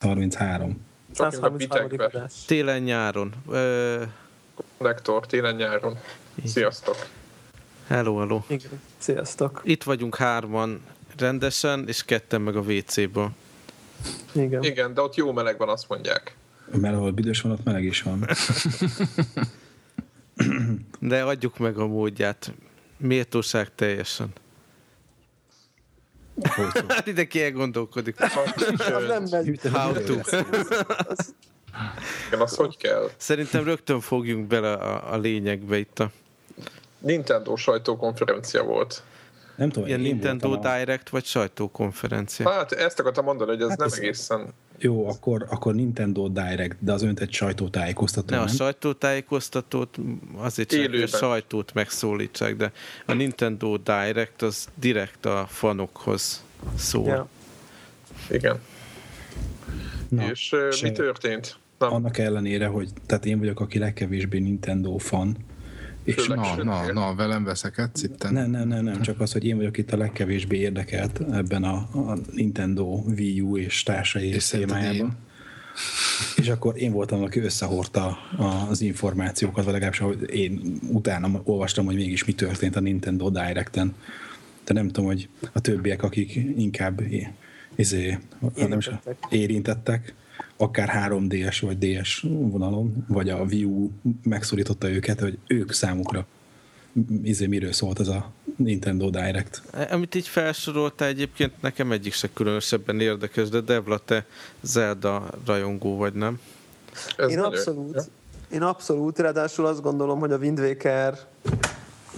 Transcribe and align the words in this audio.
133. 0.00 0.80
Csak 1.14 1.30
mind 1.30 1.42
a 1.44 1.48
133. 1.48 1.56
bitekbe. 1.88 2.04
adás. 2.04 2.44
Télen-nyáron. 2.46 3.32
Ö, 3.48 4.02
Lektor, 4.78 5.26
télen-nyáron. 5.26 5.98
Sziasztok! 6.44 6.96
hello, 7.86 8.16
hello. 8.18 8.42
Igen. 8.46 8.80
Sziasztok. 8.98 9.60
Itt 9.64 9.82
vagyunk 9.82 10.16
hárman 10.16 10.80
rendesen, 11.18 11.84
és 11.88 12.04
ketten 12.04 12.40
meg 12.40 12.56
a 12.56 12.60
WC-ből. 12.60 13.30
Igen. 14.32 14.62
Igen, 14.62 14.94
de 14.94 15.00
ott 15.00 15.14
jó 15.14 15.32
meleg 15.32 15.58
van, 15.58 15.68
azt 15.68 15.88
mondják. 15.88 16.36
Mert 16.74 16.94
ahol 16.94 17.10
büdös 17.10 17.40
van, 17.40 17.52
ott 17.52 17.64
meleg 17.64 17.84
is 17.84 18.02
van. 18.02 18.26
De 21.00 21.22
adjuk 21.22 21.58
meg 21.58 21.78
a 21.78 21.86
módját. 21.86 22.52
Méltóság 22.96 23.74
teljesen. 23.74 24.28
Hát 26.88 27.04
mindenki 27.06 27.42
elgondolkodik. 27.42 28.20
Az 28.20 28.32
nem 29.08 29.24
megy. 29.30 29.60
How 29.72 29.92
to. 29.92 30.12
Igen, 32.28 32.40
az 32.40 32.56
hogy 32.56 32.76
kell? 32.76 33.10
Szerintem 33.16 33.64
rögtön 33.64 34.00
fogjunk 34.00 34.46
bele 34.46 34.72
a, 34.72 35.12
a 35.12 35.16
lényegbe 35.16 35.76
itt 35.78 35.98
a 35.98 36.10
Nintendo 36.98 37.56
sajtókonferencia 37.56 38.62
volt. 38.62 39.02
Nem 39.56 39.68
tudom, 39.70 39.88
ilyen 39.88 40.00
Nintendo 40.00 40.52
a- 40.52 40.56
Direct 40.56 41.08
vagy 41.08 41.24
sajtókonferencia. 41.24 42.50
Hát 42.50 42.72
ezt 42.72 42.98
akartam 43.00 43.24
mondani, 43.24 43.50
hogy 43.50 43.62
ez 43.62 43.68
Hát 43.68 43.78
nem 43.78 43.86
ez- 43.86 43.98
egészen... 43.98 44.54
Jó, 44.82 45.08
akkor, 45.08 45.46
akkor 45.50 45.74
Nintendo 45.74 46.28
Direct, 46.28 46.76
de 46.78 46.92
az 46.92 47.02
önt 47.02 47.20
egy 47.20 47.32
sajtótájékoztató, 47.32 48.34
Ne 48.34 48.40
a 48.40 48.44
nem? 48.44 48.54
sajtótájékoztatót 48.54 49.98
azért 50.36 50.68
csak 50.70 51.02
a 51.02 51.06
sajtót 51.06 51.74
megszólítsák, 51.74 52.56
de 52.56 52.72
a 53.06 53.12
Nintendo 53.12 53.76
Direct 53.76 54.42
az 54.42 54.68
direkt 54.74 55.26
a 55.26 55.46
fanokhoz 55.48 56.44
szól. 56.76 57.06
ja. 57.08 57.28
Igen. 58.30 58.60
Na, 60.08 60.30
És 60.30 60.54
mi 60.82 60.92
történt? 60.92 61.58
Nem, 61.78 61.92
Annak 61.92 62.18
ellenére, 62.18 62.66
hogy 62.66 62.88
tehát 63.06 63.26
én 63.26 63.38
vagyok, 63.38 63.60
aki 63.60 63.78
legkevésbé 63.78 64.38
Nintendo 64.38 64.98
fan, 64.98 65.36
és. 66.04 66.26
Na, 66.26 66.62
na, 66.62 66.92
na, 66.92 67.14
velem 67.14 67.44
veszekedsz 67.44 68.02
itten? 68.02 68.32
nem, 68.32 68.50
nem, 68.50 68.68
nem, 68.68 68.84
nem, 68.84 69.00
csak 69.00 69.20
az, 69.20 69.32
hogy 69.32 69.44
én 69.44 69.56
vagyok 69.56 69.78
itt 69.78 69.92
a 69.92 69.96
legkevésbé 69.96 70.58
érdekelt 70.58 71.20
ebben 71.32 71.64
a, 71.64 71.74
a 71.92 72.18
Nintendo 72.32 73.02
Wii 73.16 73.40
U 73.40 73.56
és 73.56 73.82
társai 73.82 74.28
És 74.28 74.48
témájában. 74.48 75.16
És 76.36 76.48
akkor 76.48 76.78
én 76.78 76.92
voltam, 76.92 77.22
aki 77.22 77.40
összehordta 77.40 78.18
az 78.68 78.80
információkat, 78.80 79.64
vagy 79.64 79.72
legalábbis 79.72 80.00
ahogy 80.00 80.30
én 80.30 80.78
utána 80.92 81.40
olvastam, 81.44 81.84
hogy 81.84 81.94
mégis 81.94 82.24
mi 82.24 82.32
történt 82.32 82.76
a 82.76 82.80
Nintendo 82.80 83.30
Directen. 83.30 83.94
De 84.64 84.74
nem 84.74 84.86
tudom, 84.86 85.04
hogy 85.04 85.28
a 85.52 85.60
többiek, 85.60 86.02
akik 86.02 86.34
inkább 86.56 87.02
izé, 87.74 88.18
nem 88.54 88.78
is, 88.78 88.90
Érintettek. 89.28 90.14
Akár 90.60 91.08
3DS 91.10 91.58
vagy 91.60 91.78
DS 91.78 92.20
vonalon, 92.30 93.04
vagy 93.08 93.28
a 93.28 93.36
Wii 93.36 93.64
U 93.64 93.90
megszorította 94.22 94.90
őket, 94.90 95.20
hogy 95.20 95.38
ők 95.46 95.72
számukra 95.72 96.26
izé, 97.22 97.46
miről 97.46 97.72
szólt 97.72 98.00
ez 98.00 98.08
a 98.08 98.30
Nintendo 98.56 99.10
Direct. 99.10 99.62
Amit 99.90 100.14
így 100.14 100.28
felsorolta 100.28 101.04
egyébként 101.04 101.52
nekem 101.62 101.92
egyik 101.92 102.12
se 102.12 102.28
különösebben 102.32 103.00
érdekes, 103.00 103.48
de 103.48 103.60
Devla, 103.60 103.98
te 103.98 104.26
Zelda 104.60 105.30
rajongó 105.46 105.96
vagy, 105.96 106.12
nem? 106.12 106.40
ez 107.16 107.30
Én 107.30 107.38
abszolút, 107.38 108.10
én 108.52 108.62
abszolút, 108.62 109.18
ráadásul 109.18 109.66
azt 109.66 109.82
gondolom, 109.82 110.18
hogy 110.18 110.32
a 110.32 110.36
Wind 110.36 110.58
Waker 110.58 111.18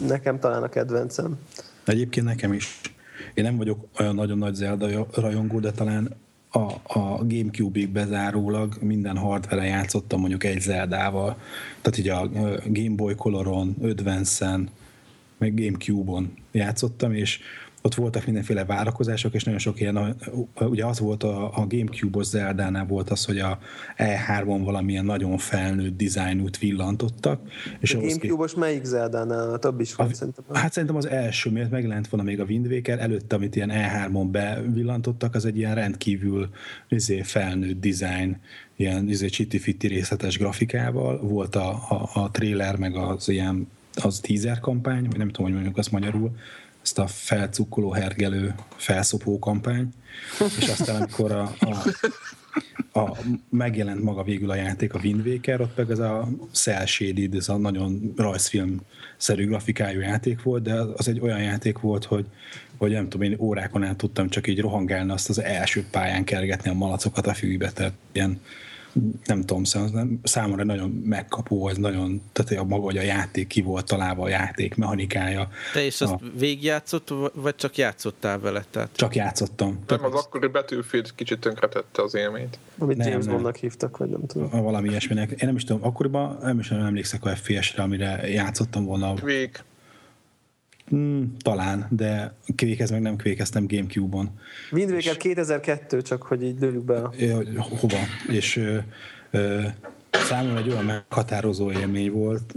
nekem 0.07 0.39
talán 0.39 0.63
a 0.63 0.69
kedvencem. 0.69 1.39
Egyébként 1.85 2.27
nekem 2.27 2.53
is. 2.53 2.81
Én 3.35 3.45
nem 3.45 3.57
vagyok 3.57 3.85
olyan 3.99 4.15
nagyon 4.15 4.39
nagy 4.39 4.55
Zelda 4.55 5.07
rajongó, 5.15 5.61
de 5.61 5.73
talán 5.73 6.17
a, 6.53 6.99
a 6.99 7.25
Gamecube-ig 7.25 7.89
bezárólag 7.89 8.77
minden 8.81 9.17
hardware 9.17 9.65
játszottam 9.65 10.21
mondjuk 10.21 10.45
egy 10.45 10.61
Zeldával. 10.61 11.37
Tehát 11.81 11.99
így 11.99 12.09
a 12.09 12.29
Game 12.67 12.95
Boy 12.97 13.15
Coloron, 13.15 13.77
Advance-en, 13.83 14.69
meg 15.39 15.55
Gamecube-on 15.55 16.33
játszottam, 16.53 17.15
és 17.15 17.41
ott 17.83 17.95
voltak 17.95 18.25
mindenféle 18.25 18.65
várakozások, 18.65 19.35
és 19.35 19.45
nagyon 19.45 19.61
sok 19.61 19.81
ilyen, 19.81 20.17
ugye 20.61 20.87
az 20.87 20.99
volt 20.99 21.23
a, 21.23 21.45
a 21.45 21.67
Gamecube-os 21.67 22.27
Zeldánál 22.27 22.87
volt 22.87 23.11
az, 23.11 23.25
hogy 23.25 23.39
a 23.39 23.59
E3-on 23.97 24.61
valamilyen 24.65 25.05
nagyon 25.05 25.39
felnőtt 25.39 25.97
dizájnút 25.97 26.59
villantottak, 26.59 27.41
és 27.81 27.95
A 27.95 27.99
Gamecube-os 27.99 28.55
melyik 28.55 28.85
Zeldánál? 28.85 29.59
Több 29.59 29.81
is 29.81 29.95
volt 29.95 30.15
szerintem. 30.15 30.45
Hát 30.53 30.73
szerintem 30.73 30.97
az 30.97 31.07
első, 31.07 31.51
miért 31.51 31.71
megjelent 31.71 32.09
volna 32.09 32.27
még 32.27 32.41
a 32.41 32.45
Wind 32.45 32.67
Waker, 32.67 32.99
előtte, 32.99 33.37
amit 33.37 33.57
ilyen 33.57 33.71
E3-on 33.73 34.29
bevillantottak, 34.31 35.35
az 35.35 35.45
egy 35.45 35.57
ilyen 35.57 35.75
rendkívül 35.75 36.49
izé, 36.89 37.23
felnőtt 37.23 37.81
design, 37.81 38.37
ilyen 38.77 39.09
izé, 39.09 39.27
csiti-fitti 39.27 39.87
részletes 39.87 40.39
grafikával. 40.39 41.21
Volt 41.21 41.57
a, 41.57 41.69
a, 41.71 42.11
a 42.15 42.31
trailer, 42.31 42.77
meg 42.77 42.97
az 42.97 43.29
ilyen 43.29 43.69
az 43.95 44.21
teaser 44.21 44.61
kampány, 44.61 45.07
vagy 45.07 45.19
nem 45.19 45.29
tudom, 45.29 45.45
hogy 45.45 45.55
mondjuk 45.55 45.79
azt 45.79 45.91
magyarul, 45.91 46.37
ezt 46.83 46.99
a 46.99 47.07
felcukkoló, 47.07 47.93
hergelő, 47.93 48.55
felszopó 48.77 49.39
kampány, 49.39 49.89
és 50.59 50.69
aztán 50.69 50.97
amikor 50.97 51.33
a, 51.33 51.43
a 51.61 51.77
a, 52.93 53.19
megjelent 53.51 54.03
maga 54.03 54.23
végül 54.23 54.51
a 54.51 54.55
játék, 54.55 54.95
a 54.95 55.01
Wind 55.03 55.27
Waker, 55.27 55.61
ott 55.61 55.77
meg 55.77 55.91
ez 55.91 55.99
a 55.99 56.29
cel 56.53 56.87
shaded, 56.87 57.35
ez 57.35 57.49
a 57.49 57.57
nagyon 57.57 58.13
rajzfilm-szerű 58.17 59.47
grafikájú 59.47 60.01
játék 60.01 60.43
volt, 60.43 60.63
de 60.63 60.75
az 60.75 61.09
egy 61.09 61.21
olyan 61.21 61.43
játék 61.43 61.79
volt, 61.79 62.05
hogy, 62.05 62.27
hogy 62.77 62.91
nem 62.91 63.09
tudom, 63.09 63.31
én 63.31 63.37
órákon 63.39 63.85
át 63.85 63.97
tudtam 63.97 64.29
csak 64.29 64.47
így 64.47 64.61
rohangálni, 64.61 65.13
azt 65.13 65.29
az 65.29 65.43
első 65.43 65.85
pályán 65.91 66.25
kergetni 66.25 66.71
a 66.71 66.75
malacokat 66.75 67.27
a 67.27 67.35
fűbe, 67.35 67.73
tehát 67.73 67.93
ilyen 68.13 68.41
nem 69.25 69.41
tudom, 69.41 69.65
szám- 69.65 70.19
számomra 70.23 70.65
nagyon 70.65 70.91
megkapó, 70.91 71.69
ez 71.69 71.77
nagyon, 71.77 72.23
tehát 72.33 72.65
a 72.65 72.65
maga, 72.65 72.83
hogy 72.85 72.97
a 72.99 73.03
játék 73.03 73.47
ki 73.47 73.61
volt 73.63 73.87
találva, 73.87 74.23
a 74.23 74.29
játék 74.29 74.75
mechanikája, 74.75 75.49
Te 75.73 75.85
is 75.85 76.01
azt 76.01 76.13
Ah. 76.13 76.21
végigjátszott, 76.39 77.09
vagy 77.35 77.55
csak 77.55 77.77
játszottál 77.77 78.39
vele? 78.41 78.65
Tehát 78.71 78.89
csak 78.93 79.15
játszottam. 79.15 79.79
Nem, 79.87 80.05
az 80.05 80.15
akkori 80.15 80.47
Battlefield 80.47 81.15
kicsit 81.15 81.39
tönkretette 81.41 82.03
az 82.03 82.15
élményt. 82.15 82.59
Amit 82.79 82.97
Nem, 82.97 83.09
James 83.09 83.25
nem. 83.25 83.35
Bondnak 83.35 83.57
hívtak, 83.57 83.97
vagy 83.97 84.09
nem 84.09 84.27
tudom. 84.27 84.51
valami 84.51 84.89
ilyesminek. 84.89 85.31
Én 85.31 85.37
nem 85.41 85.57
is 85.57 85.65
tudom, 85.65 85.85
akkoriban 85.85 86.39
nem 86.43 86.59
is 86.59 86.69
nagyon 86.69 86.87
emlékszek 86.87 87.25
a 87.25 87.37
FPS-re, 87.37 87.83
amire 87.83 88.29
játszottam 88.29 88.85
volna. 88.85 89.15
Vég. 89.15 89.51
Hmm, 90.89 91.37
talán, 91.43 91.87
de 91.91 92.35
kvékez 92.57 92.91
meg 92.91 93.01
nem 93.01 93.17
kvékeztem 93.17 93.67
Gamecube-on. 93.67 94.31
Wind 94.73 94.91
Waker 94.91 95.17
2002, 95.17 96.03
csak 96.03 96.23
hogy 96.23 96.43
így 96.43 96.61
lőjük 96.61 96.85
be. 96.85 96.97
a- 97.03 97.13
Hova? 97.81 97.97
És 98.29 98.57
ö, 98.57 98.79
ö, 99.31 99.63
számomra 100.13 100.59
egy 100.61 100.69
olyan 100.69 100.85
meghatározó 100.85 101.73
élmény 101.73 102.11
volt, 102.11 102.55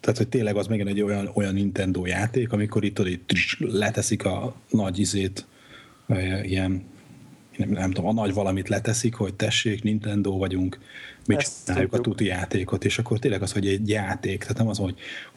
tehát, 0.00 0.16
hogy 0.20 0.28
tényleg 0.28 0.56
az 0.56 0.66
megint 0.66 0.88
egy 0.88 1.00
olyan, 1.02 1.30
olyan 1.34 1.54
Nintendo 1.54 2.06
játék, 2.06 2.52
amikor 2.52 2.84
itt 2.84 2.94
tudod, 2.94 3.18
leteszik 3.58 4.24
a 4.24 4.54
nagy 4.70 4.98
izét, 4.98 5.46
ilyen, 6.42 6.84
nem, 7.56 7.68
nem 7.68 7.90
tudom, 7.90 8.10
a 8.10 8.12
nagy 8.12 8.34
valamit 8.34 8.68
leteszik, 8.68 9.14
hogy 9.14 9.34
tessék, 9.34 9.82
Nintendo 9.82 10.36
vagyunk, 10.38 10.78
mi 11.26 11.34
Ezt 11.36 11.66
csináljuk 11.66 11.92
a 11.92 11.96
tudjuk. 11.96 12.16
tuti 12.16 12.28
játékot, 12.28 12.84
és 12.84 12.98
akkor 12.98 13.18
tényleg 13.18 13.42
az, 13.42 13.52
hogy 13.52 13.66
egy 13.66 13.88
játék, 13.88 14.40
tehát 14.40 14.56
nem 14.58 14.68
az, 14.68 14.78
hogy, 14.78 14.94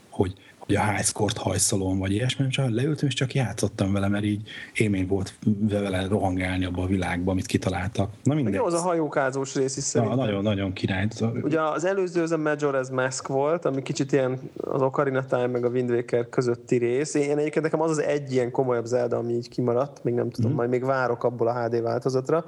hogy 0.09 0.33
hogy 0.69 0.77
a 0.77 0.91
high 0.91 1.05
score-t 1.05 1.37
hajszolom, 1.37 1.99
vagy 1.99 2.11
ilyesmi, 2.11 2.47
csak 2.47 2.69
leültem, 2.69 3.07
és 3.07 3.13
csak 3.13 3.33
játszottam 3.33 3.93
vele, 3.93 4.07
mert 4.07 4.23
így 4.23 4.49
élmény 4.73 5.07
volt 5.07 5.33
vele 5.59 6.07
rohangálni 6.07 6.65
abba 6.65 6.81
a 6.81 6.85
világba, 6.85 7.31
amit 7.31 7.45
kitaláltak. 7.45 8.09
Na 8.23 8.33
mindegy. 8.33 8.53
jó, 8.53 8.65
az 8.65 8.73
a 8.73 8.79
hajókázós 8.79 9.55
rész 9.55 9.77
is 9.77 9.83
szerintem. 9.83 10.17
nagyon-nagyon 10.17 10.73
király. 10.73 11.07
Ugye 11.41 11.61
az 11.61 11.85
előző 11.85 12.21
az 12.21 12.31
a 12.31 12.37
Majora's 12.37 12.91
Mask 12.91 13.27
volt, 13.27 13.65
ami 13.65 13.81
kicsit 13.81 14.11
ilyen 14.11 14.39
az 14.57 14.81
Ocarina 14.81 15.25
Time 15.25 15.47
meg 15.47 15.65
a 15.65 15.69
Wind 15.69 15.89
Waker 15.89 16.29
közötti 16.29 16.77
rész. 16.77 17.13
Én 17.13 17.37
egyébként 17.37 17.63
nekem 17.63 17.81
az 17.81 17.89
az 17.89 18.01
egy 18.01 18.31
ilyen 18.31 18.51
komolyabb 18.51 18.85
Zelda, 18.85 19.17
ami 19.17 19.33
így 19.33 19.49
kimaradt, 19.49 20.03
még 20.03 20.13
nem 20.13 20.29
tudom, 20.29 20.51
mm. 20.51 20.55
majd 20.55 20.69
még 20.69 20.85
várok 20.85 21.23
abból 21.23 21.47
a 21.47 21.63
HD 21.63 21.81
változatra. 21.81 22.45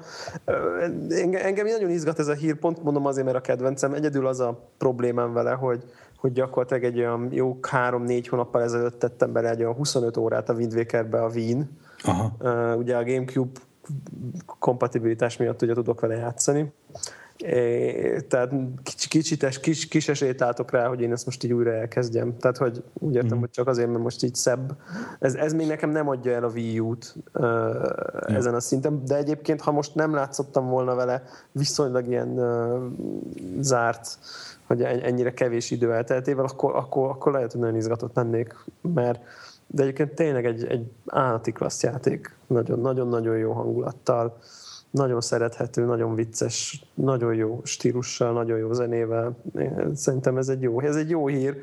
Engem, 1.08 1.40
engem 1.44 1.66
nagyon 1.66 1.90
izgat 1.90 2.18
ez 2.18 2.28
a 2.28 2.34
hír, 2.34 2.54
pont 2.54 2.82
mondom 2.82 3.06
azért, 3.06 3.26
mert 3.26 3.38
a 3.38 3.40
kedvencem. 3.40 3.92
Egyedül 3.92 4.26
az 4.26 4.40
a 4.40 4.68
problémám 4.78 5.32
vele, 5.32 5.50
hogy 5.50 5.84
hogy 6.22 6.32
gyakorlatilag 6.32 6.84
egy 6.84 6.98
olyan 6.98 7.28
jó 7.30 7.58
három-négy 7.62 8.28
hónappal 8.28 8.62
ezelőtt 8.62 8.98
tettem 8.98 9.32
bele 9.32 9.50
egy 9.50 9.60
olyan 9.60 9.74
25 9.74 10.16
órát 10.16 10.48
a 10.48 10.52
Wind 10.52 10.74
Wakerbe 10.74 11.22
a 11.22 11.28
Wien. 11.28 11.78
Aha. 12.02 12.36
Uh, 12.40 12.78
ugye 12.78 12.96
a 12.96 13.04
Gamecube 13.04 13.60
kompatibilitás 14.58 15.36
miatt 15.36 15.62
ugye 15.62 15.74
tudok 15.74 16.00
vele 16.00 16.14
játszani. 16.14 16.72
É, 17.36 18.20
tehát 18.28 18.50
kicsi, 18.82 19.08
kicsites, 19.08 19.60
kis, 19.60 19.88
kis 19.88 20.08
esélyt 20.08 20.40
látok 20.40 20.70
rá, 20.70 20.86
hogy 20.86 21.00
én 21.00 21.12
ezt 21.12 21.24
most 21.24 21.44
így 21.44 21.52
újra 21.52 21.72
elkezdjem. 21.72 22.36
Tehát, 22.36 22.56
hogy 22.56 22.82
úgy 22.92 23.14
értem, 23.14 23.36
mm. 23.36 23.40
hogy 23.40 23.50
csak 23.50 23.68
azért, 23.68 23.88
mert 23.88 24.02
most 24.02 24.22
így 24.22 24.34
szebb. 24.34 24.76
Ez, 25.18 25.34
ez 25.34 25.52
még 25.52 25.66
nekem 25.66 25.90
nem 25.90 26.08
adja 26.08 26.32
el 26.32 26.44
a 26.44 26.50
Wii 26.50 26.78
U-t 26.78 27.14
uh, 27.34 27.46
ezen 28.26 28.54
a 28.54 28.60
szinten, 28.60 29.04
de 29.04 29.16
egyébként, 29.16 29.60
ha 29.60 29.72
most 29.72 29.94
nem 29.94 30.14
látszottam 30.14 30.66
volna 30.66 30.94
vele 30.94 31.22
viszonylag 31.52 32.08
ilyen 32.08 32.28
uh, 32.28 32.82
zárt, 33.60 34.18
hogy 34.72 34.82
ennyire 34.82 35.34
kevés 35.34 35.70
idő 35.70 35.92
elteltével, 35.92 36.44
akkor, 36.44 36.74
akkor, 36.76 37.08
akkor 37.08 37.32
lehet, 37.32 37.52
hogy 37.52 37.60
nagyon 37.60 37.76
izgatott 37.76 38.14
lennék, 38.16 38.54
mert 38.94 39.20
de 39.66 39.82
egyébként 39.82 40.14
tényleg 40.14 40.46
egy, 40.46 40.64
egy 40.64 40.90
állati 41.06 41.52
klassz 41.52 41.82
játék, 41.82 42.36
nagyon-nagyon-nagyon 42.46 43.36
jó 43.36 43.52
hangulattal, 43.52 44.38
nagyon 44.90 45.20
szerethető, 45.20 45.84
nagyon 45.84 46.14
vicces, 46.14 46.84
nagyon 46.94 47.34
jó 47.34 47.60
stílussal, 47.64 48.32
nagyon 48.32 48.58
jó 48.58 48.72
zenével. 48.72 49.36
Szerintem 49.94 50.36
ez 50.36 50.48
egy 50.48 50.62
jó, 50.62 50.80
ez 50.80 50.96
egy 50.96 51.10
jó 51.10 51.26
hír. 51.26 51.62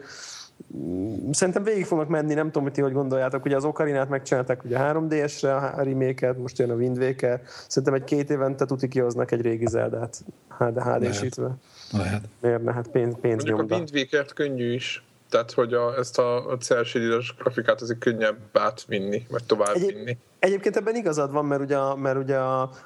Szerintem 1.32 1.64
végig 1.64 1.86
fognak 1.86 2.08
menni, 2.08 2.34
nem 2.34 2.46
tudom, 2.46 2.64
hogy 2.64 2.72
ti 2.72 2.82
hogy 2.82 2.94
gondoljátok, 2.94 3.46
ugye 3.46 3.56
az 3.56 3.64
Okarinát 3.64 4.10
megcsinálták 4.10 4.64
ugye 4.64 4.78
3DS-re 4.80 5.56
a 5.56 5.84
remake 5.84 6.34
most 6.34 6.58
jön 6.58 6.70
a 6.70 6.76
Wind 6.76 6.98
Waker. 6.98 7.42
Szerintem 7.68 7.94
egy 7.94 8.04
két 8.04 8.30
évente 8.30 8.66
tuti 8.66 8.88
kihoznak 8.88 9.32
egy 9.32 9.42
régi 9.42 9.68
Zeldát 9.68 10.24
HD-sítve. 10.58 11.56
Lehet. 11.92 12.24
Miért 12.42 12.64
ne? 12.64 12.74
Hát 12.74 12.88
pénz, 12.88 13.16
pénz 13.22 13.36
Mondjuk 13.36 13.56
a 13.56 13.60
nyomda. 13.60 13.76
Wind 13.76 13.90
Waker-t 13.94 14.34
könnyű 14.34 14.74
is. 14.74 15.04
Tehát, 15.30 15.52
hogy 15.52 15.74
a, 15.74 15.98
ezt 15.98 16.18
a, 16.20 16.50
a 16.50 16.58
celsídítes 16.58 17.36
grafikát 17.40 17.82
azért 17.82 18.00
könnyebb 18.00 18.38
átvinni, 18.54 19.26
vagy 19.30 19.44
továbbvinni. 19.44 19.92
Egyéb, 20.02 20.18
egyébként 20.40 20.76
ebben 20.76 20.96
igazad 20.96 21.32
van, 21.32 21.46
mert 21.46 21.62
ugye, 21.62 21.78
mert 21.96 22.18
ugye 22.18 22.38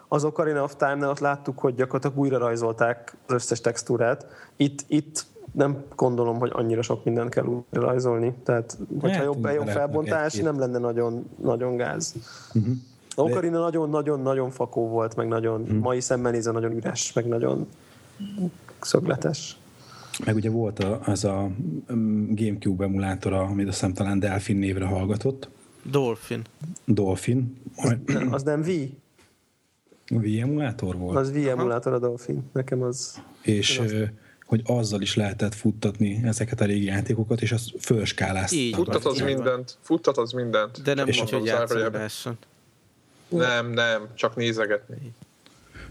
az 0.08 0.24
Ocarina 0.24 0.64
of 0.64 0.76
Time-nál 0.76 1.10
ott 1.10 1.20
láttuk, 1.20 1.60
hogy 1.60 1.76
gyakorlatilag 1.76 2.18
újra 2.18 2.38
rajzolták 2.38 3.16
az 3.28 3.34
összes 3.34 3.62
textúrát. 3.62 4.26
Itt, 4.56 4.84
itt 4.88 5.26
nem 5.52 5.84
gondolom, 5.96 6.40
hogy 6.40 6.52
annyira 6.54 6.82
sok 6.82 7.04
mindent 7.04 7.30
kell 7.30 7.44
újra 7.46 7.64
rajzolni. 7.86 8.34
Tehát, 8.44 8.78
hogyha 9.02 9.18
Hát, 9.18 9.26
jobb, 9.26 9.50
jobb 9.54 9.68
felbontás, 9.68 10.26
egy-két. 10.26 10.44
nem 10.44 10.60
lenne 10.60 10.78
nagyon, 10.78 11.30
nagyon 11.42 11.76
gáz. 11.76 12.14
Uh-huh. 12.54 12.74
Ocarina 13.16 13.60
nagyon-nagyon-nagyon 13.60 14.50
fakó 14.52 14.88
volt, 14.88 15.16
meg 15.16 15.28
nagyon, 15.28 15.62
Mhm. 15.62 15.76
mai 15.76 16.00
szemmel 16.00 16.32
nézve 16.32 16.52
nagyon 16.52 16.72
üres, 16.72 17.14
meg 17.14 17.28
nagyon 17.28 17.68
szögletes. 18.86 19.58
Meg 20.26 20.36
ugye 20.36 20.50
volt 20.50 20.80
a, 20.80 21.00
az 21.06 21.24
a 21.24 21.50
mm, 21.94 22.34
Gamecube 22.34 22.86
emulátora, 22.86 23.42
amit 23.42 23.68
azt 23.68 23.80
hiszem 23.80 23.94
talán 23.94 24.20
Delphin 24.20 24.58
névre 24.58 24.86
hallgatott. 24.86 25.50
Dolphin. 25.84 26.42
Dolphin. 26.86 27.58
Majd 27.76 28.00
Az 28.32 28.44
nem 28.44 28.62
Wii, 28.62 28.98
Wii 30.12 30.42
emulátor 30.42 30.98
volt. 30.98 31.18
az 31.18 31.30
Wii 31.30 31.50
emulátor 31.50 31.94
a 31.94 32.00
Dolphin. 32.00 32.44
Nekem 32.54 32.82
az... 32.82 33.22
és 33.42 33.82
hogy 34.46 34.62
azzal 34.66 35.02
is 35.02 35.16
lehetett 35.16 35.54
futtatni 35.54 36.22
ezeket 36.24 36.62
a 36.62 36.66
régi 36.66 36.86
játékokat, 36.86 37.42
és 37.42 37.52
azt 37.52 37.72
fölskálázták. 37.80 38.60
Így. 38.60 38.76
Futtat 38.76 39.06
az 39.06 39.16
Így 39.16 39.24
mindent, 39.24 39.78
futtat 39.82 40.18
az 40.18 40.32
mindent. 40.32 40.82
De 40.82 40.94
nem 40.94 41.08
És 41.08 41.22
úgy, 41.22 41.30
hogy 41.30 41.40
az 41.42 41.46
játszani. 41.48 42.38
Nem, 43.30 43.70
nem, 43.70 44.08
csak 44.14 44.36
nézegetni. 44.36 45.14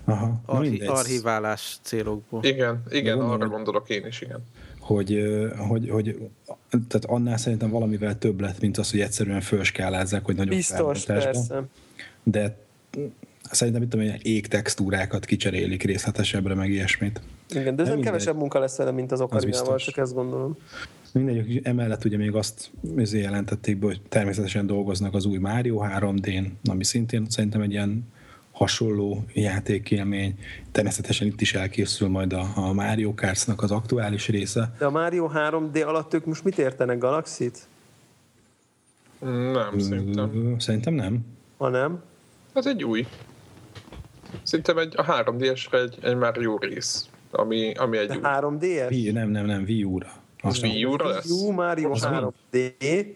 Aha, 0.04 0.40
Archi- 0.46 0.86
archiválás 0.86 1.78
célokból. 1.82 2.44
Igen, 2.44 2.82
igen, 2.90 3.16
gondolom, 3.16 3.40
arra 3.40 3.48
gondolok 3.48 3.88
én 3.88 4.06
is, 4.06 4.20
igen. 4.20 4.40
hogy, 4.80 5.22
hogy, 5.68 5.88
hogy 5.90 6.18
tehát 6.68 7.04
annál 7.04 7.36
szerintem 7.36 7.70
valamivel 7.70 8.18
több 8.18 8.40
lett, 8.40 8.60
mint 8.60 8.78
az, 8.78 8.90
hogy 8.90 9.00
egyszerűen 9.00 9.40
fölskálázzák, 9.40 10.24
hogy 10.24 10.36
nagyobb 10.36 10.54
Biztos, 10.54 11.04
persze. 11.04 11.64
De 12.22 12.56
szerintem 13.50 13.82
itt 13.82 13.94
ilyen 13.94 14.18
égtextúrákat 14.22 15.24
kicserélik 15.24 15.82
részletesebbre, 15.82 16.54
meg 16.54 16.70
ilyesmit. 16.70 17.20
Igen, 17.50 17.76
de 17.76 17.82
ez 17.82 17.88
Nem 17.88 18.00
kevesebb 18.00 18.36
munka 18.36 18.58
lesz 18.58 18.76
vele, 18.76 18.90
mint 18.90 19.12
az 19.12 19.20
Okarinával, 19.20 19.74
biztos. 19.74 19.84
csak 19.84 20.04
ezt 20.04 20.14
gondolom. 20.14 20.56
Mindegy, 21.12 21.60
emellett 21.64 22.04
ugye 22.04 22.16
még 22.16 22.34
azt 22.34 22.70
jelentették 23.12 23.78
be, 23.78 23.86
hogy 23.86 24.00
természetesen 24.08 24.66
dolgoznak 24.66 25.14
az 25.14 25.24
új 25.24 25.38
Mario 25.38 25.80
3D-n, 25.82 26.46
ami 26.64 26.84
szintén 26.84 27.26
szerintem 27.28 27.60
egy 27.60 27.70
ilyen 27.70 28.04
hasonló 28.62 29.24
játékélmény. 29.32 30.38
Természetesen 30.72 31.26
itt 31.26 31.40
is 31.40 31.54
elkészül 31.54 32.08
majd 32.08 32.32
a, 32.32 32.52
a 32.54 32.72
Mario 32.72 33.14
Kart-nak 33.14 33.62
az 33.62 33.70
aktuális 33.70 34.28
része. 34.28 34.74
De 34.78 34.84
a 34.84 34.90
Mario 34.90 35.30
3D 35.34 35.86
alatt 35.86 36.14
ők 36.14 36.24
most 36.24 36.44
mit 36.44 36.58
értenek? 36.58 36.98
Galaxit? 36.98 37.58
Nem, 39.52 39.78
szerintem. 39.78 40.30
Ö, 40.34 40.54
Szerintem 40.58 40.94
nem. 40.94 41.18
Ha 41.56 41.68
nem? 41.68 42.02
Ez 42.52 42.66
egy 42.66 42.84
új. 42.84 43.06
Szerintem 44.42 44.78
egy, 44.78 44.94
a 44.96 45.04
3DS-re 45.04 45.78
egy, 45.80 45.98
egy 46.02 46.16
már 46.16 46.36
jó 46.36 46.56
rész, 46.58 47.08
ami, 47.30 47.72
ami 47.74 47.96
egy 47.98 48.08
De 48.08 48.14
új. 48.14 48.20
3DS? 48.24 48.90
Wii, 48.90 49.10
nem, 49.10 49.28
nem, 49.28 49.46
nem, 49.46 49.62
Wii 49.62 49.84
U-ra. 49.84 50.12
Azt 50.40 50.62
Wii 50.62 50.84
U-ra 50.84 51.08
lesz? 51.08 51.28
Jó 51.28 51.50
Mario 51.50 51.90
Az 51.90 52.02
mi? 52.02 52.16
3D, 52.52 53.06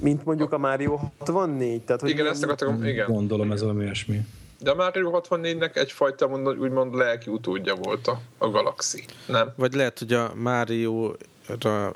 mint 0.00 0.24
mondjuk 0.24 0.52
a 0.52 0.58
Mario 0.58 0.96
64. 1.18 1.80
Tehát, 1.80 2.00
hogy 2.00 2.10
Igen, 2.10 2.26
ezt 2.26 2.42
akartam, 2.42 2.84
igen. 2.84 3.06
Gondolom 3.06 3.52
ez 3.52 3.60
valami 3.60 3.84
olyasmi. 3.84 4.20
De 4.58 4.70
a 4.70 4.74
Mario 4.74 5.10
64-nek 5.12 5.76
egyfajta 5.76 6.26
mond, 6.26 6.58
úgymond 6.58 6.94
lelki 6.94 7.30
utódja 7.30 7.74
volt 7.74 8.06
a, 8.06 8.20
a 8.38 8.48
Galaxy, 8.48 9.04
nem? 9.26 9.52
Vagy 9.56 9.74
lehet, 9.74 9.98
hogy 9.98 10.12
a 10.12 10.32
Mario 10.34 11.12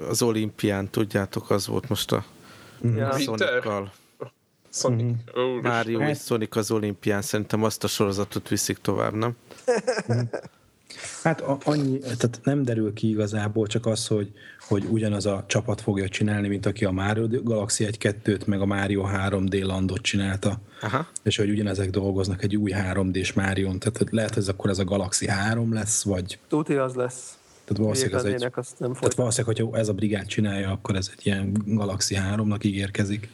az 0.09 0.23
olimpián, 0.23 0.91
tudjátok, 0.91 1.51
az 1.51 1.67
volt 1.67 1.89
most 1.89 2.13
a 2.13 2.25
Ja. 2.83 3.19
Sonic-kal. 3.19 3.93
Sonic. 4.73 5.17
Mhm. 5.35 5.41
Mm-hmm. 5.41 5.67
Mario 5.69 6.01
és 6.01 6.19
Sonic 6.19 6.57
az 6.57 6.71
olimpián, 6.71 7.23
szerintem 7.23 7.65
azt 7.65 7.85
a 7.85 7.89
sorozatot 7.89 8.49
viszik 8.49 8.79
tovább, 8.79 9.13
nem? 9.13 9.37
Hát 11.23 11.41
a, 11.41 11.59
annyi, 11.65 11.99
tehát 11.99 12.41
nem 12.43 12.63
derül 12.63 12.93
ki 12.93 13.09
igazából 13.09 13.67
csak 13.67 13.87
az, 13.87 14.07
hogy, 14.07 14.33
hogy 14.69 14.85
ugyanaz 14.91 15.27
a 15.27 15.45
csapat 15.47 15.81
fogja 15.81 16.09
csinálni, 16.09 16.49
mint 16.49 16.67
aki 16.67 16.85
a 16.85 16.91
Mario 16.91 17.43
Galaxy 17.43 17.87
1-2-t, 17.91 18.47
meg 18.47 18.61
a 18.61 18.67
Mario 18.67 19.05
3D 19.07 19.65
landot 19.67 20.01
csinálta. 20.01 20.61
Aha. 20.81 21.07
És 21.23 21.37
hogy 21.37 21.51
ugyanezek 21.51 21.91
dolgoznak 21.91 22.43
egy 22.43 22.57
új 22.57 22.73
3D-s 22.75 23.33
Márion. 23.33 23.79
Tehát 23.79 24.11
lehet, 24.11 24.35
hogy 24.35 24.43
ez 24.43 24.49
akkor 24.49 24.71
ez 24.71 24.79
a 24.79 24.85
Galaxy 24.85 25.29
3 25.29 25.73
lesz, 25.73 26.03
vagy 26.03 26.39
Tuti 26.49 26.75
az 26.75 26.95
lesz. 26.95 27.39
tehát 27.65 27.83
valószínűleg, 27.83 28.27
ez 28.27 28.43
egy, 28.43 28.51
azt 28.55 28.79
nem 28.79 28.93
tehát 28.93 29.15
valószínűleg, 29.15 29.57
hogyha 29.57 29.79
ez 29.79 29.89
a 29.89 29.93
brigád 29.93 30.27
csinálja, 30.27 30.71
akkor 30.71 30.97
ez 30.97 31.11
egy 31.17 31.27
ilyen 31.27 31.53
Galaxy 31.67 32.17
3-nak 32.19 32.65
ígérkezik. 32.65 33.29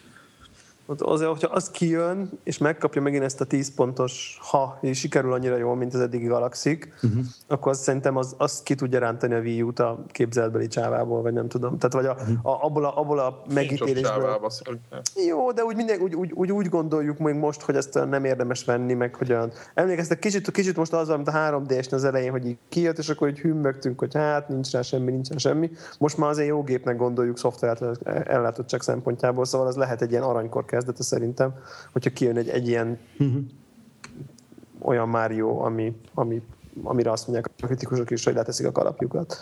Azért, 0.99 1.31
hogyha 1.31 1.55
az 1.55 1.71
kijön, 1.71 2.31
és 2.45 2.59
megkapja 2.59 3.03
megint 3.03 3.25
ezt 3.25 3.41
a 3.41 3.45
10 3.45 3.75
pontos, 3.75 4.39
ha 4.51 4.79
és 4.81 4.99
sikerül 4.99 5.33
annyira 5.33 5.57
jól, 5.57 5.77
mint 5.77 5.95
az 5.95 6.01
eddigi 6.01 6.27
Galaxik, 6.27 6.93
uh-huh. 7.03 7.25
akkor 7.49 7.73
azt 7.73 7.83
szerintem 7.83 8.17
az, 8.17 8.35
azt 8.39 8.63
ki 8.63 8.75
tudja 8.75 8.99
rántani 8.99 9.35
a 9.35 9.39
Wii 9.39 9.63
U-t 9.63 9.79
a 9.79 10.05
képzeletbeli 10.09 10.67
csávából, 10.67 11.23
vagy 11.23 11.33
nem 11.33 11.49
tudom. 11.49 11.79
Tehát 11.79 11.93
vagy 11.93 12.07
a, 12.07 12.25
Mhm. 12.27 12.47
a, 12.47 12.65
abból, 12.65 12.85
a, 12.85 12.99
abból 12.99 13.19
a 13.19 13.43
megítélésből. 13.55 14.13
Jó, 15.27 15.53
de 15.53 15.65
úgy, 15.65 15.77
minden, 15.77 16.01
úgy, 16.01 16.15
úgy, 16.15 16.33
úgy, 16.33 16.53
úgy 16.53 16.69
gondoljuk 16.69 17.19
még 17.19 17.35
most, 17.35 17.63
hogy 17.63 17.77
ezt 17.77 17.95
nem 17.95 18.25
érdemes 18.25 18.65
venni, 18.65 18.95
meg 18.95 19.15
hogy 19.15 19.31
olyan... 19.31 19.53
Emlékeztek 19.75 20.19
kicsit, 20.19 20.51
kicsit 20.51 20.77
most 20.77 20.93
az, 20.93 21.09
mint 21.09 21.29
a 21.29 21.33
3D-s 21.33 21.93
az 21.93 22.05
elején, 22.05 22.31
hogy 22.31 22.47
így 22.47 22.59
kijött, 22.69 22.99
és 22.99 23.09
akkor 23.09 23.29
így 23.29 23.39
hümmögtünk, 23.39 23.99
hogy 23.99 24.15
hát 24.15 24.49
nincs 24.49 24.71
rá 24.71 24.83
semmi, 24.83 25.11
nincs 25.11 25.29
rá 25.29 25.37
semmi. 25.37 25.71
Most 25.99 26.17
már 26.17 26.31
azért 26.31 26.49
jó 26.49 26.63
gépnek 26.63 26.97
gondoljuk 26.97 27.39
szoftver 27.39 27.79
ellátottság 28.05 28.81
szempontjából, 28.81 29.45
szóval 29.45 29.67
az 29.67 29.77
lehet 29.77 30.03
egy 30.03 30.11
ilyen 30.11 30.23
aranykor 30.23 30.65
kezdete 30.77 31.03
szerintem, 31.03 31.55
hogyha 31.93 32.11
kijön 32.11 32.37
egy, 32.37 32.49
egy 32.49 32.69
ilyen 32.69 32.99
olyan 34.79 35.09
Mario, 35.09 35.59
ami, 35.59 35.97
ami, 36.15 36.43
amire 36.83 37.11
azt 37.11 37.27
mondják 37.27 37.51
a 37.63 37.67
kritikusok 37.67 38.11
is, 38.11 38.25
hogy 38.25 38.35
leteszik 38.35 38.67
a 38.67 38.73
kalapjukat. 38.73 39.37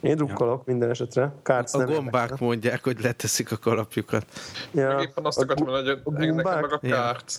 Én 0.00 0.16
drukkolok 0.16 0.66
minden 0.66 0.90
esetre. 0.90 1.32
Kárc 1.42 1.74
A 1.74 1.78
nem 1.78 1.86
gombák 1.86 2.22
érdekel. 2.22 2.46
mondják, 2.46 2.84
hogy 2.84 3.00
leteszik 3.00 3.52
a 3.52 3.56
kalapjukat. 3.56 4.26
Ja. 4.72 4.88
Meg 4.94 5.00
éppen 5.00 5.24
azt 5.24 5.38
A 5.38 5.42
akartam 5.42 5.66
mondani, 5.66 6.00
a 6.04 6.10
hogy 6.10 6.34
nekem 6.34 6.60
meg 6.60 6.72
a 6.72 6.78
kárt. 6.78 7.32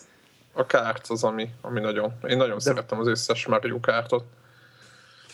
A 0.53 0.65
kárt 0.65 1.07
az, 1.07 1.23
ami, 1.23 1.49
ami 1.61 1.79
nagyon... 1.79 2.13
Én 2.27 2.37
nagyon 2.37 2.55
De... 2.55 2.63
szerettem 2.63 2.99
az 2.99 3.07
összes 3.07 3.45
Mario 3.45 3.79
kártot. 3.79 4.23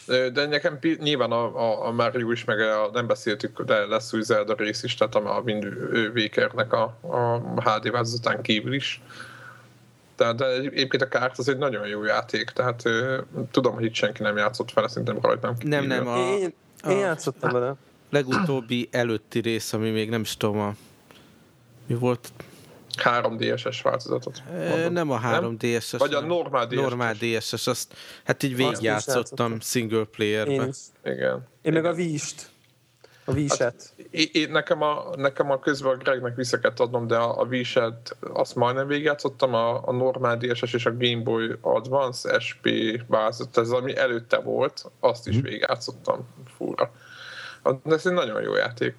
De 0.08 0.46
nekem 0.46 0.80
nyilván 1.00 1.32
a, 1.32 1.56
a, 1.56 1.86
a 1.88 1.92
Mario 1.92 2.32
is, 2.32 2.44
meg 2.44 2.60
a, 2.60 2.90
nem 2.94 3.08
beszéltük, 3.08 3.62
de 3.62 3.86
lesz 3.86 4.14
új 4.14 4.22
Zelda 4.22 4.54
rész 4.58 4.84
is, 4.84 4.96
tehát 4.96 5.16
a, 5.16 5.38
a 5.38 5.42
Wind 5.42 5.64
Wakernek 6.16 6.74
a, 6.74 6.84
a 7.02 7.42
HD 7.62 7.92
változatán 7.92 8.42
kívül 8.42 8.74
is. 8.74 9.02
Tehát 10.16 10.36
de 10.36 10.46
egy- 10.46 10.66
egyébként 10.66 11.02
a 11.04 11.08
kárt 11.08 11.38
az 11.38 11.50
egy 11.50 11.58
nagyon 11.58 11.88
jó 11.88 12.04
játék, 12.04 12.50
tehát 12.50 12.86
ö, 12.86 13.22
tudom, 13.52 13.74
hogy 13.74 13.84
itt 13.84 13.94
senki 13.94 14.22
nem 14.22 14.38
játszott 14.38 14.74
vele, 14.74 14.88
szerintem 14.88 15.18
rajtam 15.22 15.56
Nem, 15.62 15.86
nem, 15.86 16.08
a, 16.08 16.18
Én, 16.18 16.40
én 16.42 16.54
a- 16.82 16.92
játszottam 16.92 17.52
vele. 17.52 17.76
legutóbbi 18.10 18.88
előtti 18.92 19.40
rész, 19.40 19.74
ami 19.74 19.90
még 19.90 20.10
nem 20.10 20.22
is 20.22 20.38
tudom, 20.38 20.60
a, 20.60 20.74
mi 21.88 21.96
volt? 21.96 22.32
3DS-es 23.04 23.80
változatot. 23.84 24.42
E, 24.52 24.70
mondom. 24.70 24.94
nem 24.94 25.12
a 25.12 25.20
3DS-es. 25.20 25.96
Vagy 25.98 26.14
a 26.14 26.22
normál 26.22 26.68
DS-es. 26.68 26.80
Normál 26.80 27.14
DS-es, 27.14 27.68
azt 27.68 27.94
hát 28.24 28.44
így 28.44 28.56
végigjátszottam 28.56 29.16
játszottam. 29.16 29.60
single 29.60 29.98
Én, 29.98 30.10
playerbe. 30.12 30.68
is. 30.68 30.78
Igen. 31.04 31.48
én 31.62 31.74
meg 31.74 31.86
a 31.86 31.92
Wii-st. 31.92 32.50
A 33.30 33.32
Wii-set. 33.34 33.94
É, 34.12 34.30
é, 34.34 34.46
nekem, 34.46 34.82
a, 34.82 35.16
nekem 35.16 35.52
a 35.52 35.60
közben 35.60 35.92
a 35.92 35.96
Gregnek 35.96 36.36
vissza 36.36 36.60
kellett 36.60 36.80
adnom, 36.80 37.08
de 37.08 37.16
a, 37.16 37.40
a 37.40 37.44
Wii-set 37.44 38.18
azt 38.34 38.56
majdnem 38.56 38.88
végigjátszottam, 38.88 39.54
a, 39.54 39.88
a 39.88 39.92
normál 39.92 40.38
DSS 40.38 40.74
és 40.74 40.86
a 40.86 40.98
Game 40.98 41.22
Boy 41.24 41.56
Advance 41.62 42.40
SP 42.46 42.66
változat, 43.08 43.58
ez 43.58 43.70
ami 43.70 43.98
előtte 43.98 44.38
volt, 44.38 44.92
azt 45.00 45.28
is 45.28 45.40
végigjátszottam 45.42 46.28
fúra. 46.58 46.92
De 47.64 47.94
ez 47.94 48.06
egy 48.06 48.14
nagyon 48.14 48.42
jó 48.42 48.56
játék. 48.56 48.96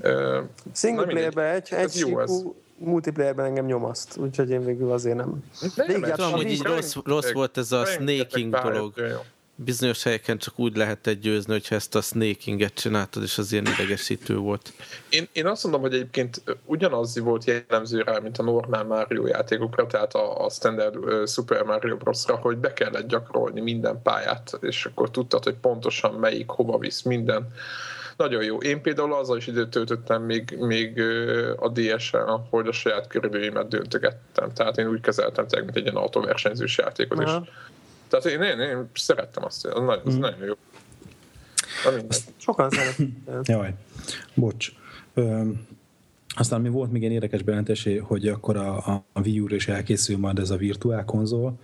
Ö, 0.00 0.40
Single 0.74 1.04
playerben 1.06 1.54
egy, 1.54 1.68
Ez 1.70 1.94
egy 1.94 2.08
jó 2.08 2.20
ez. 2.20 2.42
multiplayerben 2.78 3.44
engem 3.46 3.64
nyomaszt, 3.66 4.16
úgyhogy 4.16 4.50
én 4.50 4.64
végül 4.64 4.92
azért 4.92 5.16
nem. 5.16 5.44
Nem, 5.76 6.02
tudom, 6.02 6.32
hogy 6.32 6.50
így 6.50 6.62
rossz- 6.62 6.96
rossz 7.04 7.30
volt 7.32 7.56
ez 7.56 7.72
a 7.72 7.84
snaking 7.84 8.54
dolog. 8.54 8.94
bizonyos 9.58 10.02
helyeken 10.02 10.38
csak 10.38 10.58
úgy 10.58 10.76
lehetett 10.76 11.20
győzni, 11.20 11.52
hogyha 11.52 11.74
ezt 11.74 11.94
a 11.94 12.00
snakinget 12.00 12.74
csináltad, 12.74 13.22
és 13.22 13.38
az 13.38 13.52
ilyen 13.52 13.66
idegesítő 13.66 14.36
volt. 14.36 14.72
Én, 15.08 15.28
én 15.32 15.46
azt 15.46 15.62
mondom, 15.62 15.80
hogy 15.80 15.94
egyébként 15.94 16.42
ugyanaz 16.64 17.18
volt 17.18 17.44
jellemző 17.44 18.02
rá, 18.02 18.18
mint 18.18 18.38
a 18.38 18.42
normál 18.42 18.84
Mario 18.84 19.26
játékokra, 19.26 19.86
tehát 19.86 20.14
a, 20.14 20.44
a 20.44 20.50
standard 20.50 20.96
uh, 20.96 21.26
Super 21.26 21.62
Mario 21.62 21.96
Bros-ra, 21.96 22.36
hogy 22.36 22.56
be 22.56 22.72
kellett 22.72 23.06
gyakorolni 23.08 23.60
minden 23.60 24.02
pályát, 24.02 24.58
és 24.60 24.84
akkor 24.84 25.10
tudtad, 25.10 25.44
hogy 25.44 25.56
pontosan 25.56 26.14
melyik, 26.14 26.48
hova 26.50 26.78
visz 26.78 27.02
minden. 27.02 27.52
Nagyon 28.16 28.44
jó. 28.44 28.58
Én 28.58 28.82
például 28.82 29.14
azzal 29.14 29.36
is 29.36 29.46
időt 29.46 29.70
töltöttem 29.70 30.22
még, 30.22 30.56
még 30.58 31.00
a 31.56 31.68
DS-en, 31.68 32.46
hogy 32.50 32.66
a 32.66 32.72
saját 32.72 33.06
körülményeimet 33.06 33.68
döntögettem. 33.68 34.52
Tehát 34.52 34.78
én 34.78 34.88
úgy 34.88 35.00
kezeltem, 35.00 35.46
tehát, 35.46 35.64
mint 35.64 35.76
egy 35.76 35.82
ilyen 35.82 35.96
autóversenyzős 35.96 36.78
játékot, 36.78 37.18
Aha. 37.18 37.42
és 37.42 37.50
tehát 38.08 38.26
én, 38.26 38.42
én, 38.42 38.60
én 38.60 38.90
szerettem 38.94 39.44
azt, 39.44 39.66
az 39.66 39.80
nagyon, 39.80 40.02
az 40.04 40.14
mm. 40.14 40.20
nagyon 40.20 40.44
jó. 40.44 40.54
Sokan 42.36 42.70
szeretem. 42.70 43.22
Jaj, 43.42 43.74
bocs. 44.34 44.72
Ö, 45.14 45.42
aztán 46.28 46.60
mi 46.60 46.68
volt 46.68 46.92
még 46.92 47.00
ilyen 47.00 47.12
érdekes 47.12 47.42
bejelentés, 47.42 47.88
hogy 48.02 48.28
akkor 48.28 48.56
a, 48.56 48.76
a, 48.76 49.04
a 49.12 49.20
Wii 49.20 49.40
U-ra 49.40 49.54
is 49.54 49.68
elkészül 49.68 50.18
majd 50.18 50.38
ez 50.38 50.50
a 50.50 50.56
virtuál 50.56 51.04
konzol, 51.04 51.60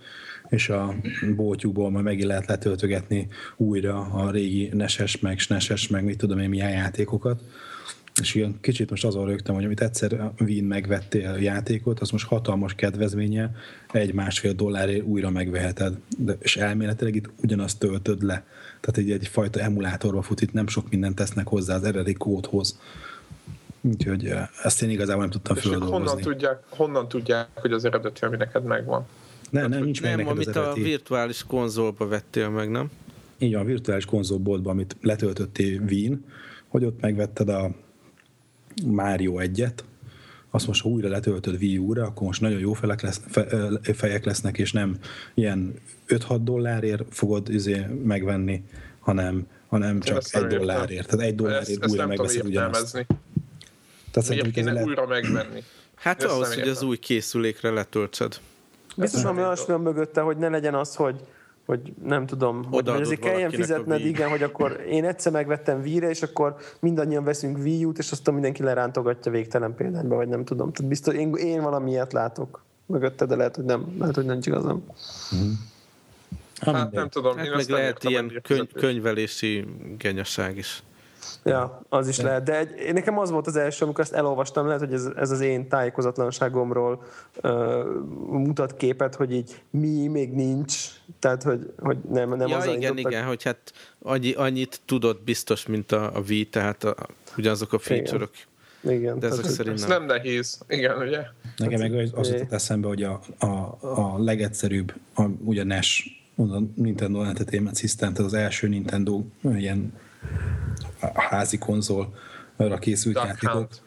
és 0.49 0.69
a 0.69 0.95
bótyúból 1.35 1.89
majd 1.89 2.03
megint 2.03 2.27
lehet 2.27 2.45
letöltögetni 2.45 3.27
újra 3.57 3.99
a 3.99 4.31
régi 4.31 4.69
neses, 4.73 5.19
meg 5.19 5.39
sneses, 5.39 5.87
meg 5.87 6.03
mit 6.03 6.17
tudom 6.17 6.39
én 6.39 6.49
milyen 6.49 6.71
játékokat. 6.71 7.41
És 8.21 8.35
ilyen 8.35 8.57
kicsit 8.61 8.89
most 8.89 9.05
azon 9.05 9.25
rögtem, 9.25 9.55
hogy 9.55 9.63
amit 9.63 9.81
egyszer 9.81 10.31
Wien 10.39 10.63
megvettél 10.63 11.29
a 11.29 11.37
játékot, 11.37 11.99
az 11.99 12.09
most 12.09 12.27
hatalmas 12.27 12.75
kedvezménye, 12.75 13.51
egy-másfél 13.91 14.53
dollárért 14.53 15.03
újra 15.05 15.29
megveheted. 15.29 15.97
De, 16.17 16.37
és 16.39 16.57
elméletileg 16.57 17.15
itt 17.15 17.29
ugyanazt 17.43 17.79
töltöd 17.79 18.23
le. 18.23 18.45
Tehát 18.79 18.97
egy, 18.97 19.11
egyfajta 19.11 19.59
emulátorba 19.59 20.21
fut, 20.21 20.41
itt 20.41 20.53
nem 20.53 20.67
sok 20.67 20.89
mindent 20.89 21.15
tesznek 21.15 21.47
hozzá 21.47 21.75
az 21.75 21.83
eredeti 21.83 22.13
kódhoz. 22.13 22.79
Úgyhogy 23.81 24.25
eh, 24.25 24.47
ezt 24.63 24.81
én 24.81 24.89
igazából 24.89 25.21
nem 25.21 25.31
tudtam 25.31 25.55
földolgozni. 25.55 25.95
Honnan 25.95 26.21
tudják, 26.21 26.63
honnan 26.69 27.07
tudják, 27.07 27.47
hogy 27.53 27.71
az 27.71 27.85
eredeti, 27.85 28.25
ami 28.25 28.37
neked 28.37 28.63
megvan? 28.63 29.05
Nem, 29.53 29.69
nem, 29.69 29.83
nincs 29.83 30.01
nem, 30.01 30.15
meg 30.15 30.27
amit 30.27 30.47
az 30.47 30.55
a 30.55 30.73
virtuális 30.73 31.43
konzolba 31.43 32.07
vettél 32.07 32.49
meg, 32.49 32.69
nem? 32.69 32.91
Így 33.37 33.53
a 33.53 33.63
virtuális 33.63 34.05
konzolboltban, 34.05 34.71
amit 34.71 34.95
letöltöttél 35.01 35.81
Wien, 35.81 36.25
hogy 36.67 36.85
ott 36.85 37.01
megvetted 37.01 37.49
a 37.49 37.71
Mario 38.85 39.33
1-et, 39.37 39.73
azt 40.49 40.67
most, 40.67 40.81
ha 40.81 40.89
újra 40.89 41.09
letöltöd 41.09 41.55
Wii 41.61 41.77
U-ra, 41.77 42.05
akkor 42.05 42.27
most 42.27 42.41
nagyon 42.41 42.59
jó 42.59 42.73
felek 42.73 43.01
lesz, 43.01 43.21
fe, 43.27 43.69
fejek 43.93 44.25
lesznek, 44.25 44.57
és 44.57 44.71
nem 44.71 44.97
ilyen 45.33 45.73
5-6 46.07 46.39
dollárért 46.41 47.03
fogod 47.09 47.49
izé 47.49 47.85
megvenni, 48.03 48.63
hanem, 48.99 49.47
hanem 49.67 49.99
csak 49.99 50.17
ezt 50.17 50.35
egy 50.35 50.47
dollárért. 50.47 51.07
Tehát 51.07 51.25
egy 51.25 51.35
dollárért 51.35 51.89
újra 51.89 52.07
megveszed 52.07 52.45
ugyanazt. 52.45 53.05
Tehát 54.11 54.29
Miért 54.29 54.51
kéne 54.51 54.71
le... 54.71 54.83
újra 54.83 55.07
megvenni? 55.07 55.63
Hát 55.95 56.23
ezt 56.23 56.33
ahhoz, 56.33 56.53
hogy 56.53 56.67
az 56.67 56.83
új 56.83 56.97
készülékre 56.97 57.69
letöltsed. 57.69 58.39
Biztos, 58.95 59.23
ami 59.23 59.41
olyasmi 59.41 59.75
mögötte, 59.75 60.21
hogy 60.21 60.37
ne 60.37 60.49
legyen 60.49 60.73
az, 60.73 60.95
hogy 60.95 61.15
hogy 61.65 61.93
nem 62.03 62.25
tudom, 62.25 62.63
hogy, 62.63 62.89
hogy 62.89 63.01
azért 63.01 63.19
kelljen 63.19 63.51
fizetned, 63.51 64.05
igen, 64.05 64.29
hogy 64.29 64.43
akkor 64.43 64.83
én 64.89 65.05
egyszer 65.05 65.31
megvettem 65.31 65.81
víre, 65.81 66.09
és 66.09 66.21
akkor 66.21 66.55
mindannyian 66.79 67.23
veszünk 67.23 67.57
Wii 67.57 67.85
U-t, 67.85 67.97
és 67.97 68.11
aztán 68.11 68.33
mindenki 68.33 68.63
lerántogatja 68.63 69.31
végtelen 69.31 69.75
példányba, 69.75 70.15
vagy 70.15 70.27
nem 70.27 70.45
tudom. 70.45 70.71
Tehát 70.71 70.89
biztos, 70.89 71.13
én, 71.13 71.33
én 71.33 71.61
valamiért 71.61 72.13
látok 72.13 72.63
mögötte, 72.85 73.25
de 73.25 73.35
lehet, 73.35 73.55
hogy 73.55 73.65
nem, 73.65 73.95
lehet, 73.99 74.15
hogy 74.15 74.25
nem 74.25 74.39
igazam. 74.41 74.83
Mm-hmm. 75.35 75.51
Hát 76.59 76.91
nem 76.91 77.09
tudom. 77.09 77.37
Hát 77.37 77.55
meg 77.55 77.67
lehet 77.67 78.03
ilyen 78.03 78.39
könyv, 78.41 78.71
könyvelési 78.71 79.65
genyaság 79.97 80.57
is. 80.57 80.83
Ja, 81.43 81.81
az 81.89 82.07
is 82.07 82.17
de. 82.17 82.23
lehet. 82.23 82.43
De 82.43 82.57
egy, 82.57 82.93
nekem 82.93 83.17
az 83.17 83.31
volt 83.31 83.47
az 83.47 83.55
első, 83.55 83.83
amikor 83.83 84.03
ezt 84.03 84.13
elolvastam, 84.13 84.65
lehet, 84.65 84.81
hogy 84.81 84.93
ez, 84.93 85.09
ez 85.15 85.31
az 85.31 85.39
én 85.39 85.67
tájékozatlanságomról 85.67 87.03
uh, 87.43 87.51
mutat 88.27 88.75
képet, 88.75 89.15
hogy 89.15 89.31
így 89.31 89.61
mi 89.69 90.07
még 90.07 90.33
nincs, 90.33 90.77
tehát 91.19 91.43
hogy, 91.43 91.73
hogy 91.79 91.97
nem, 92.09 92.29
nem 92.35 92.47
ja, 92.47 92.57
az 92.57 92.65
igen, 92.65 92.81
indultak. 92.81 93.11
igen, 93.11 93.25
hogy 93.25 93.43
hát 93.43 93.73
annyi, 94.01 94.33
annyit 94.33 94.81
tudott 94.85 95.23
biztos, 95.23 95.65
mint 95.65 95.91
a, 95.91 96.15
a 96.15 96.21
V, 96.21 96.49
tehát 96.49 96.83
a, 96.83 96.95
ugyanazok 97.37 97.73
a 97.73 97.79
feature-ök. 97.79 98.31
Igen. 98.33 98.51
Igen, 98.91 99.19
de 99.19 99.27
ezek 99.27 99.45
szerint 99.45 99.79
nem. 99.79 99.89
nem 99.89 100.05
nehéz, 100.05 100.59
igen, 100.67 100.97
ugye? 100.97 101.21
Nekem 101.57 101.79
meg 101.79 102.11
az 102.15 102.29
jutott 102.29 102.51
eszembe, 102.51 102.87
hogy 102.87 103.03
a, 103.03 103.21
a, 103.37 103.77
a 103.81 104.15
legegyszerűbb, 104.17 104.93
a, 105.15 105.23
ugye 105.43 105.63
NES, 105.63 106.21
a 106.35 106.59
Nintendo 106.75 107.23
Entertainment 107.23 107.77
System, 107.77 108.13
tehát 108.13 108.31
az 108.31 108.37
első 108.37 108.67
Nintendo 108.67 109.23
ilyen 109.41 109.93
a 111.13 111.21
házi 111.21 111.57
konzolra 111.57 112.79
készült 112.79 113.15
Duck 113.15 113.25
játékok. 113.27 113.55
Hunt. 113.55 113.81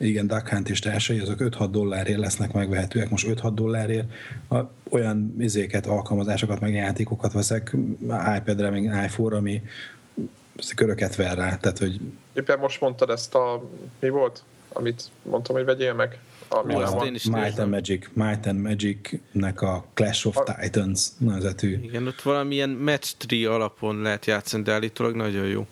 Igen, 0.00 0.26
Duck 0.26 0.48
Hunt 0.48 0.68
és 0.68 0.78
társai, 0.78 1.18
azok 1.18 1.36
5-6 1.40 1.68
dollárért 1.70 2.18
lesznek 2.18 2.52
megvehetőek. 2.52 3.10
Most 3.10 3.26
5-6 3.28 3.50
dollárért 3.54 4.12
olyan 4.90 5.36
izéket, 5.38 5.86
alkalmazásokat, 5.86 6.60
meg 6.60 6.74
játékokat 6.74 7.32
veszek 7.32 7.76
iPad-re, 8.36 8.70
meg 8.70 8.82
iPhone-ra, 8.82 9.36
ami 9.36 9.62
köröket 10.74 11.16
ver 11.16 11.36
rá. 11.36 11.56
Tehát, 11.56 11.78
hogy... 11.78 12.00
Éppen 12.32 12.58
most 12.58 12.80
mondtad 12.80 13.10
ezt 13.10 13.34
a... 13.34 13.62
Mi 14.00 14.08
volt? 14.08 14.42
Amit 14.72 15.10
mondtam, 15.22 15.56
hogy 15.56 15.64
vegyél 15.64 15.94
meg? 15.94 16.18
Ami 16.48 16.74
a 16.74 17.08
Might 17.30 17.58
and 17.58 17.70
Magic, 17.70 18.08
Might 18.12 18.46
and 18.46 18.60
Magic-nek 18.60 19.62
a 19.62 19.84
Clash 19.94 20.26
of 20.26 20.36
a... 20.36 20.42
Titans 20.60 21.06
nevezetű. 21.18 21.80
Igen, 21.82 22.06
ott 22.06 22.22
valamilyen 22.22 22.70
match 22.70 23.14
tree 23.16 23.50
alapon 23.50 24.02
lehet 24.02 24.26
játszani, 24.26 24.62
de 24.62 24.72
állítólag 24.72 25.14
nagyon 25.14 25.46
jó. 25.46 25.66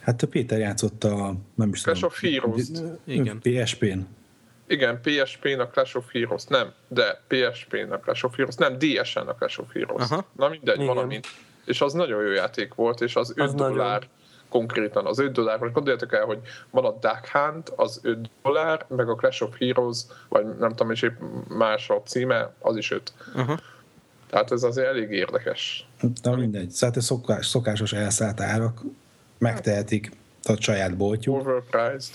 Hát 0.00 0.22
a 0.22 0.26
Péter 0.26 0.58
játszott 0.58 1.04
a, 1.04 1.34
nem 1.54 1.68
is 1.68 1.82
Clash 1.82 2.04
of 2.04 2.20
Heroes. 2.20 2.62
Igen. 3.04 3.40
PSP-n. 3.40 4.00
Igen, 4.66 5.00
PSP-n 5.00 5.60
a 5.60 5.66
Clash 5.66 5.96
of 5.96 6.12
Heroes, 6.12 6.44
nem, 6.44 6.72
de 6.88 7.22
PSP-n 7.28 7.92
a 7.92 7.98
Clash 7.98 8.24
of 8.24 8.36
Heroes, 8.36 8.54
nem, 8.54 8.78
DS-en 8.78 9.26
a 9.26 9.34
Clash 9.34 9.60
of 9.60 9.72
Heroes. 9.72 10.10
Aha. 10.10 10.24
Na 10.36 10.48
mindegy, 10.48 10.74
Igen. 10.74 10.86
valamint. 10.86 11.26
És 11.64 11.80
az 11.80 11.92
nagyon 11.92 12.22
jó 12.22 12.30
játék 12.30 12.74
volt, 12.74 13.00
és 13.00 13.16
az 13.16 13.32
5 13.36 13.38
az 13.46 13.54
dollár, 13.54 13.98
nagyon. 13.98 14.08
konkrétan 14.48 15.06
az 15.06 15.18
5 15.18 15.32
dollár, 15.32 15.58
most 15.58 15.72
gondoljátok 15.72 16.12
el, 16.12 16.24
hogy 16.24 16.38
van 16.70 16.84
a 16.84 16.90
Duck 16.90 17.28
Hunt, 17.32 17.68
az 17.68 18.00
5 18.02 18.30
dollár, 18.42 18.84
meg 18.88 19.08
a 19.08 19.14
Clash 19.14 19.42
of 19.42 19.58
Heroes, 19.58 19.98
vagy 20.28 20.44
nem 20.58 20.70
tudom, 20.70 20.90
és 20.90 21.02
épp 21.02 21.18
más 21.48 21.90
a 21.90 22.02
címe, 22.04 22.54
az 22.58 22.76
is 22.76 22.90
5. 22.90 23.12
Aha. 23.34 23.58
Tehát 24.30 24.52
ez 24.52 24.62
azért 24.62 24.86
elég 24.86 25.10
érdekes. 25.10 25.88
Na 26.22 26.36
mindegy, 26.36 26.70
szóval 26.70 27.00
szokás, 27.00 27.46
szokásos 27.46 27.92
elszállt 27.92 28.40
árak, 28.40 28.80
megtehetik 29.40 30.10
a 30.42 30.56
saját 30.58 30.96
boltjuk. 30.96 31.36
Overpriced. 31.36 32.14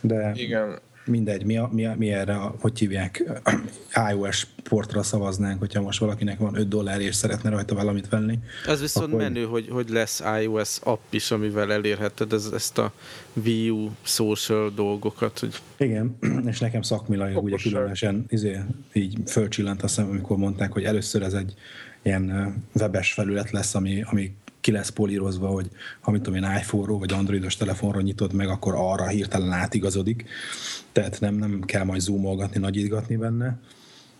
De 0.00 0.32
Igen. 0.34 0.78
mindegy, 1.04 1.44
mi, 1.44 1.56
a, 1.56 1.68
mi, 1.72 1.86
a, 1.86 1.94
mi 1.98 2.12
erre, 2.12 2.34
hogy 2.34 2.78
hívják, 2.78 3.40
iOS 4.10 4.46
portra 4.62 5.02
szavaznánk, 5.02 5.58
hogyha 5.58 5.80
most 5.80 5.98
valakinek 5.98 6.38
van 6.38 6.56
5 6.56 6.68
dollár 6.68 7.00
és 7.00 7.14
szeretne 7.14 7.50
rajta 7.50 7.74
valamit 7.74 8.08
venni. 8.08 8.38
Ez 8.66 8.80
viszont 8.80 9.06
akkor... 9.06 9.18
menő, 9.18 9.44
hogy, 9.44 9.68
hogy 9.70 9.88
lesz 9.88 10.22
iOS 10.42 10.78
app 10.82 11.00
is, 11.10 11.30
amivel 11.30 11.72
elérheted 11.72 12.32
ez, 12.32 12.50
ezt 12.54 12.78
a 12.78 12.92
Wii 13.32 13.70
U 13.70 13.90
social 14.02 14.70
dolgokat. 14.70 15.38
Hogy... 15.38 15.54
Igen, 15.76 16.16
és 16.50 16.58
nekem 16.58 16.82
szakmilailag 16.82 17.44
ugye 17.44 17.56
különösen 17.56 18.24
izé, 18.28 18.60
így 18.92 19.18
fölcsillant 19.26 19.82
a 19.82 19.88
szem, 19.88 20.08
amikor 20.08 20.36
mondták, 20.36 20.72
hogy 20.72 20.84
először 20.84 21.22
ez 21.22 21.32
egy 21.32 21.54
ilyen 22.02 22.54
webes 22.74 23.12
felület 23.12 23.50
lesz, 23.50 23.74
ami, 23.74 24.02
ami 24.06 24.34
ki 24.64 24.70
lesz 24.70 24.88
polírozva, 24.88 25.48
hogy 25.48 25.70
ha 26.00 26.10
mit 26.10 26.22
tudom 26.22 26.42
én 26.42 26.56
iPhone-ról 26.56 26.98
vagy 26.98 27.12
Androidos 27.12 27.56
telefonról 27.56 28.02
nyitod 28.02 28.32
meg, 28.32 28.48
akkor 28.48 28.74
arra 28.76 29.06
hirtelen 29.06 29.52
átigazodik. 29.52 30.24
Tehát 30.92 31.20
nem, 31.20 31.34
nem 31.34 31.60
kell 31.60 31.84
majd 31.84 32.00
zoomolgatni, 32.00 32.60
nagyítgatni 32.60 33.16
benne 33.16 33.58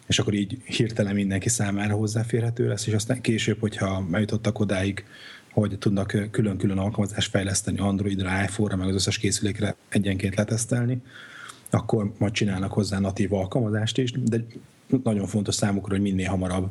és 0.07 0.19
akkor 0.19 0.35
így 0.35 0.59
hirtelen 0.65 1.15
mindenki 1.15 1.49
számára 1.49 1.95
hozzáférhető 1.95 2.69
lesz, 2.69 2.87
és 2.87 2.93
aztán 2.93 3.21
később, 3.21 3.61
hogyha 3.61 4.07
eljutottak 4.13 4.59
odáig, 4.59 5.05
hogy 5.53 5.79
tudnak 5.79 6.29
külön-külön 6.31 6.79
alkalmazást 6.79 7.31
fejleszteni 7.31 7.79
Androidra, 7.79 8.43
iPhone-ra, 8.43 8.77
meg 8.77 8.89
az 8.89 8.95
összes 8.95 9.19
készülékre 9.19 9.77
egyenként 9.89 10.35
letesztelni, 10.35 11.03
akkor 11.71 12.13
majd 12.19 12.33
csinálnak 12.33 12.73
hozzá 12.73 12.99
natív 12.99 13.33
alkalmazást 13.33 13.99
is, 13.99 14.13
de 14.13 14.45
nagyon 15.03 15.27
fontos 15.27 15.55
számukra, 15.55 15.93
hogy 15.93 16.03
minél 16.03 16.29
hamarabb 16.29 16.71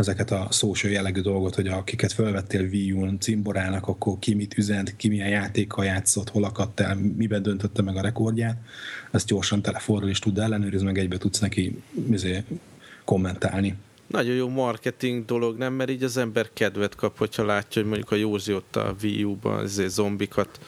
ezeket 0.00 0.30
a 0.30 0.48
social 0.50 0.92
jellegű 0.92 1.20
dolgot, 1.20 1.54
hogy 1.54 1.66
akiket 1.66 2.12
felvettél 2.12 2.62
Wii 2.62 2.92
U-n 2.92 3.18
cimborának, 3.20 3.88
akkor 3.88 4.18
ki 4.18 4.34
mit 4.34 4.58
üzent, 4.58 4.96
ki 4.96 5.08
milyen 5.08 5.28
játékkal 5.28 5.84
játszott, 5.84 6.28
hol 6.28 6.44
akadt 6.44 6.80
el, 6.80 6.94
miben 7.16 7.42
döntötte 7.42 7.82
meg 7.82 7.96
a 7.96 8.00
rekordját, 8.00 8.56
ezt 9.10 9.26
gyorsan 9.26 9.62
telefonról 9.62 10.10
is 10.10 10.18
tud 10.18 10.38
ellenőrizni, 10.38 10.86
meg 10.86 10.98
egybe 10.98 11.18
tudsz 11.18 11.38
neki 11.38 11.82
izé, 12.10 12.44
kommentálni. 13.04 13.74
Nagyon 14.06 14.34
jó 14.34 14.48
marketing 14.48 15.24
dolog, 15.24 15.56
nem? 15.56 15.72
Mert 15.72 15.90
így 15.90 16.02
az 16.02 16.16
ember 16.16 16.50
kedvet 16.52 16.94
kap, 16.94 17.18
hogyha 17.18 17.44
látja, 17.44 17.82
hogy 17.82 17.90
mondjuk 17.90 18.10
a 18.10 18.16
Józsi 18.16 18.54
ott 18.54 18.76
a 18.76 18.94
Wii 19.02 19.24
U-ban 19.24 19.64
izé, 19.64 19.86
zombikat 19.86 20.60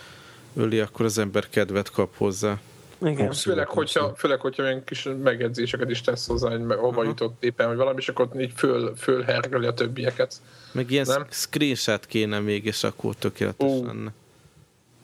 öli, 0.55 0.79
akkor 0.79 1.05
az 1.05 1.19
ember 1.19 1.49
kedvet 1.49 1.91
kap 1.91 2.17
hozzá. 2.17 2.61
Igen. 3.05 3.27
Abszolút, 3.27 3.37
Főleg, 3.39 3.69
hogyha, 3.69 4.15
főleg, 4.15 4.41
hogyha 4.41 4.63
olyan 4.63 4.85
kis 4.85 5.09
megjegyzéseket 5.23 5.91
is 5.91 6.01
tesz 6.01 6.27
hozzá, 6.27 6.51
hogy 6.51 6.61
meg 6.61 6.79
hova 6.79 7.05
jutott 7.05 7.45
éppen, 7.45 7.67
vagy 7.69 7.77
valami, 7.77 7.99
és 8.01 8.09
akkor 8.09 8.29
így 8.41 8.53
föl, 8.57 8.95
fölhergeli 8.97 9.67
a 9.67 9.75
többieket. 9.75 10.35
Meg 10.73 10.91
ilyen 10.91 11.07
Nem? 11.09 11.27
screenshot 11.31 12.07
kéne 12.07 12.39
még, 12.41 12.65
és 12.65 12.85
akkor 12.85 13.15
tökéletes 13.15 13.71
Ó. 13.71 13.85
lenne. 13.85 14.13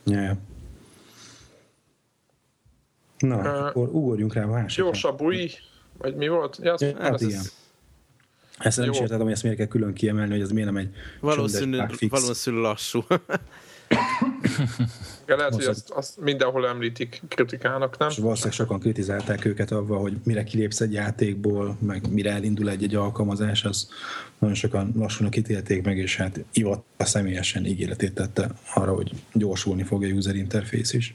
Ja. 0.05 0.37
Na, 3.19 3.45
Ö, 3.45 3.49
akkor 3.67 3.89
ugorjunk 3.89 4.35
rá 4.35 4.43
a 4.43 4.47
másikra. 4.47 4.85
Gyorsabb 4.85 5.21
új, 5.21 5.51
vagy 5.99 6.15
mi 6.15 6.29
volt? 6.29 6.59
Ja, 6.63 6.73
az, 6.73 6.85
hát 6.99 7.15
az- 7.15 7.23
igen. 7.23 7.43
Ezt 8.59 8.79
nem 8.79 8.91
is 8.91 8.97
Jó. 8.97 9.03
értettem, 9.03 9.23
hogy 9.25 9.33
ezt 9.33 9.43
miért 9.43 9.59
kell 9.59 9.67
külön 9.67 9.93
kiemelni, 9.93 10.33
hogy 10.33 10.41
ez 10.41 10.51
miért 10.51 10.67
nem 10.73 10.77
egy 10.77 10.95
Valószínű, 11.21 11.79
valószínű 12.09 12.57
lassú. 12.59 13.05
Ja, 15.27 15.37
lehet, 15.37 15.55
hogy 15.55 15.65
azt, 15.65 15.91
azt 15.91 16.21
mindenhol 16.21 16.67
említik 16.67 17.23
kritikának, 17.29 17.99
nem? 17.99 18.09
És 18.09 18.17
valószínűleg 18.17 18.55
sokan 18.57 18.81
kritizálták 18.81 19.45
őket 19.45 19.71
avval, 19.71 20.01
hogy 20.01 20.17
mire 20.25 20.45
kilépsz 20.45 20.81
egy 20.81 20.93
játékból, 20.93 21.77
meg 21.81 22.13
mire 22.13 22.33
elindul 22.33 22.71
egy-egy 22.71 22.95
alkalmazás, 22.95 23.65
az 23.65 23.89
nagyon 24.39 24.55
sokan 24.55 24.93
lassúnak 24.97 25.37
ítélték 25.37 25.85
meg, 25.85 25.97
és 25.99 26.17
hát 26.17 26.45
Ivatta 26.53 27.05
személyesen 27.05 27.67
ígéretét 27.67 28.15
tette 28.15 28.51
arra, 28.75 28.95
hogy 28.95 29.13
gyorsulni 29.33 29.83
fog 29.83 30.03
a 30.03 30.07
user 30.07 30.35
interface 30.35 30.97
is. 30.97 31.15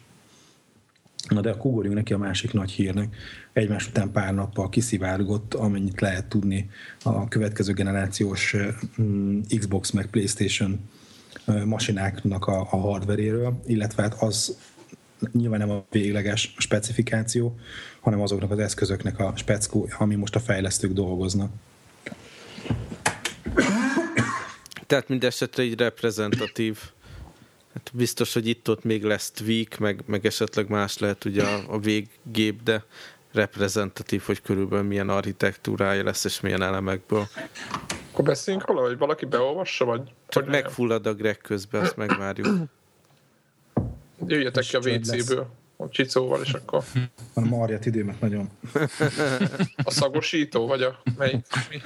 Na 1.30 1.42
de 1.42 1.50
akkor 1.50 1.72
ugorjunk 1.72 1.98
neki 1.98 2.14
a 2.14 2.18
másik 2.18 2.54
nagy 2.54 2.72
hírnek. 2.72 3.16
Egymás 3.54 3.88
után 3.88 4.12
pár 4.12 4.34
nappal 4.34 4.70
kiszivárgott, 4.70 5.54
amennyit 5.54 6.02
lehet 6.02 6.26
tudni 6.26 6.70
a 7.04 7.28
következő 7.28 7.74
generációs 7.74 8.56
mm, 9.02 9.40
Xbox 9.58 9.92
meg 9.92 10.06
PlayStation 10.06 10.80
masináknak 11.66 12.46
a, 12.46 12.60
a 12.60 12.78
hardveréről, 12.78 13.62
illetve 13.66 14.02
hát 14.02 14.22
az 14.22 14.58
nyilván 15.32 15.60
nem 15.60 15.70
a 15.70 15.86
végleges 15.92 16.54
specifikáció, 16.58 17.60
hanem 18.00 18.22
azoknak 18.22 18.52
az 18.52 18.60
eszközöknek 18.60 19.20
a 19.20 19.34
speckó, 19.36 19.90
ami 19.98 20.16
most 20.16 20.36
a 20.36 20.40
fejlesztők 20.40 20.94
dolgoznak. 20.94 21.52
Tehát 24.88 25.08
mindesetre 25.08 25.64
így 25.64 25.80
reprezentatív. 25.80 26.80
Hát 27.74 27.92
biztos, 27.94 28.34
hogy 28.34 28.48
itt-ott 28.48 28.84
még 28.84 29.04
lesz 29.04 29.32
tweak, 29.32 29.78
meg, 29.78 30.04
meg 30.06 30.26
esetleg 30.26 30.70
más 30.70 30.98
lehet 30.98 31.26
ugye 31.26 31.44
a, 31.44 31.64
a 31.68 31.80
véggép, 31.80 32.64
de 32.64 32.84
reprezentatív, 33.32 34.22
hogy 34.22 34.42
körülbelül 34.42 34.86
milyen 34.86 35.10
architektúrája 35.10 36.04
lesz, 36.04 36.24
és 36.24 36.40
milyen 36.40 36.62
elemekből. 36.62 37.28
Akkor 38.14 38.26
beszéljünk 38.26 38.68
róla, 38.68 38.82
hogy 38.82 38.98
valaki 38.98 39.26
beolvassa, 39.26 39.86
vagy 39.86 40.02
Csak 40.28 40.44
hogy 40.44 40.52
megfullad 40.52 41.06
a 41.06 41.14
Greg 41.14 41.38
közben, 41.38 41.82
azt 41.82 41.96
megvárjuk. 41.96 42.48
jöjjetek 44.28 44.64
ki 44.64 44.76
a. 44.76 44.80
WC-ből, 44.80 45.48
a 45.78 45.90
csicóval, 45.90 46.42
és 46.42 46.54
akkor 46.54 46.84
Hanem 47.34 47.54
Arjat 47.54 47.86
időmet 47.86 48.22
nagyon. 48.22 48.50
a 49.84 49.92
szagosító, 49.92 50.68
vagy 50.68 50.82
a 50.82 51.02
melyik? 51.18 51.46
Mi? 51.70 51.82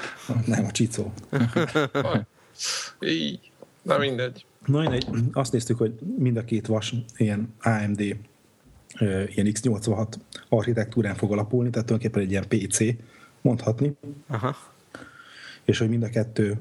Nem, 0.46 0.65
a 0.65 0.72
csicó. 0.72 1.13
Így. 3.00 3.51
Na 3.81 3.98
mindegy. 3.98 4.46
Na, 4.65 4.79
mindegy, 4.79 5.07
azt 5.31 5.51
néztük, 5.51 5.77
hogy 5.77 5.93
mind 6.17 6.38
a 6.38 6.43
két 6.43 6.67
vas 6.67 6.93
ilyen 7.17 7.55
AMD 7.62 8.00
ilyen 8.00 9.48
X86 9.53 10.13
architektúrán 10.50 11.15
fog 11.15 11.31
alapulni, 11.31 11.69
tehát 11.69 11.88
tulajdonképpen 11.88 12.24
egy 12.24 12.31
ilyen 12.31 12.67
PC 12.67 13.01
mondhatni, 13.41 13.93
Aha. 14.27 14.55
És 15.68 15.78
hogy 15.78 15.90
mind 15.90 16.04
a 16.04 16.10
kettő 16.10 16.58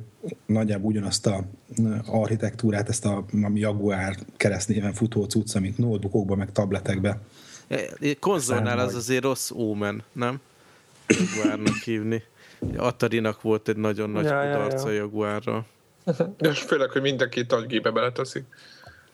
nagyjából 0.46 0.90
ugyanazt 0.90 1.26
a 1.26 1.44
architektúrát, 2.06 2.88
ezt 2.88 3.04
a 3.04 3.24
ami 3.42 3.60
Jaguar 3.60 4.16
keresztnéven 4.36 4.92
futó 4.92 5.24
cucc, 5.24 5.54
amit 5.54 5.78
notebookokban, 5.78 6.38
meg 6.38 6.52
tabletekbe 6.52 7.20
E, 7.68 8.14
Konzolnál 8.20 8.78
az 8.78 8.94
azért 8.94 9.22
rossz 9.22 9.50
ómen, 9.50 10.02
nem? 10.12 10.40
Jaguárnak 11.06 11.76
hívni. 11.84 12.22
Atarinak 12.76 13.42
volt 13.42 13.68
egy 13.68 13.76
nagyon 13.76 14.10
nagy 14.10 14.24
Ja, 14.24 14.42
ja, 14.42 14.48
ja. 14.48 14.56
kudarca 14.56 14.90
Jaguárral. 14.90 15.66
És 16.50 16.60
főleg, 16.60 16.90
hogy 16.90 17.02
mindenki 17.02 17.44
agygébe 17.48 17.90
beleteszik. 17.90 18.44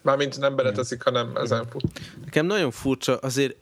Mármint 0.00 0.38
nem 0.38 0.56
beleteszik, 0.56 1.02
hanem 1.02 1.36
ezen 1.36 1.66
fut. 1.70 1.84
Nekem 2.24 2.46
nagyon 2.46 2.70
furcsa, 2.70 3.16
azért 3.16 3.56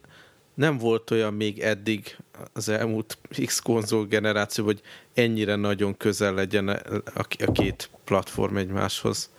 nem 0.55 0.79
volt 0.79 1.11
olyan 1.11 1.35
még 1.35 1.61
eddig 1.61 2.17
az 2.53 2.69
elmúlt 2.69 3.19
X 3.45 3.59
konzol 3.61 4.07
generáció, 4.07 4.65
hogy 4.65 4.81
ennyire 5.15 5.57
nagyon 5.57 5.97
közel 5.97 6.35
legyen 6.35 6.69
a, 7.15 7.53
két 7.53 7.91
platform 8.05 8.57
egymáshoz. 8.57 9.31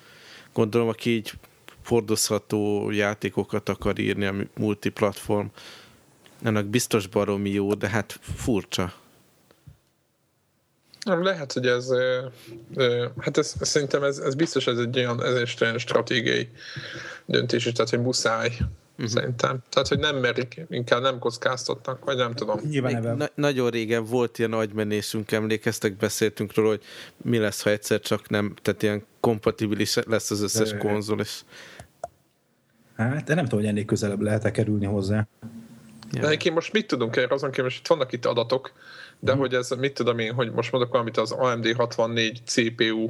Gondolom, 0.54 0.88
aki 0.88 1.10
így 1.10 1.34
hordozható 1.86 2.92
játékokat 2.92 3.70
akar 3.70 4.00
írni, 4.00 4.26
ami 4.26 4.50
multiplatform, 4.58 5.48
annak 6.44 6.66
biztos 6.66 7.08
baromi 7.08 7.50
jó, 7.50 7.74
de 7.74 7.90
hát 7.90 8.20
furcsa. 8.36 8.94
Lehet, 11.06 11.54
hogy 11.54 11.68
ez, 11.68 11.90
hát 13.18 13.38
ez, 13.38 13.54
szerintem 13.60 14.04
ez, 14.04 14.18
ez 14.18 14.36
biztos 14.36 14.68
ez 14.68 14.78
egy 14.78 14.98
olyan, 14.98 15.24
ez 15.24 15.34
egy 15.34 15.80
stratégiai 15.80 16.50
döntés, 17.26 17.64
tehát 17.64 17.90
hogy 17.90 18.02
muszáj, 18.02 18.58
uh-huh. 19.04 19.20
szerintem. 19.20 19.60
Tehát, 19.70 19.88
hogy 19.88 20.00
nem 20.00 20.16
merik, 20.16 20.62
inkább 20.70 21.02
nem 21.02 21.20
kockáztatnak, 21.20 22.06
vagy 22.06 22.18
nem 22.18 22.34
tudom. 22.34 22.60
Nyilván 22.70 23.18
na- 23.18 23.30
nagyon 23.36 23.70
régen 23.70 24.06
volt 24.06 24.40
ilyen 24.40 24.54
agymenésünk, 24.54 25.32
emlékeztek, 25.32 25.98
beszéltünk 25.98 26.56
róla, 26.56 26.70
hogy 26.70 26.84
mi 27.18 27.38
lesz, 27.38 27.64
ha 27.64 27.70
egyszer 27.70 28.00
csak 28.00 28.30
nem, 28.30 28.54
tehát 28.62 28.84
ilyen 28.84 29.06
kompatibilis 29.20 29.96
lesz 30.06 30.32
az 30.32 30.42
összes 30.42 30.72
De- 30.72 30.78
konzol, 30.78 31.20
és 31.20 31.42
Hát, 32.96 33.24
de 33.24 33.34
nem 33.34 33.44
tudom, 33.44 33.60
hogy 33.60 33.70
ennél 33.70 33.86
közelebb 33.86 34.22
lehet-e 34.22 34.52
kerülni 34.52 34.86
hozzá. 34.86 35.28
De 36.12 36.26
egyébként 36.26 36.56
most 36.56 36.74
mit 36.74 36.88
tudunk 36.88 37.16
erre, 37.16 37.34
azon 37.34 37.50
kívül 37.50 37.64
most 37.66 37.80
itt 37.80 37.88
vannak 37.88 38.12
itt 38.12 38.26
adatok, 38.26 38.72
de 39.24 39.34
hogy 39.34 39.54
ez, 39.54 39.70
mit 39.70 39.94
tudom 39.94 40.20
én, 40.20 40.34
hogy 40.34 40.52
most 40.52 40.72
mondok 40.72 40.92
valamit, 40.92 41.18
az 41.18 41.32
AMD 41.32 41.74
64 41.76 42.42
CPU 42.46 43.10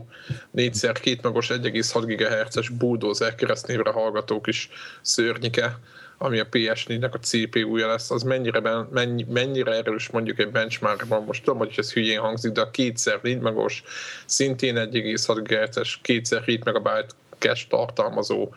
4x2 0.56 1.22
magos 1.22 1.48
1,6 1.48 2.04
GHz-es 2.06 2.70
bulldozer 2.70 3.36
keresztnévre 3.36 3.92
hallgatók 3.92 4.48
is 4.48 4.70
szörnyike, 5.02 5.80
ami 6.18 6.40
a 6.40 6.48
PS4-nek 6.50 7.12
a 7.12 7.18
CPU-ja 7.18 7.88
lesz, 7.88 8.12
az 8.12 8.24
mennyire, 8.24 8.60
ben, 8.60 8.88
mennyi, 8.92 9.26
mennyire 9.30 9.72
erős 9.72 10.10
mondjuk 10.10 10.40
egy 10.40 10.52
benchmarkban, 10.52 11.24
most 11.24 11.44
tudom, 11.44 11.60
hogy 11.60 11.74
ez 11.78 11.94
hülyén 11.94 12.20
hangzik, 12.20 12.52
de 12.52 12.62
a 12.62 12.72
2x4 12.72 13.42
magos, 13.42 13.84
szintén 14.26 14.76
1,6 14.76 15.42
GHz-es, 15.44 16.00
2x7 16.04 16.74
MB 16.74 16.90
cache 17.38 17.66
tartalmazó 17.70 18.50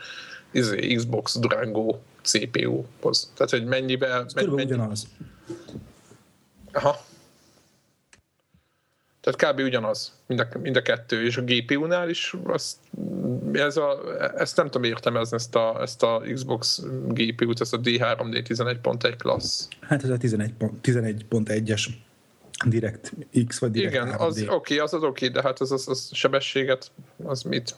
izé, 0.50 0.94
Xbox 0.94 1.38
Durango 1.38 1.98
CPU-hoz. 2.22 3.32
Tehát, 3.36 3.50
hogy 3.50 3.64
mennyivel... 3.64 4.24
Ez 4.24 4.32
körülbelül 4.32 4.64
ugyanaz. 4.64 5.06
Aha. 6.72 7.04
Tehát 9.24 9.54
kb. 9.54 9.60
ugyanaz, 9.60 10.12
mind 10.26 10.40
a, 10.40 10.58
mind 10.58 10.76
a 10.76 10.82
kettő, 10.82 11.24
és 11.24 11.36
a 11.36 11.42
GPU-nál 11.42 12.08
is 12.08 12.34
azt, 12.44 12.76
ez 13.52 13.76
a, 13.76 13.98
ezt 14.36 14.56
nem 14.56 14.66
tudom 14.66 14.84
értelmezni, 14.84 15.36
ezt 15.36 15.54
a, 15.54 15.78
ezt 15.80 16.02
a 16.02 16.22
Xbox 16.32 16.82
GPU-t, 17.08 17.60
ezt 17.60 17.74
a 17.74 17.80
D3D 17.80 18.44
11.1 18.48 19.14
klassz. 19.18 19.68
Hát 19.80 20.02
ez 20.02 20.10
a 20.10 20.16
11 20.16 20.52
pont- 20.52 20.86
11.1-es 20.86 21.86
Direct 22.66 23.12
X 23.46 23.58
vagy 23.58 23.70
Direct 23.70 23.94
Igen, 23.94 24.08
az 24.08 24.36
3D. 24.36 24.42
oké, 24.42 24.54
okay, 24.54 24.78
az 24.78 24.94
az 24.94 25.02
oké, 25.02 25.26
okay, 25.26 25.28
de 25.28 25.48
hát 25.48 25.60
az, 25.60 25.72
az, 25.72 25.88
az 25.88 26.10
sebességet, 26.12 26.90
az 27.24 27.42
mit? 27.42 27.74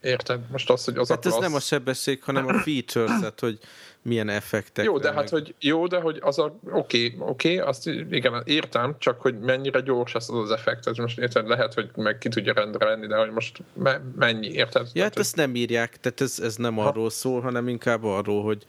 Érted? 0.00 0.40
Most 0.50 0.70
az, 0.70 0.84
hogy 0.84 0.96
az 0.96 1.08
hát 1.08 1.24
a 1.24 1.28
ez 1.28 1.34
klassz... 1.34 1.46
nem 1.46 1.54
a 1.56 1.60
sebesség, 1.60 2.22
hanem 2.22 2.46
a 2.46 2.58
features, 2.58 3.32
hogy 3.38 3.58
milyen 4.02 4.28
effektek. 4.28 4.84
Jó, 4.84 4.98
de 4.98 5.08
meg- 5.08 5.16
hát, 5.18 5.28
hogy, 5.28 5.54
jó, 5.60 5.86
de 5.86 6.00
hogy 6.00 6.18
az 6.20 6.38
a, 6.38 6.58
oké, 6.70 7.06
okay, 7.06 7.16
oké, 7.18 7.54
okay, 7.54 7.68
azt 7.68 7.86
igen, 7.86 8.42
értem, 8.44 8.96
csak 8.98 9.20
hogy 9.20 9.38
mennyire 9.38 9.80
gyors 9.80 10.14
az 10.14 10.30
az 10.30 10.50
effekt, 10.50 10.86
ez 10.86 10.96
most 10.96 11.18
érted, 11.18 11.48
lehet, 11.48 11.74
hogy 11.74 11.90
meg 11.94 12.18
ki 12.18 12.28
tudja 12.28 12.52
rendre 12.52 12.86
lenni, 12.86 13.06
de 13.06 13.16
hogy 13.16 13.30
most 13.30 13.58
me, 13.72 14.00
mennyi, 14.16 14.48
érted? 14.48 14.88
Ja, 14.92 15.02
hát 15.02 15.18
ezt 15.18 15.36
nem 15.36 15.54
írják, 15.54 16.00
tehát 16.00 16.20
ez, 16.20 16.40
ez 16.40 16.56
nem 16.56 16.74
Ha. 16.74 16.86
arról 16.86 17.10
szól, 17.10 17.40
hanem 17.40 17.68
inkább 17.68 18.04
arról, 18.04 18.42
hogy, 18.42 18.66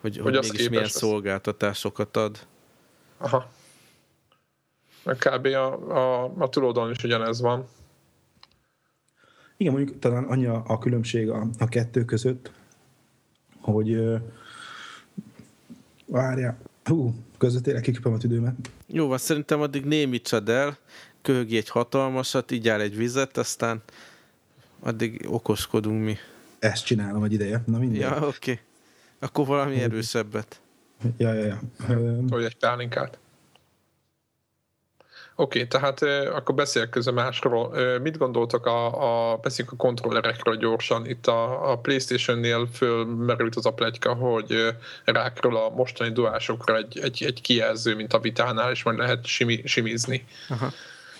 hogy, 0.00 0.18
hogy, 0.18 0.36
az 0.36 0.48
mégis 0.48 0.68
milyen 0.68 0.82
lesz. 0.82 0.96
szolgáltatásokat 0.96 2.16
ad. 2.16 2.38
Aha. 3.18 3.50
Kb. 5.04 5.46
A, 5.46 5.72
a, 5.96 6.32
a 6.38 6.48
tulódon 6.48 6.90
is 6.90 7.04
ugyanez 7.04 7.40
van. 7.40 7.68
Igen, 9.60 9.72
mondjuk 9.72 9.98
talán 9.98 10.24
annyi 10.24 10.46
a, 10.46 10.62
a 10.66 10.78
különbség 10.78 11.30
a, 11.30 11.46
a 11.58 11.68
kettő 11.68 12.04
között, 12.04 12.50
hogy 13.60 13.92
ö, 13.92 14.16
várjál, 16.06 16.58
hú, 16.84 17.14
közvetére 17.38 17.80
kiküpöm 17.80 18.12
a 18.12 18.16
tüdőmet. 18.16 18.54
Jó, 18.86 19.06
van, 19.06 19.18
szerintem 19.18 19.60
addig 19.60 19.84
némítsad 19.84 20.48
el, 20.48 20.78
köhögi 21.22 21.56
egy 21.56 21.68
hatalmasat, 21.68 22.50
így 22.50 22.68
áll 22.68 22.80
egy 22.80 22.96
vizet, 22.96 23.36
aztán 23.36 23.82
addig 24.78 25.26
okoskodunk 25.28 26.04
mi. 26.04 26.16
Ezt 26.58 26.84
csinálom 26.84 27.24
egy 27.24 27.32
ideje. 27.32 27.62
Na 27.66 27.78
mindegy. 27.78 28.00
Ja, 28.00 28.16
oké. 28.16 28.26
Okay. 28.26 28.58
Akkor 29.18 29.46
valami 29.46 29.80
erősebbet. 29.80 30.60
ja, 31.16 31.32
ja. 31.32 31.60
ja. 31.88 32.22
Hogy 32.30 32.44
egy 32.44 32.56
pálinkát. 32.56 33.18
Oké, 35.40 35.64
tehát 35.64 36.02
uh, 36.02 36.34
akkor 36.34 36.54
beszéljek 36.54 36.90
közben 36.90 37.14
másról. 37.14 37.66
Uh, 37.72 37.98
mit 38.02 38.18
gondoltok 38.18 38.66
a, 38.66 39.32
a 39.32 39.36
beszéljünk 39.36 39.80
a 39.80 39.84
kontrollerekről 39.84 40.56
gyorsan. 40.56 41.06
Itt 41.06 41.26
a, 41.26 41.70
a 41.70 41.78
Playstation-nél 41.78 42.68
fölmerült 42.72 43.56
az 43.56 43.66
a 43.66 43.72
pletyka, 43.72 44.14
hogy 44.14 44.52
uh, 44.52 44.68
rákról 45.04 45.56
a 45.56 45.70
mostani 45.70 46.12
duásokra 46.12 46.76
egy, 46.76 46.98
egy, 46.98 47.24
egy 47.24 47.40
kijelző, 47.40 47.94
mint 47.94 48.12
a 48.12 48.18
vitánál, 48.18 48.70
és 48.70 48.82
majd 48.82 48.98
lehet 48.98 49.26
simi, 49.26 49.62
simizni. 49.64 50.26
Aha. 50.48 50.72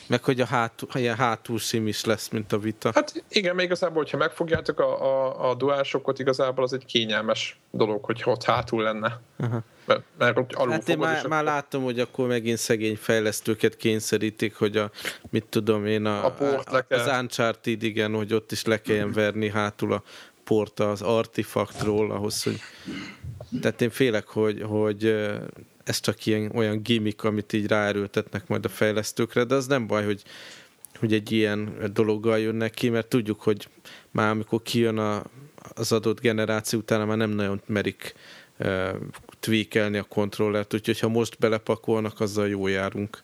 Meg 0.07 0.25
hogy 0.25 0.41
a 0.41 0.47
hátul, 0.47 0.89
ilyen 0.95 1.17
hátul 1.17 1.59
sim 1.59 1.87
is 1.87 2.05
lesz, 2.05 2.29
mint 2.29 2.53
a 2.53 2.59
vita. 2.59 2.91
Hát 2.95 3.25
igen, 3.29 3.55
még 3.55 3.65
igazából, 3.65 3.97
hogyha 3.97 4.17
megfogjátok 4.17 4.81
a, 4.81 5.03
a, 5.03 5.51
a 5.51 5.55
duásokat, 5.55 6.19
igazából 6.19 6.65
az 6.65 6.73
egy 6.73 6.85
kényelmes 6.85 7.59
dolog, 7.71 8.05
hogy 8.05 8.23
ott 8.25 8.45
hátul 8.45 8.83
lenne. 8.83 9.21
Aha. 9.39 9.61
Mert, 9.90 10.03
mert 10.18 10.38
ott 10.38 10.53
alul 10.53 10.72
Hát 10.72 10.88
én 10.88 10.98
már, 10.98 11.16
akkor- 11.16 11.31
már 11.31 11.44
látom, 11.44 11.83
hogy 11.83 12.00
akkor 12.00 12.26
megint 12.29 12.59
szegény 12.59 12.96
fejlesztőket 12.96 13.76
kényszerítik, 13.76 14.55
hogy 14.55 14.76
a, 14.76 14.90
mit 15.31 15.44
tudom 15.48 15.87
én, 15.87 16.05
a, 16.05 16.24
A 16.24 16.31
port 16.31 16.87
kell. 16.88 16.98
az 16.98 17.20
Uncharted, 17.20 17.83
igen, 17.83 18.14
hogy 18.14 18.35
ott 18.35 18.53
is 18.53 18.64
le 18.64 18.81
kelljen 18.81 19.12
verni 19.12 19.50
hátul 19.50 19.92
a 19.92 20.03
port 20.44 20.81
az 20.81 21.03
artifaktról, 21.03 22.11
ahhoz, 22.11 22.42
hogy 22.42 22.61
tehát 23.61 23.81
én 23.83 23.90
félek, 23.90 24.26
hogy, 24.26 24.62
hogy 24.62 25.05
ez 25.85 26.00
csak 26.00 26.26
ilyen 26.26 26.50
olyan 26.55 26.83
gimmick, 26.83 27.24
amit 27.24 27.53
így 27.53 27.66
ráerőltetnek 27.66 28.46
majd 28.48 28.64
a 28.64 28.68
fejlesztőkre, 28.68 29.44
de 29.44 29.55
az 29.55 29.66
nem 29.66 29.87
baj, 29.87 30.05
hogy, 30.05 30.22
hogy 30.98 31.12
egy 31.12 31.33
ilyen 31.33 31.90
dologgal 31.92 32.38
jönnek 32.38 32.70
ki, 32.70 32.88
mert 32.88 33.07
tudjuk, 33.07 33.42
hogy 33.42 33.68
már 34.11 34.31
amikor 34.31 34.62
kijön 34.62 34.98
a, 34.98 35.22
az 35.74 35.92
adott 35.92 36.20
generáció, 36.20 36.79
utána 36.79 37.05
már 37.05 37.16
nem 37.16 37.31
nagyon 37.31 37.61
merik 37.66 38.14
tweakelni 39.40 39.98
a 39.98 40.03
kontrollert, 40.03 40.74
úgyhogy 40.74 41.00
ha 41.00 41.09
most 41.09 41.38
belepakolnak, 41.38 42.20
azzal 42.20 42.48
jó 42.48 42.66
járunk. 42.66 43.22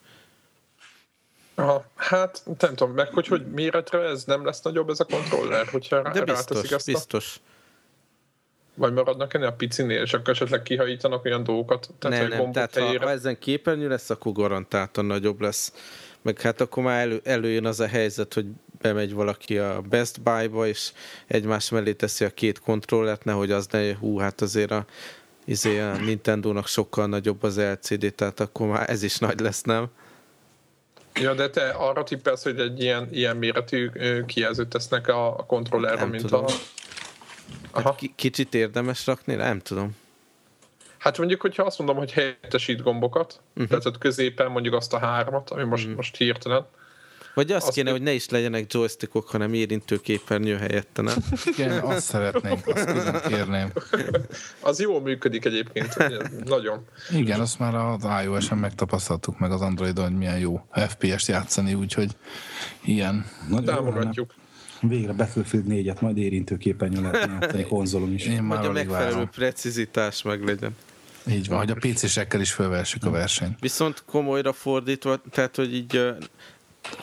Aha, 1.58 1.84
hát 1.94 2.42
nem 2.58 2.74
tudom, 2.74 2.94
meg 2.94 3.08
hogy, 3.12 3.26
hogy 3.26 3.46
méretre 3.46 3.98
ez 3.98 4.24
nem 4.24 4.44
lesz 4.44 4.62
nagyobb 4.62 4.90
ez 4.90 5.00
a 5.00 5.04
kontroller, 5.04 5.66
hogyha 5.66 6.12
De 6.12 6.24
biztos, 6.24 6.70
ezt 6.70 6.88
a, 6.88 6.92
biztos. 6.92 7.40
vagy 8.74 8.92
maradnak 8.92 9.34
ennél 9.34 9.46
a 9.46 9.52
picinél, 9.52 10.02
és 10.02 10.12
akkor 10.12 10.28
esetleg 10.28 10.62
kihajítanak 10.62 11.24
olyan 11.24 11.42
dolgokat, 11.42 11.90
tehát 11.98 12.28
nem, 12.28 12.38
nem, 12.38 12.52
tehát 12.52 12.74
ha, 12.74 12.80
helyére. 12.80 13.04
ha 13.04 13.10
ezen 13.10 13.38
képernyő 13.38 13.88
lesz, 13.88 14.10
akkor 14.10 14.32
garantáltan 14.32 15.04
nagyobb 15.04 15.40
lesz. 15.40 15.72
Meg 16.22 16.40
hát 16.40 16.60
akkor 16.60 16.82
már 16.82 17.00
elő, 17.00 17.20
előjön 17.24 17.66
az 17.66 17.80
a 17.80 17.86
helyzet, 17.86 18.34
hogy 18.34 18.46
bemegy 18.80 19.14
valaki 19.14 19.58
a 19.58 19.80
Best 19.80 20.22
Buy-ba, 20.22 20.66
és 20.66 20.92
egymás 21.26 21.70
mellé 21.70 21.92
teszi 21.92 22.24
a 22.24 22.30
két 22.30 22.58
kontrollert, 22.58 23.24
nehogy 23.24 23.50
az 23.50 23.66
ne, 23.70 23.94
hú, 23.94 24.18
hát 24.18 24.40
azért 24.40 24.70
a, 24.70 24.84
izé 25.46 25.80
a 25.80 25.96
Nintendo-nak 25.96 26.66
sokkal 26.66 27.06
nagyobb 27.06 27.42
az 27.42 27.60
LCD, 27.60 28.14
tehát 28.14 28.40
akkor 28.40 28.66
már 28.66 28.90
ez 28.90 29.02
is 29.02 29.18
nagy 29.18 29.40
lesz, 29.40 29.62
nem? 29.62 29.86
Ja, 31.14 31.34
de 31.34 31.50
te 31.50 31.68
arra 31.68 32.02
tippelsz, 32.02 32.42
hogy 32.42 32.60
egy 32.60 32.80
ilyen, 32.80 33.08
ilyen 33.10 33.36
méretű 33.36 33.90
kijelzőt 34.26 34.68
tesznek 34.68 35.08
a, 35.08 35.38
a 35.38 35.46
kontrollerre, 35.46 36.00
Nem 36.00 36.08
mint 36.08 36.22
tudom. 36.22 36.44
a... 36.44 36.48
Aha. 37.70 37.88
Hát 37.88 37.96
ki- 37.96 38.12
kicsit 38.16 38.54
érdemes 38.54 39.06
rakni? 39.06 39.34
Nem 39.34 39.58
tudom. 39.60 39.96
Hát 40.98 41.18
mondjuk, 41.18 41.40
hogyha 41.40 41.62
azt 41.62 41.78
mondom, 41.78 41.96
hogy 41.96 42.12
helyettesít 42.12 42.82
gombokat, 42.82 43.40
uh-huh. 43.48 43.68
tehát 43.68 43.86
ott 43.86 43.98
középen 43.98 44.50
mondjuk 44.50 44.74
azt 44.74 44.92
a 44.92 44.98
hármat, 44.98 45.50
ami 45.50 45.62
most, 45.64 45.82
uh-huh. 45.82 45.96
most 45.96 46.16
hirtelen, 46.16 46.66
Vagy 47.36 47.52
azt 47.52 47.66
Azt 47.66 47.74
kéne, 47.74 47.90
hogy 47.90 48.02
ne 48.02 48.12
is 48.12 48.28
legyenek 48.28 48.72
joystickok, 48.72 49.28
hanem 49.28 49.54
érintőképernyő 49.54 50.56
helyette, 50.56 51.02
nem? 51.02 51.16
Igen, 51.44 51.78
azt 51.78 52.06
szeretnénk, 52.06 52.66
azt 52.66 52.84
külön 52.84 53.20
kérném. 53.28 53.72
az 54.60 54.80
jól 54.80 55.00
működik 55.00 55.44
egyébként, 55.44 55.96
nagyon. 56.44 56.84
Igen, 57.10 57.40
azt 57.40 57.58
már 57.58 57.74
az 57.74 58.06
iOS-en 58.24 58.58
megtapasztaltuk 58.58 59.38
meg 59.38 59.50
az 59.52 59.60
Androidon, 59.60 60.04
hogy 60.04 60.16
milyen 60.16 60.38
jó 60.38 60.66
FPS-t 60.88 61.26
játszani, 61.28 61.74
úgyhogy 61.74 62.10
ilyen. 62.84 63.26
Nagyon. 63.48 63.64
Támogatjuk. 63.74 64.34
Végre 64.80 65.12
Battlefield 65.12 65.64
4-et 65.68 66.00
majd 66.00 66.16
érintőképernyőn 66.16 67.02
lehet 67.02 67.28
játszani 67.40 67.64
konzolon 67.66 68.12
is. 68.12 68.24
Én 68.24 68.42
már 68.42 68.58
Hogy 68.58 68.68
a 68.68 68.72
megfelelő 68.72 69.10
várom. 69.10 69.30
precizitás 69.30 70.22
meg 70.22 70.44
legyen. 70.44 70.76
Így 71.30 71.48
van, 71.48 71.58
hogy 71.58 71.70
a 71.70 71.74
PC-sekkel 71.74 72.40
is 72.40 72.52
fölvessük 72.52 73.04
a 73.04 73.10
versenyt. 73.10 73.60
Viszont 73.60 74.02
komolyra 74.06 74.52
fordítva, 74.52 75.20
tehát, 75.30 75.56
hogy 75.56 75.74
így 75.74 76.00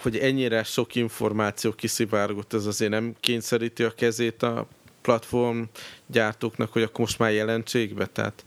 hogy 0.02 0.18
ennyire 0.18 0.64
sok 0.64 0.96
információ 0.96 1.72
kiszivárgott, 1.72 2.54
ez 2.54 2.66
azért 2.66 2.92
nem 2.92 3.16
kényszeríti 3.20 3.84
a 3.84 3.92
kezét 3.92 4.44
a 4.44 4.66
platform 5.02 5.62
gyártóknak, 6.06 6.72
hogy 6.72 6.82
akkor 6.82 7.00
most 7.00 7.20
már 7.20 7.32
jelentsék 7.32 7.94
be, 7.94 8.06
tehát 8.06 8.46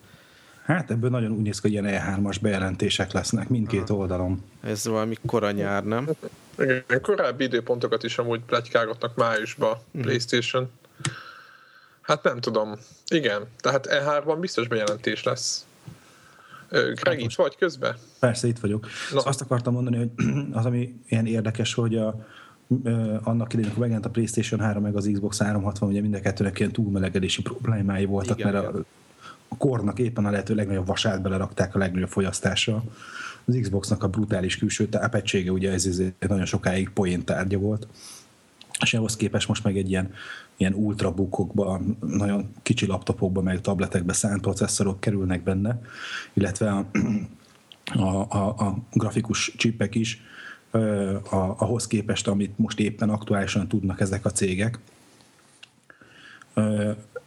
Hát 0.64 0.90
ebből 0.90 1.10
nagyon 1.10 1.30
úgy 1.30 1.42
néz 1.42 1.60
ki, 1.60 1.74
hogy 1.76 1.84
ilyen 1.84 2.02
E3-as 2.02 2.36
bejelentések 2.40 3.12
lesznek 3.12 3.48
mindkét 3.48 3.90
oldalon. 3.90 4.44
ez 4.62 4.86
valami 4.86 5.16
koranyár, 5.26 5.84
nem? 5.84 6.08
Igen, 6.58 6.84
korábbi 7.02 7.44
időpontokat 7.44 8.02
is 8.02 8.18
amúgy 8.18 8.40
plegykálgatnak 8.40 9.14
májusban 9.16 9.70
Mhm. 9.70 9.78
uh-huh. 9.86 10.02
PlayStation. 10.02 10.70
Hát 12.02 12.22
nem 12.22 12.40
tudom. 12.40 12.74
Igen, 13.08 13.42
tehát 13.60 13.86
E3-ban 13.90 14.36
biztos 14.40 14.68
bejelentés 14.68 15.22
lesz. 15.22 15.66
Greg, 16.70 17.20
itt 17.20 17.34
vagy 17.34 17.56
közben? 17.56 17.96
Persze, 18.18 18.46
itt 18.46 18.58
vagyok. 18.58 18.86
Szóval 19.08 19.24
azt 19.24 19.40
akartam 19.40 19.72
mondani, 19.72 19.96
hogy 19.96 20.10
az, 20.58 20.64
ami 20.64 20.94
ilyen 21.08 21.26
érdekes, 21.26 21.74
hogy 21.74 21.96
a, 21.96 22.26
annak 23.22 23.52
idején, 23.52 23.64
amikor 23.64 23.78
megjelent 23.78 24.06
a 24.06 24.10
PlayStation 24.10 24.60
3 24.60 24.82
meg 24.82 24.96
az 24.96 25.10
Xbox 25.12 25.38
360, 25.38 25.88
ugye 25.88 26.00
mind 26.00 26.14
a 26.14 26.20
kettőnek 26.20 26.58
ilyen 26.58 26.72
túlmelegedési 26.72 27.42
problémái 27.42 28.04
voltak, 28.04 28.38
Igen, 28.38 28.52
mert 28.52 28.66
a, 28.66 28.68
igen. 28.68 28.84
a 29.48 29.56
kornak 29.56 29.98
éppen 29.98 30.26
a 30.26 30.30
lehető 30.30 30.54
legnagyobb 30.54 30.86
vasát 30.86 31.22
belerakták 31.22 31.74
a 31.74 31.78
legnagyobb 31.78 32.08
fogyasztásra. 32.08 32.82
Az 33.44 33.58
Xboxnak 33.60 34.02
a 34.02 34.08
brutális 34.08 34.56
külső 34.56 34.86
tápegysége 34.86 35.50
ugye 35.50 35.72
ez, 35.72 35.86
ez 35.86 36.02
nagyon 36.28 36.44
sokáig 36.44 36.90
poén 36.90 37.24
tárgya 37.24 37.58
volt. 37.58 37.86
És 38.80 38.94
ahhoz 38.94 39.16
képest 39.16 39.48
most 39.48 39.64
meg 39.64 39.76
egy 39.76 39.88
ilyen, 39.88 40.12
ilyen 40.56 40.74
ultrabookokba, 40.74 41.80
nagyon 42.00 42.50
kicsi 42.62 42.86
laptopokba, 42.86 43.40
meg 43.40 43.60
tabletekbe 43.60 44.12
szánt 44.12 44.40
processzorok 44.40 45.00
kerülnek 45.00 45.42
benne, 45.42 45.80
illetve 46.32 46.70
a, 46.70 46.86
a, 47.94 48.26
a, 48.28 48.48
a 48.48 48.78
grafikus 48.92 49.52
csipek 49.56 49.94
is 49.94 50.20
a, 51.30 51.54
ahhoz 51.56 51.86
képest, 51.86 52.28
amit 52.28 52.58
most 52.58 52.80
éppen 52.80 53.08
aktuálisan 53.08 53.68
tudnak 53.68 54.00
ezek 54.00 54.24
a 54.24 54.30
cégek, 54.30 54.78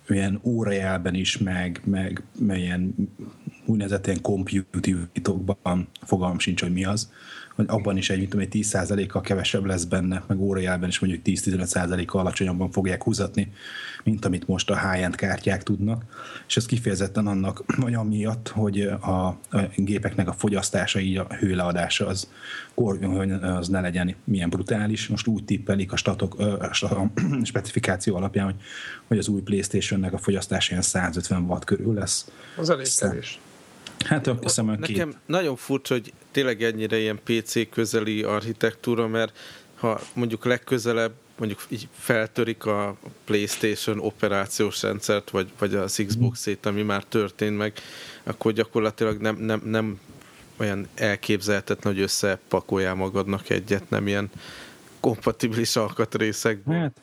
ilyen 0.07 0.39
órajelben 0.43 1.13
is, 1.13 1.37
meg, 1.37 1.81
meg, 1.83 2.23
meg 2.39 2.57
ilyen 2.57 2.95
úgynevezett 3.65 4.07
ilyen 4.07 4.21
computing-tokban 4.21 5.87
fogalmam 6.01 6.39
sincs, 6.39 6.61
hogy 6.61 6.73
mi 6.73 6.85
az, 6.85 7.11
hogy 7.59 7.77
abban 7.77 7.97
is 7.97 8.09
egy, 8.09 8.27
tudom, 8.29 8.39
egy 8.39 8.65
10%-kal 8.71 9.21
kevesebb 9.21 9.65
lesz 9.65 9.83
benne, 9.83 10.23
meg 10.27 10.39
órajelben 10.39 10.89
is 10.89 10.99
mondjuk 10.99 11.21
10-15%-kal 11.25 12.21
alacsonyabban 12.21 12.71
fogják 12.71 13.03
húzatni, 13.03 13.51
mint 14.03 14.25
amit 14.25 14.47
most 14.47 14.69
a 14.69 14.91
high-end 14.91 15.15
kártyák 15.15 15.63
tudnak. 15.63 16.03
És 16.47 16.57
ez 16.57 16.65
kifejezetten 16.65 17.27
annak, 17.27 17.63
vagy 17.77 17.93
amiatt, 17.93 18.47
hogy 18.47 18.81
a, 18.81 19.07
a 19.07 19.39
gépeknek 19.75 20.27
a 20.27 20.33
fogyasztása, 20.33 20.99
így 20.99 21.17
a 21.17 21.27
hőleadása 21.39 22.07
az, 22.07 22.27
az 23.41 23.67
ne 23.67 23.81
legyen 23.81 24.15
milyen 24.23 24.49
brutális. 24.49 25.07
Most 25.07 25.27
úgy 25.27 25.45
tippelik 25.45 25.91
a, 25.91 25.95
statok, 25.95 26.39
a 26.39 26.69
specifikáció 27.43 28.15
alapján, 28.15 28.45
hogy, 28.45 28.55
hogy 29.07 29.17
az 29.17 29.27
új 29.27 29.41
Playstation-nek 29.41 30.13
a 30.13 30.17
fogyasztása 30.17 30.71
ilyen 30.71 30.83
150 30.83 31.43
watt 31.43 31.63
körül 31.63 31.93
lesz. 31.93 32.31
Az 32.57 32.69
elég 32.69 32.87
kevés. 32.99 33.39
Hát 34.05 34.27
azt 34.27 34.41
hiszem, 34.41 34.67
két 34.67 34.79
Nekem 34.79 35.13
nagyon 35.25 35.55
furcsa, 35.55 35.93
hogy 35.93 36.13
tényleg 36.31 36.63
ennyire 36.63 36.97
ilyen 36.97 37.19
PC 37.23 37.69
közeli 37.69 38.23
architektúra, 38.23 39.07
mert 39.07 39.37
ha 39.75 39.99
mondjuk 40.13 40.45
legközelebb 40.45 41.11
mondjuk 41.37 41.65
így 41.69 41.87
feltörik 41.91 42.65
a 42.65 42.95
PlayStation 43.25 43.99
operációs 43.99 44.81
rendszert, 44.81 45.29
vagy, 45.29 45.51
vagy 45.59 45.75
az 45.75 46.03
Xbox-ét, 46.07 46.65
ami 46.65 46.81
már 46.81 47.03
történt 47.03 47.57
meg, 47.57 47.73
akkor 48.23 48.51
gyakorlatilag 48.51 49.21
nem, 49.21 49.35
nem, 49.35 49.61
nem 49.65 49.99
olyan 50.57 50.87
elképzelhetetlen, 50.95 51.93
hogy 51.93 52.01
összepakoljál 52.01 52.95
magadnak 52.95 53.49
egyet, 53.49 53.89
nem 53.89 54.07
ilyen 54.07 54.29
kompatibilis 54.99 55.75
alkatrészekből. 55.75 56.75
Hát, 56.75 57.01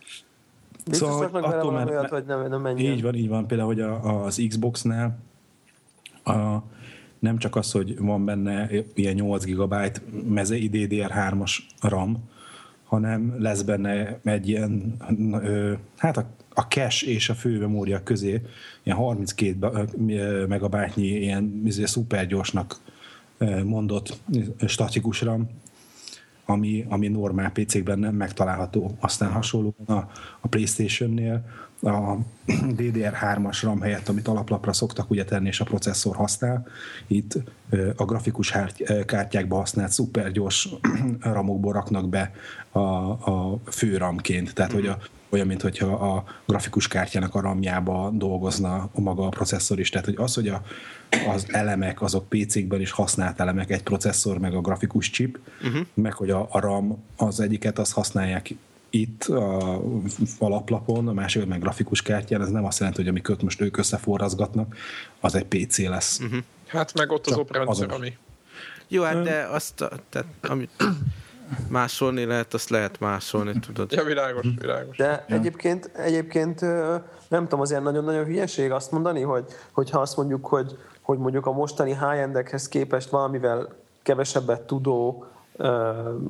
Biztos 0.87 1.09
Szóval, 1.09 1.29
hogy 1.29 1.45
attól, 1.45 1.73
mert- 1.73 1.91
olyat, 1.91 2.09
hogy 2.09 2.25
nem, 2.25 2.49
nem 2.49 2.61
menjen. 2.61 2.93
Így 2.93 3.03
van, 3.03 3.15
így 3.15 3.29
van. 3.29 3.47
Például, 3.47 3.69
hogy 3.69 3.81
a, 3.81 4.25
az 4.25 4.43
Xbox-nál 4.49 5.19
a, 6.25 6.63
nem 7.19 7.39
csak 7.39 7.57
az, 7.57 7.71
hogy 7.71 7.99
van 7.99 8.25
benne 8.25 8.71
ilyen 8.95 9.15
8 9.15 9.45
GB 9.45 9.75
mezei 10.29 10.71
DDR3-as 10.73 11.59
RAM, 11.81 12.29
hanem 12.85 13.37
lesz 13.39 13.63
benne 13.63 14.21
egy 14.25 14.49
ilyen, 14.49 14.97
hát 15.97 16.17
a, 16.17 16.27
a 16.55 16.61
cache 16.61 17.07
és 17.07 17.29
a 17.29 17.35
főmemória 17.35 18.03
közé 18.03 18.43
ilyen 18.83 18.97
32 18.97 19.57
ba- 19.59 19.89
ö, 20.09 20.47
megabájtnyi 20.47 21.07
ilyen 21.07 21.63
izé, 21.65 21.85
szupergyorsnak 21.85 22.81
mondott 23.65 24.21
statikus 24.67 25.21
RAM, 25.21 25.49
ami, 26.45 26.87
ami 26.89 27.09
normál 27.09 27.51
PC-kben 27.53 27.99
nem 27.99 28.15
megtalálható. 28.15 28.97
Aztán 29.01 29.33
hasonlóan 29.33 29.87
a, 29.87 30.11
a 30.41 30.49
PlayStation-nél 30.49 31.45
a 31.87 32.18
DDR3-as 32.51 33.59
RAM 33.62 33.81
helyett, 33.81 34.09
amit 34.09 34.29
alaplapra 34.29 34.72
szoktak 34.72 35.11
ugye 35.11 35.25
tenni, 35.25 35.46
és 35.46 35.61
a 35.61 35.64
processzor 35.64 36.16
használ, 36.16 36.66
itt 37.07 37.38
a 37.96 38.05
grafikus 38.05 38.55
kártyákba 39.07 39.57
használt 39.57 39.90
szupergyors 39.90 40.68
ramokból 41.20 41.72
raknak 41.72 42.09
be 42.09 42.33
a, 42.70 42.79
a 42.79 43.59
fő 43.70 43.96
ramként, 43.96 44.55
tehát 44.55 44.72
hogy 44.72 44.87
a, 44.87 44.99
olyan, 45.29 45.46
mint 45.46 45.62
hogyha 45.62 45.92
a 45.92 46.25
grafikus 46.46 46.88
kártyának 46.88 47.35
a 47.35 47.40
ramjába 47.40 48.11
dolgozna 48.14 48.88
a 48.92 49.01
maga 49.01 49.27
a 49.27 49.29
processzor 49.29 49.79
is. 49.79 49.90
Tehát 49.90 50.07
hogy 50.07 50.16
az, 50.18 50.35
hogy 50.35 50.49
a, 50.49 50.62
az 51.35 51.46
elemek, 51.49 52.03
azok 52.03 52.29
PC-kben 52.29 52.81
is 52.81 52.90
használt 52.90 53.40
elemek, 53.40 53.70
egy 53.70 53.83
processzor, 53.83 54.38
meg 54.38 54.55
a 54.55 54.61
grafikus 54.61 55.11
chip, 55.11 55.38
uh-huh. 55.62 55.87
meg 55.94 56.12
hogy 56.12 56.31
a, 56.31 56.46
a 56.51 56.61
RAM 56.61 57.05
az 57.16 57.40
egyiket, 57.40 57.79
azt 57.79 57.92
használják 57.92 58.55
itt 59.01 59.25
a 59.25 59.81
alaplapon, 60.39 61.09
a 61.09 61.13
másik 61.13 61.47
meg 61.47 61.61
grafikus 61.61 62.03
kártyán, 62.03 62.41
ez 62.41 62.49
nem 62.49 62.65
azt 62.65 62.79
jelenti, 62.79 63.01
hogy 63.01 63.11
amiket 63.11 63.43
most 63.43 63.61
ők 63.61 63.77
összeforrazgatnak, 63.77 64.77
az 65.21 65.35
egy 65.35 65.45
PC 65.45 65.79
lesz. 65.79 66.19
Uh-huh. 66.19 66.39
Hát 66.67 66.95
meg 66.95 67.11
ott 67.11 67.27
az 67.27 67.37
operendszer, 67.37 67.91
ami... 67.91 68.17
Jó, 68.89 69.03
hát 69.03 69.23
de 69.23 69.49
azt, 69.51 69.75
tehát, 70.09 70.27
amit 70.43 70.71
másolni 71.69 72.25
lehet, 72.25 72.55
azt 72.55 72.69
lehet 72.69 73.01
másolni, 73.01 73.53
tudod. 73.61 73.93
Ja, 73.93 74.05
világos, 74.05 74.47
világos. 74.61 74.97
De 74.97 75.25
ja. 75.29 75.37
egyébként, 75.37 75.91
egyébként 75.95 76.61
nem 77.29 77.43
tudom, 77.43 77.61
az 77.61 77.71
ilyen 77.71 77.83
nagyon-nagyon 77.83 78.25
hülyeség 78.25 78.71
azt 78.71 78.91
mondani, 78.91 79.21
hogy, 79.21 79.45
hogyha 79.73 80.01
azt 80.01 80.17
mondjuk, 80.17 80.47
hogy, 80.47 80.79
hogy 81.01 81.19
mondjuk 81.19 81.47
a 81.47 81.53
mostani 81.53 81.91
high-endekhez 81.91 82.69
képest 82.69 83.09
valamivel 83.09 83.75
kevesebbet 84.03 84.61
tudó 84.61 85.27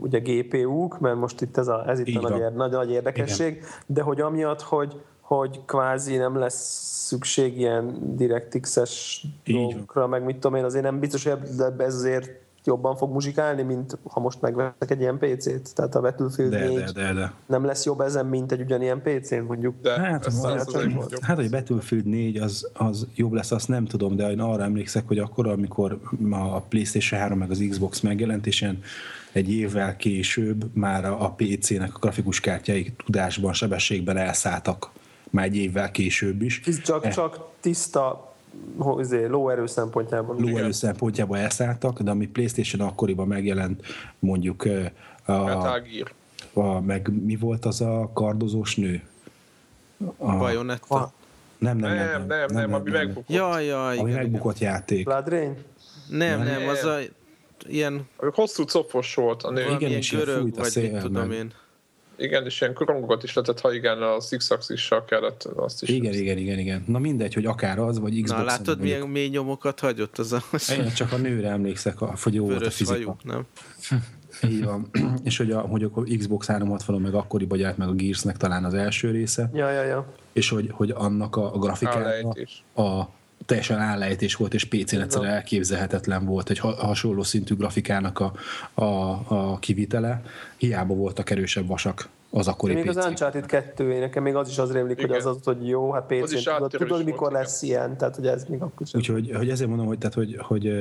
ugye 0.01 0.19
GPU-k, 0.19 0.99
mert 0.99 1.17
most 1.17 1.41
itt 1.41 1.57
ez, 1.57 1.69
a, 1.69 1.89
ez 1.89 1.99
itt 1.99 2.17
a 2.17 2.29
nagy, 2.29 2.55
nagy, 2.55 2.71
nagy 2.71 2.91
érdekesség, 2.91 3.55
Igen. 3.57 3.69
de 3.87 4.03
hogy 4.03 4.21
amiatt, 4.21 4.63
hogy, 4.63 5.01
hogy 5.21 5.61
kvázi 5.67 6.17
nem 6.17 6.39
lesz 6.39 6.95
szükség 7.07 7.59
ilyen 7.59 7.99
DirectX-es 8.17 9.27
dolgokra, 9.45 10.07
meg 10.07 10.25
mit 10.25 10.35
tudom 10.35 10.57
én, 10.57 10.65
azért 10.65 10.85
nem 10.85 10.99
biztos, 10.99 11.25
hogy 11.25 11.39
ez 11.79 11.95
azért 11.95 12.46
jobban 12.67 12.97
fog 12.97 13.13
muzsikálni, 13.13 13.63
mint 13.63 13.99
ha 14.09 14.21
most 14.21 14.41
megvettek 14.41 14.91
egy 14.91 15.01
ilyen 15.01 15.19
PC-t. 15.19 15.75
Tehát 15.75 15.95
a 15.95 16.01
Battlefield 16.01 16.51
de, 16.51 16.69
4 16.69 16.79
de, 16.79 16.93
de, 16.93 17.13
de. 17.13 17.33
nem 17.47 17.65
lesz 17.65 17.85
jobb 17.85 18.01
ezen, 18.01 18.27
mint 18.27 18.53
egy 18.53 18.61
ugyanilyen 18.61 19.03
PC-n 19.03 19.41
mondjuk. 19.47 19.75
De, 19.83 20.01
hát, 20.01 20.27
az, 20.27 20.45
az, 20.45 20.75
az, 20.75 21.19
hát, 21.21 21.37
hogy 21.37 21.51
Battlefield 21.51 22.07
4 22.07 22.39
az, 22.39 22.71
az 22.73 23.07
jobb 23.15 23.33
lesz, 23.33 23.51
azt 23.51 23.69
nem 23.69 23.85
tudom, 23.85 24.17
de 24.17 24.31
én 24.31 24.41
arra 24.41 24.63
emlékszek, 24.63 25.07
hogy 25.07 25.19
akkor, 25.19 25.47
amikor 25.47 25.99
a 26.31 26.61
PlayStation 26.61 27.21
3 27.21 27.39
meg 27.39 27.51
az 27.51 27.65
Xbox 27.71 28.01
megjelent, 28.01 28.47
és 28.47 28.61
ilyen 28.61 28.83
egy 29.33 29.53
évvel 29.53 29.97
később 29.97 30.65
már 30.73 31.05
a 31.05 31.35
PC-nek 31.37 31.95
a 31.95 31.99
grafikus 31.99 32.41
kártyái 32.41 32.93
tudásban, 33.05 33.53
sebességben 33.53 34.17
elszálltak 34.17 34.91
már 35.31 35.45
egy 35.45 35.57
évvel 35.57 35.91
később 35.91 36.43
is. 36.43 36.61
Csak, 36.85 37.05
e- 37.05 37.09
csak 37.09 37.39
tiszta 37.61 38.26
lóerő 39.29 39.67
szempontjából. 39.67 40.37
Lóerő 40.39 40.73
szempontjából 40.73 41.39
elszálltak, 41.39 42.01
de 42.01 42.11
ami 42.11 42.27
PlayStation 42.27 42.89
akkoriban 42.89 43.27
megjelent, 43.27 43.83
mondjuk 44.19 44.65
a, 45.25 45.33
a, 45.33 45.81
a, 46.53 46.81
meg 46.81 47.25
mi 47.25 47.37
volt 47.37 47.65
az 47.65 47.81
a 47.81 48.11
kardozós 48.13 48.77
nő? 48.77 49.03
A, 50.17 50.37
Bajonetta? 50.37 51.13
Nem, 51.59 51.77
nem, 51.77 51.95
nem, 51.95 52.07
nem, 52.07 52.27
nem, 52.27 52.47
nem, 52.53 52.75
ami 52.75 52.91
megbukott. 52.91 53.37
Jaj, 53.37 53.65
jaj, 53.65 53.99
ami 53.99 54.11
igen, 54.11 54.23
megbukott 54.23 54.57
igen. 54.57 54.73
játék. 54.73 55.05
Blood? 55.05 55.29
Nem, 55.29 55.57
nem, 56.09 56.39
nem, 56.39 56.69
az 56.69 56.85
a 56.85 56.99
ilyen... 57.67 58.09
Hosszú 58.17 58.65
copos 58.65 59.15
volt 59.15 59.43
a 59.43 59.51
nő. 59.51 59.67
Igen, 59.75 59.91
és 59.91 60.11
görög, 60.11 60.55
vagy 60.55 60.69
szél, 60.69 61.01
tudom 61.01 61.31
én. 61.31 61.53
Igen, 62.17 62.45
és 62.45 62.61
ilyen 62.61 62.75
korongokat 62.75 63.23
is 63.23 63.35
lehetett, 63.35 63.61
ha 63.61 63.73
igen, 63.73 64.03
a 64.03 64.21
Six 64.21 64.51
Axis-sal 64.51 65.05
kellett 65.05 65.43
azt 65.43 65.83
is. 65.83 65.89
Igen, 65.89 66.13
igen, 66.13 66.39
igen, 66.39 66.59
igen. 66.59 66.85
Na 66.87 66.99
mindegy, 66.99 67.35
hogy 67.35 67.47
akár 67.47 67.79
az, 67.79 67.99
vagy 67.99 68.23
Xbox. 68.23 68.41
Na 68.41 68.45
látod, 68.45 68.81
milyen 68.81 69.09
mély 69.09 69.29
nyomokat 69.29 69.81
hagyott 69.81 70.19
az 70.19 70.33
a... 70.33 70.43
Én 70.79 70.93
csak 70.95 71.13
a 71.13 71.17
nőre 71.17 71.49
emlékszek, 71.49 72.01
a, 72.01 72.15
hogy 72.23 72.35
jó 72.35 72.45
volt 72.45 72.67
a 72.67 72.71
fizika. 72.71 72.95
Hajú, 72.95 73.17
nem? 73.23 73.47
Így 74.51 74.65
van. 74.65 74.91
és 75.25 75.37
hogy, 75.37 75.51
a, 75.51 75.61
hogy 75.61 75.83
a 75.83 75.91
Xbox 76.19 76.47
360 76.47 77.01
meg 77.01 77.15
akkoriban 77.15 77.59
gyárt 77.59 77.77
meg 77.77 77.89
a 77.89 77.93
Gearsnek 77.93 78.37
talán 78.37 78.65
az 78.65 78.75
első 78.75 79.11
része. 79.11 79.51
Ja, 79.55 79.71
ja, 79.71 79.83
ja. 79.83 80.07
És 80.33 80.49
hogy, 80.49 80.71
hogy 80.73 80.91
annak 80.91 81.37
a, 81.37 81.55
a 81.55 81.59
grafikája, 81.59 82.35
a, 82.75 83.09
teljesen 83.47 83.79
állejtés 83.79 84.35
volt, 84.35 84.55
és 84.55 84.65
PC-n 84.65 85.01
egyszerűen 85.01 85.33
elképzelhetetlen 85.33 86.25
volt 86.25 86.51
egy 86.51 86.59
hasonló 86.59 87.23
szintű 87.23 87.55
grafikának 87.55 88.19
a, 88.19 88.33
a, 88.75 88.85
a 89.27 89.59
kivitele. 89.59 90.23
Hiába 90.57 90.95
voltak 90.95 91.31
erősebb 91.31 91.67
vasak 91.67 92.09
az 92.31 92.49
akkori 92.49 92.75
Még 92.75 92.91
PC. 92.91 92.97
az 92.97 93.07
Uncharted 93.07 93.47
2, 93.47 93.99
nekem 93.99 94.23
még 94.23 94.35
az 94.35 94.49
is 94.49 94.59
az 94.59 94.73
rémlik, 94.73 95.01
hogy 95.01 95.11
az 95.11 95.27
az, 95.27 95.37
hogy 95.45 95.69
jó, 95.69 95.93
hát 95.93 96.07
PC-n 96.07 96.51
tudod, 96.55 96.71
tudod 96.71 97.05
mikor 97.05 97.21
volt, 97.21 97.33
lesz 97.33 97.63
igen. 97.63 97.77
ilyen, 97.77 97.97
tehát 97.97 98.17
hogy 98.17 98.27
ez 98.27 98.45
még 98.45 98.63
akkor 98.63 98.87
sem. 98.87 99.01
Úgyhogy 99.01 99.31
hogy 99.35 99.49
ezért 99.49 99.69
mondom, 99.69 99.87
hogy, 99.87 99.99
tehát, 99.99 100.15
hogy, 100.15 100.37
hogy 100.41 100.73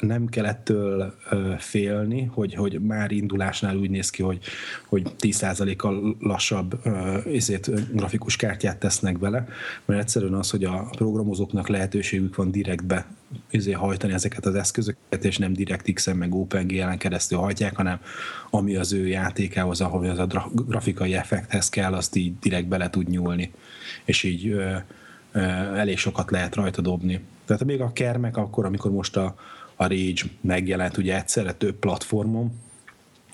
nem 0.00 0.26
kell 0.26 0.46
ettől 0.46 1.14
félni, 1.58 2.30
hogy, 2.34 2.54
hogy 2.54 2.80
már 2.80 3.10
indulásnál 3.10 3.76
úgy 3.76 3.90
néz 3.90 4.10
ki, 4.10 4.22
hogy, 4.22 4.38
hogy 4.88 5.14
10%-kal 5.18 6.16
lassabb 6.20 6.86
ezért 7.26 7.94
grafikus 7.94 8.36
kártyát 8.36 8.78
tesznek 8.78 9.18
bele, 9.18 9.46
mert 9.84 10.00
egyszerűen 10.00 10.34
az, 10.34 10.50
hogy 10.50 10.64
a 10.64 10.88
programozóknak 10.96 11.68
lehetőségük 11.68 12.36
van 12.36 12.50
direktbe 12.50 13.06
ezért 13.50 13.78
hajtani 13.78 14.12
ezeket 14.12 14.46
az 14.46 14.54
eszközöket, 14.54 15.24
és 15.24 15.38
nem 15.38 15.52
DirectX-en 15.52 16.16
meg 16.16 16.34
OpenGL-en 16.34 16.98
keresztül 16.98 17.38
hajtják, 17.38 17.76
hanem 17.76 18.00
ami 18.50 18.76
az 18.76 18.92
ő 18.92 19.06
játékához, 19.06 19.80
ahol 19.80 20.08
az 20.08 20.18
a 20.18 20.50
grafikai 20.52 21.14
effekthez 21.14 21.68
kell, 21.68 21.94
azt 21.94 22.16
így 22.16 22.38
direkt 22.38 22.68
bele 22.68 22.90
tud 22.90 23.08
nyúlni, 23.08 23.52
és 24.04 24.22
így 24.22 24.48
ö, 24.48 24.76
ö, 25.32 25.40
elég 25.76 25.98
sokat 25.98 26.30
lehet 26.30 26.54
rajta 26.54 26.80
dobni. 26.80 27.20
Tehát 27.44 27.64
még 27.64 27.80
a 27.80 27.92
kermek 27.92 28.36
akkor, 28.36 28.64
amikor 28.64 28.90
most 28.90 29.16
a, 29.16 29.34
a 29.76 29.86
Rage 29.86 30.22
megjelent 30.40 30.96
ugye 30.96 31.16
egyszerre 31.16 31.52
több 31.52 31.74
platformon, 31.74 32.52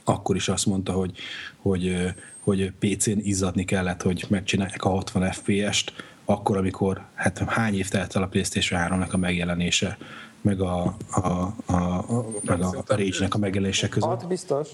akkor 0.05 0.37
is 0.37 0.49
azt 0.49 0.67
mondta, 0.67 0.93
hogy, 0.93 1.19
hogy, 1.57 2.15
hogy 2.41 2.73
PC-n 2.79 3.19
izzadni 3.19 3.65
kellett, 3.65 4.03
hogy 4.03 4.25
megcsinálják 4.29 4.85
a 4.85 4.89
60 4.89 5.33
FPS-t, 5.33 5.93
akkor, 6.31 6.57
amikor 6.57 7.05
hát 7.15 7.39
hány 7.39 7.75
év 7.75 7.89
telt 7.89 8.17
el 8.17 8.23
a 8.23 8.27
PlayStation 8.27 8.81
3-nak 8.89 9.11
a 9.11 9.17
megjelenése, 9.17 9.99
meg 10.41 10.61
a, 10.61 10.97
a, 11.11 11.29
a, 11.67 11.75
a, 11.75 12.27
meg 12.43 12.61
a, 12.61 12.69
a 12.69 12.97
Rage-nek 12.97 13.35
a 13.35 13.39
megjelenése 13.39 13.89
között. 13.89 14.09
Hát 14.09 14.29
biztos. 14.29 14.69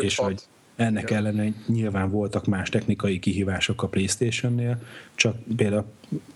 És 0.00 0.16
hogy 0.16 0.42
ennek 0.76 1.02
Igen. 1.02 1.18
ellenére 1.18 1.52
nyilván 1.66 2.10
voltak 2.10 2.46
más 2.46 2.68
technikai 2.68 3.18
kihívások 3.18 3.82
a 3.82 3.88
Playstation-nél, 3.88 4.82
csak 5.14 5.36
például 5.56 5.84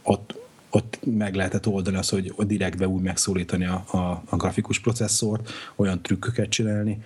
ott, 0.02 0.34
ott 0.70 0.98
meg 1.04 1.34
lehetett 1.34 1.66
oldani 1.66 1.96
az, 1.96 2.08
hogy 2.08 2.32
direktbe 2.36 2.88
úgy 2.88 3.02
megszólítani 3.02 3.64
a, 3.64 3.84
a, 3.90 4.22
a 4.26 4.36
grafikus 4.36 4.78
processzort, 4.78 5.50
olyan 5.76 6.02
trükköket 6.02 6.48
csinálni, 6.48 7.02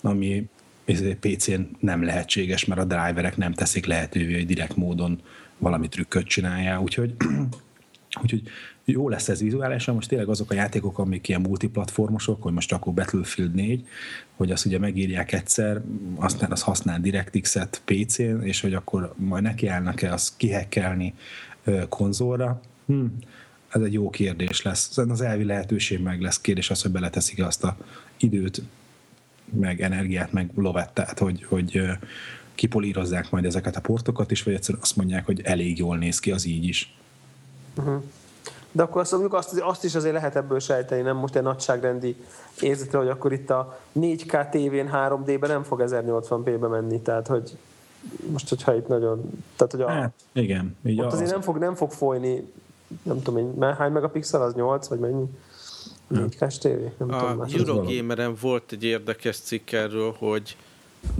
ami 0.00 0.48
PC-n 1.20 1.60
nem 1.80 2.04
lehetséges, 2.04 2.64
mert 2.64 2.80
a 2.80 2.84
driverek 2.84 3.36
nem 3.36 3.52
teszik 3.52 3.86
lehetővé, 3.86 4.34
hogy 4.34 4.46
direkt 4.46 4.76
módon 4.76 5.20
valami 5.58 5.88
trükköt 5.88 6.26
csinálja, 6.26 6.80
úgyhogy, 6.80 7.14
úgyhogy 8.22 8.42
jó 8.84 9.08
lesz 9.08 9.28
ez 9.28 9.40
vizuálisan, 9.40 9.94
most 9.94 10.08
tényleg 10.08 10.28
azok 10.28 10.50
a 10.50 10.54
játékok, 10.54 10.98
amik 10.98 11.28
ilyen 11.28 11.40
multiplatformosok, 11.40 12.42
hogy 12.42 12.52
most 12.52 12.72
akkor 12.72 12.92
Battlefield 12.92 13.54
4, 13.54 13.86
hogy 14.36 14.50
azt 14.50 14.66
ugye 14.66 14.78
megírják 14.78 15.32
egyszer, 15.32 15.82
aztán 16.14 16.50
az 16.52 16.62
használ 16.62 17.00
DirectX-et 17.00 17.82
PC-n, 17.84 18.40
és 18.42 18.60
hogy 18.60 18.74
akkor 18.74 19.14
majd 19.16 19.42
nekiállnak-e 19.42 20.12
azt 20.12 20.36
kihekkelni 20.36 21.14
konzolra. 21.88 22.60
Hm, 22.86 23.04
ez 23.68 23.82
egy 23.82 23.92
jó 23.92 24.10
kérdés 24.10 24.62
lesz. 24.62 24.98
Az 24.98 25.20
elvi 25.20 25.44
lehetőség 25.44 26.02
meg 26.02 26.20
lesz. 26.20 26.40
Kérdés 26.40 26.70
az, 26.70 26.82
hogy 26.82 26.90
beleteszik 26.90 27.44
azt 27.44 27.64
a 27.64 27.76
időt, 28.16 28.62
meg 29.52 29.80
energiát, 29.80 30.32
meg 30.32 30.50
lovettát, 30.54 31.18
hogy, 31.18 31.44
hogy 31.44 31.80
kipolírozzák 32.56 33.30
majd 33.30 33.44
ezeket 33.44 33.76
a 33.76 33.80
portokat 33.80 34.30
is, 34.30 34.42
vagy 34.42 34.54
egyszerűen 34.54 34.82
azt 34.82 34.96
mondják, 34.96 35.26
hogy 35.26 35.40
elég 35.44 35.78
jól 35.78 35.96
néz 35.96 36.18
ki, 36.18 36.30
az 36.32 36.46
így 36.46 36.64
is. 36.64 36.96
Uh-huh. 37.76 38.02
De 38.72 38.82
akkor 38.82 39.00
azt, 39.00 39.10
mondjuk 39.10 39.34
azt, 39.34 39.60
azt 39.60 39.84
is 39.84 39.94
azért 39.94 40.14
lehet 40.14 40.36
ebből 40.36 40.60
sejteni, 40.60 41.02
nem 41.02 41.16
most 41.16 41.36
egy 41.36 41.42
nagyságrendi 41.42 42.16
érzetre, 42.60 42.98
hogy 42.98 43.08
akkor 43.08 43.32
itt 43.32 43.50
a 43.50 43.78
4K 44.00 44.50
tévén 44.50 44.90
3D-ben 44.92 45.50
nem 45.50 45.62
fog 45.62 45.82
1080p-be 45.86 46.68
menni, 46.68 47.00
tehát 47.00 47.26
hogy 47.26 47.56
most, 48.30 48.48
hogyha 48.48 48.74
itt 48.74 48.88
nagyon... 48.88 49.44
Tehát, 49.56 49.72
hogy 49.72 49.80
a, 49.80 49.88
hát, 49.88 50.12
igen. 50.32 50.76
Így 50.84 51.00
ott 51.00 51.06
az... 51.06 51.12
azért 51.12 51.30
nem 51.30 51.40
fog, 51.40 51.58
nem 51.58 51.74
fog 51.74 51.90
folyni, 51.90 52.52
nem 53.02 53.22
tudom 53.22 53.58
én, 53.60 53.74
hány 53.74 53.92
megapixel 53.92 54.42
az 54.42 54.54
8, 54.54 54.86
vagy 54.86 54.98
mennyi? 54.98 55.24
4 56.08 56.36
k 56.36 56.46
tévé? 56.46 56.92
Nem 56.98 57.10
a 57.10 57.18
tudom, 57.18 57.48
Eurogameren 57.56 58.34
volt 58.40 58.72
egy 58.72 58.84
érdekes 58.84 59.38
cikk 59.38 59.72
erről, 59.72 60.14
hogy 60.18 60.56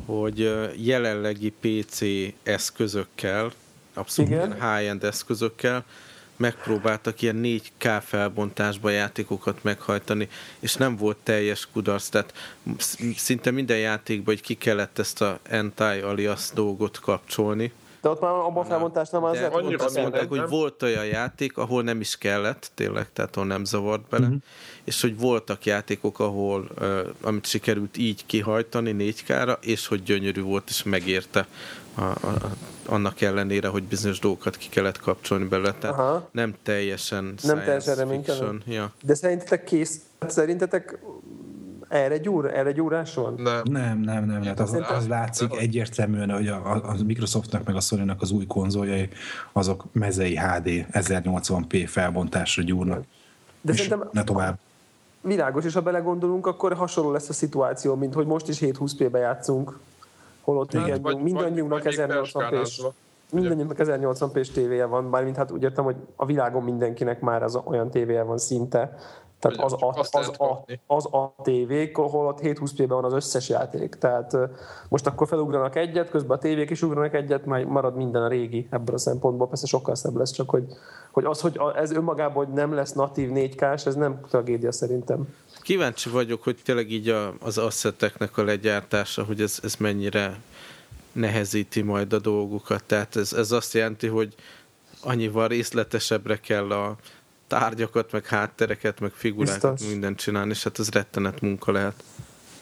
hogy 0.04 0.50
jelenlegi 0.76 1.52
PC 1.60 2.00
eszközökkel, 2.42 3.52
abszolút 3.94 4.52
high-end 4.52 5.04
eszközökkel 5.04 5.84
megpróbáltak 6.36 7.22
ilyen 7.22 7.40
4K 7.42 8.02
felbontásba 8.04 8.90
játékokat 8.90 9.62
meghajtani, 9.62 10.28
és 10.58 10.74
nem 10.74 10.96
volt 10.96 11.16
teljes 11.22 11.68
kudarc, 11.72 12.08
tehát 12.08 12.34
szinte 13.16 13.50
minden 13.50 13.78
játékban 13.78 14.34
hogy 14.34 14.42
ki 14.42 14.54
kellett 14.54 14.98
ezt 14.98 15.20
a 15.20 15.38
anti-alias 15.50 16.50
dolgot 16.54 17.00
kapcsolni. 17.00 17.72
De 18.06 18.12
ott 18.12 18.20
már 18.20 18.32
abban 18.32 18.64
a 18.64 18.64
felbontás 18.64 19.08
nem 19.08 19.24
az 19.24 19.38
annyira 19.52 19.84
azt 19.84 19.96
mondták, 19.96 20.28
hogy 20.28 20.48
volt 20.48 20.82
olyan 20.82 21.04
játék, 21.04 21.56
ahol 21.58 21.82
nem 21.82 22.00
is 22.00 22.18
kellett, 22.18 22.70
tényleg, 22.74 23.12
tehát 23.12 23.36
ahol 23.36 23.48
nem 23.48 23.64
zavart 23.64 24.08
bele, 24.08 24.26
uh-huh. 24.26 24.40
és 24.84 25.00
hogy 25.00 25.18
voltak 25.18 25.64
játékok, 25.64 26.18
ahol 26.18 26.68
uh, 26.78 26.98
amit 27.22 27.46
sikerült 27.46 27.96
így 27.96 28.26
kihajtani 28.26 28.94
4K-ra, 28.98 29.56
és 29.60 29.86
hogy 29.86 30.02
gyönyörű 30.02 30.42
volt, 30.42 30.68
és 30.68 30.82
megérte 30.82 31.46
a, 31.94 32.02
a, 32.02 32.16
annak 32.86 33.20
ellenére, 33.20 33.68
hogy 33.68 33.82
bizonyos 33.82 34.18
dolgokat 34.18 34.56
ki 34.56 34.68
kellett 34.68 34.98
kapcsolni 34.98 35.44
belőle, 35.44 35.74
tehát 35.78 35.98
Aha. 35.98 36.28
nem 36.32 36.54
teljesen 36.62 37.34
nem 37.42 37.64
teljesen 37.64 37.94
reménykedem. 37.94 38.62
Ja. 38.66 38.92
De 39.02 39.14
szerintetek 39.14 39.64
kész, 39.64 40.00
szerintetek 40.26 40.98
erre, 41.88 42.18
gyúr, 42.18 42.46
erre 42.54 42.72
gyúrás 42.72 43.14
van? 43.14 43.34
Nem. 43.36 43.62
Nem, 43.64 43.98
nem, 43.98 44.24
nem. 44.24 44.42
Hát 44.42 44.60
az, 44.60 44.82
az 44.96 45.08
látszik 45.08 45.48
nem. 45.48 45.58
egyértelműen, 45.58 46.30
hogy 46.30 46.48
a, 46.48 46.70
a 46.72 46.94
Microsoftnak 47.06 47.64
meg 47.64 47.76
a 47.76 47.80
sony 47.80 48.14
az 48.18 48.30
új 48.30 48.46
konzoljai, 48.46 49.08
azok 49.52 49.84
mezei 49.92 50.36
HD 50.36 50.86
1080p 50.92 51.84
felbontásra 51.86 52.62
gyúrnak. 52.62 53.04
De 53.60 53.72
és 53.72 53.80
szerintem 53.80 54.08
ne 54.12 54.24
tovább. 54.24 54.58
Világos, 55.20 55.64
és 55.64 55.74
ha 55.74 55.80
belegondolunk, 55.80 56.46
akkor 56.46 56.74
hasonló 56.74 57.12
lesz 57.12 57.28
a 57.28 57.32
szituáció, 57.32 57.94
mint 57.94 58.14
hogy 58.14 58.26
most 58.26 58.48
is 58.48 58.58
720p-be 58.60 59.18
játszunk 59.18 59.78
holott 60.40 60.72
hát, 60.72 60.86
igen, 60.86 61.02
vagy, 61.02 61.22
mindannyiunknak 61.22 61.82
1080p-s 61.84 62.82
mindannyiunknak 63.32 63.88
1080p-s 63.88 64.50
tévéje 64.50 64.84
van, 64.84 65.04
mármint 65.04 65.36
hát 65.36 65.50
úgy 65.50 65.62
értem, 65.62 65.84
hogy 65.84 65.96
a 66.16 66.26
világon 66.26 66.62
mindenkinek 66.62 67.20
már 67.20 67.42
az 67.42 67.60
olyan 67.64 67.90
tévéje 67.90 68.22
van 68.22 68.38
szinte, 68.38 68.96
tehát 69.48 69.64
az 69.64 69.72
a, 69.72 69.94
az, 70.10 70.30
a, 70.38 70.64
az 70.86 71.06
a 71.06 71.34
tévék, 71.42 71.98
ahol 71.98 72.26
ott 72.26 72.40
720p-ben 72.42 72.88
van 72.88 73.04
az 73.04 73.12
összes 73.12 73.48
játék. 73.48 73.94
Tehát 73.94 74.36
most 74.88 75.06
akkor 75.06 75.28
felugranak 75.28 75.76
egyet, 75.76 76.10
közben 76.10 76.36
a 76.36 76.40
tévék 76.40 76.70
is 76.70 76.82
ugranak 76.82 77.14
egyet, 77.14 77.46
majd 77.46 77.66
marad 77.66 77.96
minden 77.96 78.22
a 78.22 78.28
régi 78.28 78.66
ebből 78.70 78.94
a 78.94 78.98
szempontból. 78.98 79.48
Persze 79.48 79.66
sokkal 79.66 79.94
szebb 79.94 80.16
lesz, 80.16 80.30
csak 80.30 80.50
hogy, 80.50 80.64
hogy 81.10 81.24
az, 81.24 81.40
hogy 81.40 81.60
ez 81.76 81.90
önmagában, 81.90 82.44
hogy 82.44 82.54
nem 82.54 82.74
lesz 82.74 82.92
natív 82.92 83.30
4 83.30 83.54
k 83.54 83.62
ez 83.62 83.94
nem 83.94 84.20
tragédia 84.28 84.72
szerintem. 84.72 85.34
Kíváncsi 85.60 86.10
vagyok, 86.10 86.42
hogy 86.42 86.56
tényleg 86.64 86.90
így 86.90 87.08
a, 87.08 87.34
az 87.40 87.58
asszeteknek 87.58 88.36
a 88.36 88.44
legyártása, 88.44 89.24
hogy 89.24 89.40
ez, 89.40 89.58
ez 89.62 89.74
mennyire 89.78 90.40
nehezíti 91.12 91.82
majd 91.82 92.12
a 92.12 92.18
dolgukat. 92.18 92.84
Tehát 92.84 93.16
ez, 93.16 93.32
ez 93.32 93.52
azt 93.52 93.74
jelenti, 93.74 94.06
hogy 94.06 94.34
annyival 95.02 95.48
részletesebbre 95.48 96.36
kell 96.36 96.70
a 96.70 96.96
tárgyakat, 97.46 98.12
meg 98.12 98.26
háttereket, 98.26 99.00
meg 99.00 99.10
figurákat, 99.10 99.70
biztos. 99.70 99.90
mindent 99.90 100.18
csinálni, 100.18 100.50
és 100.50 100.64
hát 100.64 100.78
ez 100.78 100.90
rettenet 100.90 101.40
munka 101.40 101.72
lehet. 101.72 102.04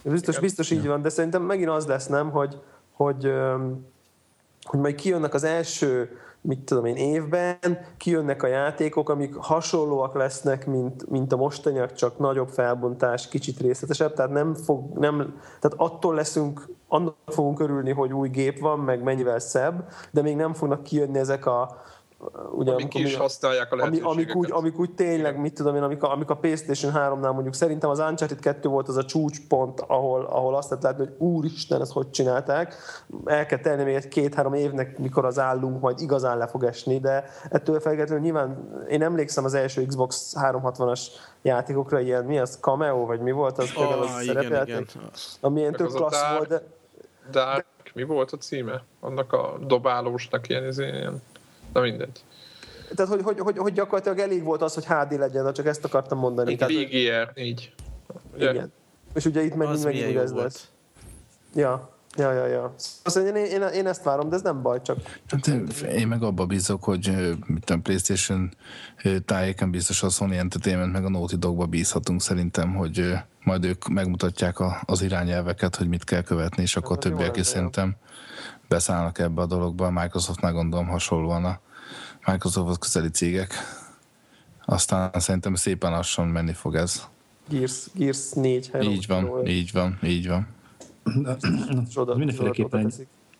Biztos, 0.02 0.38
biztos 0.38 0.70
így 0.70 0.86
van, 0.86 1.02
de 1.02 1.08
szerintem 1.08 1.42
megint 1.42 1.68
az 1.68 1.86
lesz, 1.86 2.06
nem, 2.06 2.30
hogy, 2.30 2.60
hogy, 2.92 3.32
hogy 4.62 4.80
majd 4.80 4.94
kijönnek 4.94 5.34
az 5.34 5.44
első 5.44 6.18
mit 6.46 6.58
tudom 6.58 6.84
én, 6.84 6.96
évben 6.96 7.58
kijönnek 7.96 8.42
a 8.42 8.46
játékok, 8.46 9.08
amik 9.08 9.34
hasonlóak 9.34 10.14
lesznek, 10.14 10.66
mint, 10.66 11.10
mint 11.10 11.32
a 11.32 11.36
mostaniak, 11.36 11.92
csak 11.92 12.18
nagyobb 12.18 12.48
felbontás, 12.48 13.28
kicsit 13.28 13.60
részletesebb, 13.60 14.14
tehát 14.14 14.30
nem 14.30 14.54
fog, 14.54 14.98
nem, 14.98 15.16
tehát 15.60 15.76
attól 15.76 16.14
leszünk, 16.14 16.68
annak 16.88 17.14
fogunk 17.26 17.60
örülni, 17.60 17.92
hogy 17.92 18.12
új 18.12 18.28
gép 18.28 18.58
van, 18.58 18.78
meg 18.78 19.02
mennyivel 19.02 19.38
szebb, 19.38 19.88
de 20.10 20.22
még 20.22 20.36
nem 20.36 20.54
fognak 20.54 20.82
kijönni 20.82 21.18
ezek 21.18 21.46
a, 21.46 21.82
ugye, 22.50 22.72
amik 22.72 22.84
amikor, 22.84 23.00
is 23.00 23.16
használják 23.16 23.72
a 23.72 23.82
ami, 23.82 24.00
amik, 24.00 24.36
úgy, 24.36 24.50
amik 24.50 24.78
úgy 24.78 24.94
tényleg, 24.94 25.40
mit 25.40 25.54
tudom 25.54 25.76
én, 25.76 25.82
amik 25.82 26.02
a, 26.02 26.12
amik 26.12 26.30
a 26.30 26.36
PlayStation 26.36 26.92
3-nál 26.94 27.32
mondjuk 27.32 27.54
szerintem 27.54 27.90
az 27.90 27.98
Uncharted 27.98 28.38
2 28.40 28.68
volt 28.68 28.88
az 28.88 28.96
a 28.96 29.04
csúcspont, 29.04 29.80
ahol, 29.80 30.24
ahol 30.24 30.56
azt 30.56 30.70
lehet 30.70 30.84
látni, 30.84 31.04
hogy 31.04 31.14
úristen, 31.18 31.80
ezt 31.80 31.92
hogy 31.92 32.10
csinálták. 32.10 32.74
El 33.24 33.46
kell 33.46 33.58
tenni 33.58 33.82
még 33.82 33.94
egy 33.94 34.08
két-három 34.08 34.54
évnek, 34.54 34.98
mikor 34.98 35.24
az 35.24 35.38
állunk 35.38 35.80
majd 35.80 36.00
igazán 36.00 36.38
le 36.38 36.46
fog 36.46 36.64
esni, 36.64 36.98
de 36.98 37.24
ettől 37.50 37.80
feltétlenül 37.80 38.24
nyilván 38.24 38.68
én 38.88 39.02
emlékszem 39.02 39.44
az 39.44 39.54
első 39.54 39.86
Xbox 39.86 40.34
360-as 40.40 41.00
játékokra, 41.42 42.00
ilyen 42.00 42.24
mi 42.24 42.38
az, 42.38 42.58
Cameo, 42.60 43.06
vagy 43.06 43.20
mi 43.20 43.30
volt 43.30 43.58
az, 43.58 43.70
oh, 43.76 44.00
az 44.00 44.22
igen, 44.22 44.62
igen. 44.66 44.86
ami 45.40 45.60
ilyen 45.60 45.72
tök 45.72 45.92
klassz 45.92 46.36
volt, 46.36 46.48
de... 46.48 46.62
Dark, 47.30 47.66
mi 47.94 48.02
volt 48.02 48.32
a 48.32 48.36
címe? 48.36 48.84
Annak 49.00 49.32
a 49.32 49.58
dobálósnak 49.66 50.48
ilyen, 50.48 50.72
ilyen 50.76 51.22
Na 51.74 51.80
mindegy. 51.80 52.24
Tehát, 52.94 53.12
hogy, 53.12 53.22
hogy, 53.22 53.38
hogy, 53.38 53.58
hogy 53.58 53.72
gyakorlatilag 53.72 54.18
elég 54.18 54.42
volt 54.42 54.62
az, 54.62 54.74
hogy 54.74 54.84
HD 54.84 55.18
legyen, 55.18 55.52
csak 55.52 55.66
ezt 55.66 55.84
akartam 55.84 56.18
mondani. 56.18 56.56
Egy 56.58 56.88
VGR, 56.88 57.40
így. 57.40 57.74
Igen. 58.38 58.72
És 59.14 59.24
ugye 59.24 59.42
itt 59.42 59.54
meg 59.54 59.68
megint 59.82 60.16
ez 60.16 60.32
lesz. 60.32 60.68
Ja, 61.54 61.94
Ja, 62.16 62.32
ja, 62.32 62.46
ja. 62.46 62.74
Szóval 63.04 63.36
én, 63.36 63.44
én, 63.44 63.62
én, 63.62 63.86
ezt 63.86 64.02
várom, 64.02 64.28
de 64.28 64.34
ez 64.34 64.42
nem 64.42 64.62
baj, 64.62 64.82
csak... 64.82 64.98
Hát 65.28 65.46
én 65.82 66.08
meg 66.08 66.22
abba 66.22 66.46
bízok, 66.46 66.84
hogy 66.84 67.36
mit 67.46 67.70
a 67.70 67.78
PlayStation 67.82 68.54
tájéken 69.24 69.70
biztos 69.70 70.02
a 70.02 70.08
Sony 70.08 70.34
Entertainment 70.34 70.92
meg 70.92 71.04
a 71.04 71.08
Naughty 71.08 71.34
Dogba 71.34 71.66
bízhatunk 71.66 72.20
szerintem, 72.20 72.74
hogy 72.74 73.12
majd 73.44 73.64
ők 73.64 73.88
megmutatják 73.88 74.58
a, 74.58 74.80
az 74.84 75.02
irányelveket, 75.02 75.76
hogy 75.76 75.88
mit 75.88 76.04
kell 76.04 76.22
követni, 76.22 76.62
és 76.62 76.76
akkor 76.76 76.98
többiek 76.98 77.36
is 77.36 77.46
szerintem 77.46 77.96
beszállnak 78.74 79.18
ebbe 79.18 79.40
a 79.42 79.46
dologba. 79.46 79.86
A 79.86 79.90
Microsoftnál 79.90 80.52
gondolom 80.52 80.86
hasonlóan 80.86 81.44
a 81.44 81.60
Microsofthoz 82.26 82.78
közeli 82.78 83.08
cégek. 83.08 83.54
Aztán 84.64 85.10
szerintem 85.14 85.54
szépen 85.54 85.90
lassan 85.90 86.28
menni 86.28 86.52
fog 86.52 86.74
ez. 86.74 87.02
Gears, 87.48 87.86
Gears 87.94 88.32
4 88.32 88.70
Így 88.80 89.06
van, 89.06 89.46
így 89.46 89.72
van, 89.72 89.98
így 90.02 90.28
van. 90.28 90.46
Csoda, 91.92 92.16
mindenféleképpen 92.16 92.92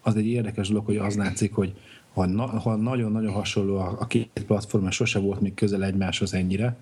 az 0.02 0.16
egy 0.16 0.26
érdekes 0.26 0.68
dolog, 0.68 0.84
hogy 0.84 0.96
az 0.96 1.16
látszik, 1.16 1.54
hogy 1.54 1.74
ha, 2.14 2.26
na, 2.26 2.46
ha 2.46 2.76
nagyon-nagyon 2.76 3.32
hasonló 3.32 3.76
a, 3.76 3.96
a 4.00 4.06
két 4.06 4.44
platform, 4.46 4.88
sose 4.88 5.18
volt 5.18 5.40
még 5.40 5.54
közel 5.54 5.84
egymáshoz 5.84 6.34
ennyire, 6.34 6.76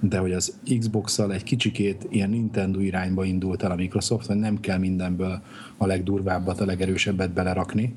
de 0.00 0.18
hogy 0.18 0.32
az 0.32 0.58
Xbox-szal 0.78 1.32
egy 1.32 1.42
kicsikét 1.42 2.06
ilyen 2.08 2.30
Nintendo 2.30 2.80
irányba 2.80 3.24
indult 3.24 3.62
el 3.62 3.70
a 3.70 3.74
Microsoft, 3.74 4.26
hogy 4.26 4.36
nem 4.36 4.60
kell 4.60 4.78
mindenből 4.78 5.42
a 5.76 5.86
legdurvábbat, 5.86 6.60
a 6.60 6.64
legerősebbet 6.64 7.30
belerakni, 7.30 7.94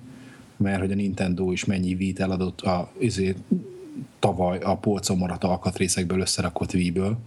mert 0.58 0.80
hogy 0.80 0.92
a 0.92 0.96
Nintendo 0.96 1.52
is 1.52 1.66
mennyi 1.66 1.96
vít 1.96 2.20
eladott 2.20 2.62
a, 2.62 2.92
azért, 3.06 3.38
tavaly 4.20 4.60
a 4.60 4.78
polcon 4.78 5.18
maradt 5.18 5.44
alkatrészekből 5.44 6.20
összerakott 6.20 6.74
Wii-ből, 6.74 7.18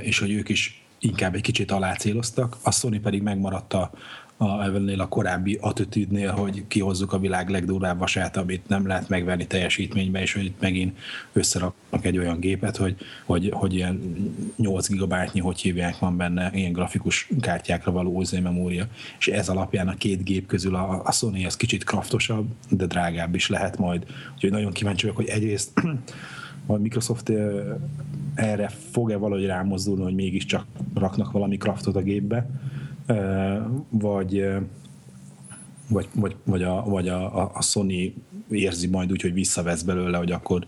és 0.00 0.18
hogy 0.18 0.32
ők 0.32 0.48
is 0.48 0.82
inkább 0.98 1.34
egy 1.34 1.40
kicsit 1.40 1.70
alácéloztak, 1.70 2.56
a 2.62 2.70
Sony 2.70 3.00
pedig 3.00 3.22
megmaradt 3.22 3.72
a, 3.72 3.90
a, 4.40 4.62
ennél 4.62 5.00
a 5.00 5.08
korábbi 5.08 5.58
attitűdnél, 5.60 6.30
hogy 6.32 6.64
kihozzuk 6.68 7.12
a 7.12 7.18
világ 7.18 7.48
legdurvább 7.48 7.98
vasát, 7.98 8.36
amit 8.36 8.68
nem 8.68 8.86
lehet 8.86 9.08
megverni 9.08 9.46
teljesítménybe, 9.46 10.20
és 10.20 10.32
hogy 10.32 10.44
itt 10.44 10.60
megint 10.60 10.98
összeraknak 11.32 12.04
egy 12.04 12.18
olyan 12.18 12.40
gépet, 12.40 12.76
hogy, 12.76 12.96
hogy, 13.24 13.50
hogy 13.52 13.74
ilyen 13.74 14.00
8 14.56 14.88
gigabájtnyi, 14.88 15.40
hogy 15.40 15.60
hívják, 15.60 15.98
van 15.98 16.16
benne 16.16 16.50
ilyen 16.54 16.72
grafikus 16.72 17.28
kártyákra 17.40 17.92
való 17.92 18.24
memória, 18.42 18.86
és 19.18 19.28
ez 19.28 19.48
alapján 19.48 19.88
a 19.88 19.96
két 19.96 20.24
gép 20.24 20.46
közül 20.46 20.74
a, 20.74 21.02
a 21.04 21.12
Sony 21.12 21.46
az 21.46 21.56
kicsit 21.56 21.84
kraftosabb, 21.84 22.46
de 22.70 22.86
drágább 22.86 23.34
is 23.34 23.48
lehet 23.48 23.78
majd. 23.78 24.06
Úgyhogy 24.34 24.50
nagyon 24.50 24.72
kíváncsi 24.72 25.02
vagyok, 25.02 25.16
hogy 25.16 25.28
egyrészt 25.28 25.72
a 26.66 26.76
Microsoft 26.76 27.32
erre 28.34 28.68
fog-e 28.90 29.16
valahogy 29.16 29.46
rámozdulni, 29.46 30.02
hogy 30.02 30.14
mégiscsak 30.14 30.66
raknak 30.94 31.32
valami 31.32 31.56
kraftot 31.56 31.96
a 31.96 32.02
gépbe, 32.02 32.46
vagy, 33.90 34.44
vagy, 35.88 36.08
vagy, 36.12 36.36
vagy, 36.44 36.62
a, 36.62 36.82
vagy 36.84 37.08
a, 37.08 37.50
a 37.54 37.62
Sony 37.62 38.14
érzi 38.50 38.86
majd 38.86 39.12
úgy, 39.12 39.22
hogy 39.22 39.32
visszavesz 39.32 39.82
belőle, 39.82 40.18
hogy 40.18 40.32
akkor 40.32 40.66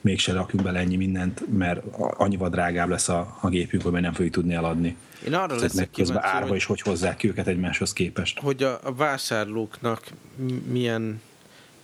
mégse 0.00 0.32
rakjuk 0.32 0.62
bele 0.62 0.78
ennyi 0.78 0.96
mindent, 0.96 1.42
mert 1.56 1.82
annyival 1.96 2.48
drágább 2.48 2.88
lesz 2.88 3.08
a, 3.08 3.38
a 3.40 3.48
gépünk, 3.48 3.82
hogy 3.82 3.92
nem 3.92 4.12
fogjuk 4.12 4.34
tudni 4.34 4.54
eladni. 4.54 4.96
Én 5.26 5.34
arra 5.34 5.56
leszek 5.56 5.90
kíváncsi, 5.90 6.26
árba 6.26 6.48
hogy, 6.48 6.56
is 6.56 6.64
hogy 6.64 6.80
hozzák 6.80 7.24
őket 7.24 7.46
egymáshoz 7.46 7.92
képest. 7.92 8.40
Hogy 8.40 8.62
a, 8.62 8.80
a 8.82 8.94
vásárlóknak 8.94 10.02
milyen 10.70 11.20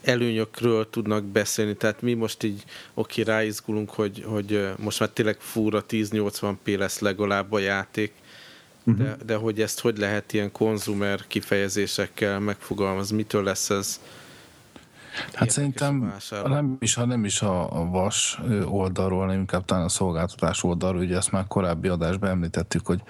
előnyökről 0.03 0.91
tudnak 0.91 1.25
beszélni. 1.25 1.77
Tehát 1.77 2.03
mi 2.03 2.15
most 2.15 2.43
így 2.43 2.65
oké, 2.95 3.23
ráizgulunk, 3.23 3.91
hogy, 3.91 4.25
hogy 4.27 4.69
most 4.79 5.01
már 5.01 5.09
tényleg 5.09 5.37
fúra 5.41 5.85
1080p 5.89 6.79
lesz 6.79 6.99
legalább 6.99 7.53
a 7.53 7.59
játék, 7.59 8.13
uh-huh. 8.89 9.07
de, 9.07 9.17
de 9.27 9.35
hogy 9.35 9.61
ezt 9.61 9.81
hogy 9.81 9.99
lehet 9.99 10.33
ilyen 10.33 10.53
konzumer 10.53 11.27
kifejezésekkel 11.27 12.41
megfogalmazni, 12.41 13.17
mitől 13.17 13.43
lesz 13.43 13.71
ez 13.71 14.01
Hát 15.33 15.51
szerintem 15.51 16.15
nem 16.45 16.77
is, 16.81 16.95
ha 16.95 17.05
nem 17.05 17.25
is 17.25 17.43
a, 17.43 17.89
vas 17.91 18.41
oldalról, 18.65 19.21
hanem 19.21 19.39
inkább 19.39 19.65
talán 19.65 19.85
a 19.85 19.89
szolgáltatás 19.89 20.65
oldalról, 20.65 21.03
ugye 21.03 21.17
ezt 21.17 21.33
már 21.33 21.47
korábbi 21.47 21.89
adásban 21.89 22.31
említettük, 22.31 22.87
hogy 22.87 23.03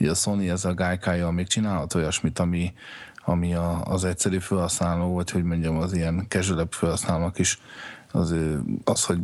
ugye 0.00 0.10
a 0.10 0.14
Sony 0.14 0.48
ez 0.48 0.64
a 0.64 0.74
gájkája 0.74 1.30
még 1.30 1.46
csinálhat 1.46 1.94
olyasmit, 1.94 2.38
ami, 2.38 2.72
ami 3.24 3.54
a, 3.54 3.82
az 3.84 4.04
egyszerű 4.04 4.38
felhasználó, 4.38 5.14
vagy 5.14 5.30
hogy 5.30 5.42
mondjam, 5.42 5.76
az 5.76 5.92
ilyen 5.92 6.26
casual 6.28 6.66
felhasználók 6.70 7.38
is 7.38 7.60
az, 8.12 8.34
az 8.84 9.04
hogy 9.04 9.20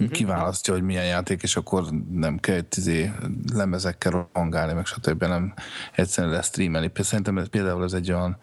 uh-huh. 0.00 0.16
kiválasztja, 0.16 0.72
hogy 0.72 0.82
milyen 0.82 1.04
játék, 1.04 1.42
és 1.42 1.56
akkor 1.56 1.84
nem 2.12 2.38
kell 2.38 2.60
izé, 2.76 3.12
lemezekkel 3.52 4.28
rongálni, 4.32 4.72
meg 4.72 4.86
stb. 4.86 5.24
nem 5.24 5.54
egyszerűen 5.92 6.32
lesz 6.32 6.46
streamelni. 6.46 6.90
Szerintem 6.94 7.46
például 7.50 7.84
ez 7.84 7.92
egy 7.92 8.12
olyan 8.12 8.38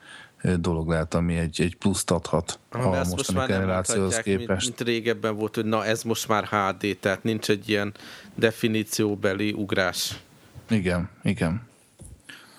dolog 0.55 0.89
lehet, 0.89 1.13
ami 1.13 1.35
egy, 1.35 1.61
egy 1.61 1.75
pluszt 1.75 2.11
adhat 2.11 2.59
a 2.71 2.77
mostani 2.77 3.37
most 3.37 3.47
generációhoz 3.47 4.17
képest. 4.17 4.47
Mint, 4.47 4.77
mint 4.77 4.81
régebben 4.81 5.35
volt, 5.35 5.55
hogy 5.55 5.65
na 5.65 5.85
ez 5.85 6.03
most 6.03 6.27
már 6.27 6.43
HD, 6.43 6.97
tehát 6.99 7.23
nincs 7.23 7.49
egy 7.49 7.69
ilyen 7.69 7.93
definícióbeli 8.35 9.51
ugrás. 9.51 10.19
Igen, 10.69 11.09
igen. 11.23 11.66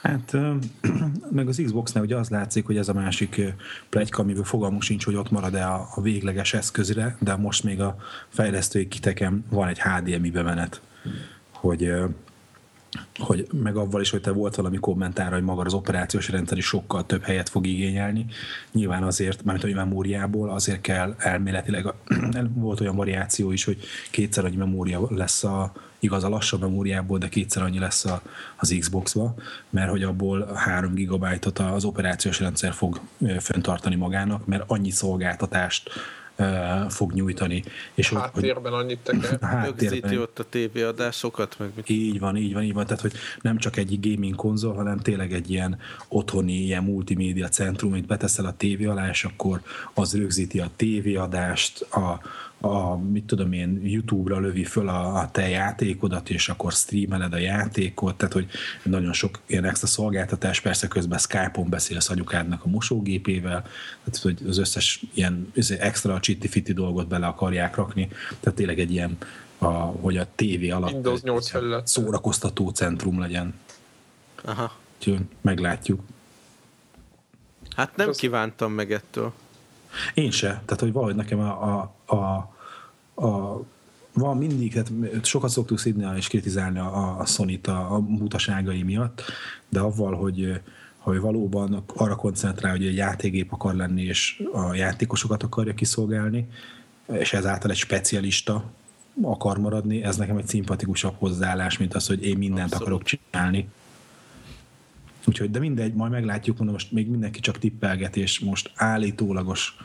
Hát 0.03 0.36
meg 1.30 1.49
az 1.49 1.61
Xbox-nál 1.64 2.05
ugye 2.05 2.16
az 2.16 2.28
látszik, 2.28 2.66
hogy 2.66 2.76
ez 2.76 2.88
a 2.88 2.92
másik 2.92 3.40
plegyka, 3.88 4.22
amiből 4.22 4.44
fogalmunk 4.44 4.82
sincs, 4.82 5.05
hogy 5.05 5.14
ott 5.14 5.30
marad-e 5.30 5.66
a, 5.66 6.01
végleges 6.03 6.55
eszközre, 6.55 7.16
de 7.20 7.36
most 7.36 7.64
még 7.64 7.80
a 7.80 7.96
fejlesztői 8.28 8.88
kiteken 8.88 9.44
van 9.51 9.68
egy 9.68 9.80
HDMI 9.80 10.30
bemenet, 10.30 10.80
hogy 11.51 11.92
hogy 13.18 13.47
meg 13.53 13.76
avval 13.76 14.01
is, 14.01 14.11
hogy 14.11 14.20
te 14.20 14.30
volt 14.30 14.55
valami 14.55 14.76
kommentára, 14.76 15.34
hogy 15.34 15.45
maga 15.45 15.62
az 15.62 15.74
operációs 15.74 16.28
rendszer 16.28 16.59
is 16.59 16.66
sokkal 16.66 17.07
több 17.07 17.22
helyet 17.22 17.49
fog 17.49 17.66
igényelni. 17.66 18.26
Nyilván 18.72 19.03
azért, 19.03 19.45
mert 19.45 19.64
a 19.64 19.68
memóriából 19.74 20.51
azért 20.51 20.80
kell 20.80 21.14
elméletileg, 21.18 21.93
volt 22.55 22.80
olyan 22.80 22.97
variáció 22.97 23.51
is, 23.51 23.64
hogy 23.64 23.78
kétszer 24.11 24.45
annyi 24.45 24.57
memória 24.57 25.07
lesz 25.11 25.45
a, 25.45 25.72
igaz 25.99 26.24
a 26.24 26.28
lassabb 26.28 26.61
memóriából, 26.61 27.18
de 27.18 27.28
kétszer 27.28 27.62
annyi 27.62 27.78
lesz 27.78 28.05
a, 28.05 28.22
az 28.57 28.76
Xbox-ba, 28.78 29.34
mert 29.70 29.91
hogy 29.91 30.03
abból 30.03 30.53
3 30.55 30.95
GB-ot 30.95 31.59
az 31.59 31.84
operációs 31.84 32.41
rendszer 32.41 32.72
fog 32.72 33.01
föntartani 33.41 33.95
magának, 33.95 34.47
mert 34.47 34.64
annyi 34.66 34.91
szolgáltatást 34.91 35.91
fog 36.89 37.12
nyújtani. 37.12 37.64
És 37.95 38.12
háttérben 38.12 38.72
hogy, 38.72 38.82
annyit 38.82 38.99
teker. 38.99 39.39
Rögzíti 39.64 40.18
ott 40.18 40.39
a 40.39 40.45
tévéadásokat, 40.49 41.59
meg 41.59 41.70
mit? 41.76 41.89
Így 41.89 42.18
van, 42.18 42.36
így 42.36 42.53
van, 42.53 42.62
így 42.62 42.72
van. 42.72 42.86
Tehát, 42.86 43.01
hogy 43.01 43.12
nem 43.41 43.59
csak 43.59 43.76
egy 43.76 43.99
gaming 44.01 44.34
konzol, 44.34 44.74
hanem 44.74 44.99
tényleg 44.99 45.32
egy 45.32 45.51
ilyen 45.51 45.78
otthoni, 46.09 46.53
ilyen 46.53 46.82
multimédia 46.82 47.49
centrum, 47.49 47.93
amit 47.93 48.07
beteszel 48.07 48.47
a 48.47 48.57
tévé 48.57 48.84
alá, 48.84 49.09
és 49.09 49.24
akkor 49.24 49.61
az 49.95 50.16
rögzíti 50.16 50.61
a 50.61 50.70
tévéadást, 50.76 51.80
a, 51.80 52.20
a, 52.61 52.96
mit 52.96 53.24
tudom 53.24 53.52
én, 53.52 53.80
YouTube-ra 53.82 54.38
lövi 54.38 54.64
föl 54.64 54.88
a, 54.88 55.18
a 55.18 55.30
te 55.30 55.48
játékodat, 55.48 56.30
és 56.30 56.48
akkor 56.48 56.72
streameled 56.72 57.32
a 57.32 57.38
játékot, 57.38 58.16
tehát 58.16 58.34
hogy 58.34 58.48
nagyon 58.82 59.12
sok 59.12 59.38
ilyen 59.46 59.64
extra 59.64 59.86
szolgáltatás, 59.86 60.61
persze 60.61 60.88
közben 60.88 61.18
Skype-on 61.18 61.68
beszélsz 61.68 62.11
anyukádnak 62.11 62.64
a 62.64 62.68
mosógépével, 62.68 63.62
tehát 64.04 64.20
hogy 64.22 64.48
az 64.48 64.59
összes 64.59 65.02
ilyen 65.14 65.52
extra 65.78 66.20
csitti 66.20 66.72
dolgot 66.72 67.09
bele 67.09 67.26
akarják 67.26 67.76
rakni, 67.76 68.09
tehát 68.40 68.59
tényleg 68.59 68.78
egy 68.78 68.92
ilyen, 68.92 69.16
a, 69.59 69.68
hogy 69.74 70.16
a 70.16 70.26
tévé 70.34 70.70
alatt 70.70 70.92
Windows 70.92 71.20
8 71.20 71.48
felület. 71.48 71.86
szórakoztató 71.86 72.68
centrum 72.68 73.20
legyen. 73.20 73.54
Aha. 74.44 74.76
Úgyhogy 74.98 75.20
meglátjuk. 75.40 76.00
Hát 77.76 77.96
nem 77.96 78.12
kívántam 78.12 78.72
meg 78.72 78.92
ettől. 78.92 79.32
Én 80.14 80.30
se. 80.30 80.49
Tehát, 80.49 80.80
hogy 80.80 80.93
valahogy 80.93 81.14
nekem 81.14 81.41
a, 81.41 81.93
a, 82.05 82.14
a, 82.14 82.36
a 83.24 83.61
van 84.12 84.36
mindig, 84.36 84.72
tehát 84.72 85.24
sokat 85.26 85.51
szoktuk 85.51 85.78
szidni 85.78 86.16
és 86.16 86.28
kritizálni 86.28 86.78
a, 86.78 87.18
a 87.20 87.26
Sony-t 87.26 87.66
a, 87.66 87.95
a 87.95 87.99
mutaságai 87.99 88.82
miatt, 88.82 89.22
de 89.68 89.80
avval, 89.80 90.14
hogy, 90.14 90.61
hogy 90.99 91.20
valóban 91.20 91.84
arra 91.97 92.16
koncentrál, 92.16 92.72
hogy 92.72 92.86
egy 92.86 92.97
játékgép 92.97 93.53
akar 93.53 93.74
lenni, 93.74 94.03
és 94.03 94.43
a 94.53 94.74
játékosokat 94.74 95.43
akarja 95.43 95.74
kiszolgálni, 95.74 96.49
és 97.12 97.32
ezáltal 97.32 97.70
egy 97.70 97.76
specialista 97.76 98.64
akar 99.22 99.59
maradni, 99.59 100.03
ez 100.03 100.16
nekem 100.16 100.36
egy 100.36 100.49
szimpatikusabb 100.49 101.14
hozzáállás, 101.18 101.78
mint 101.78 101.95
az, 101.95 102.07
hogy 102.07 102.24
én 102.24 102.39
mindent 102.39 102.72
Abszolút. 102.72 102.82
akarok 102.82 103.03
csinálni. 103.03 103.68
Úgyhogy, 105.29 105.51
de 105.51 105.59
mindegy, 105.59 105.95
majd 105.95 106.12
meglátjuk, 106.12 106.57
mondom, 106.57 106.74
most 106.74 106.93
még 106.93 107.09
mindenki 107.09 107.41
csak 107.41 107.59
tippelget, 107.59 108.16
és 108.16 108.39
most 108.39 108.70
állítólagos 108.74 109.76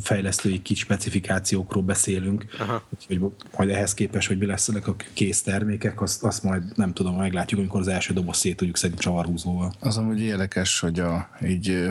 fejlesztői 0.00 0.62
kis 0.62 0.78
specifikációkról 0.78 1.82
beszélünk, 1.82 2.44
Aha. 2.58 2.82
úgyhogy 2.88 3.32
majd 3.56 3.70
ehhez 3.70 3.94
képest, 3.94 4.28
hogy 4.28 4.38
mi 4.38 4.46
lesz 4.46 4.68
a 4.68 4.94
kész 5.12 5.42
termékek, 5.42 6.00
azt, 6.00 6.22
azt 6.22 6.42
majd 6.42 6.76
nem 6.76 6.92
tudom, 6.92 7.16
meglátjuk, 7.16 7.60
amikor 7.60 7.80
az 7.80 7.88
első 7.88 8.14
doboz 8.14 8.36
szét 8.36 8.56
tudjuk 8.56 8.76
szedni 8.76 8.96
csavarhúzóval. 8.96 9.72
Az 9.80 9.96
amúgy 9.96 10.20
érdekes, 10.20 10.80
hogy 10.80 11.00
a, 11.00 11.28
így 11.46 11.90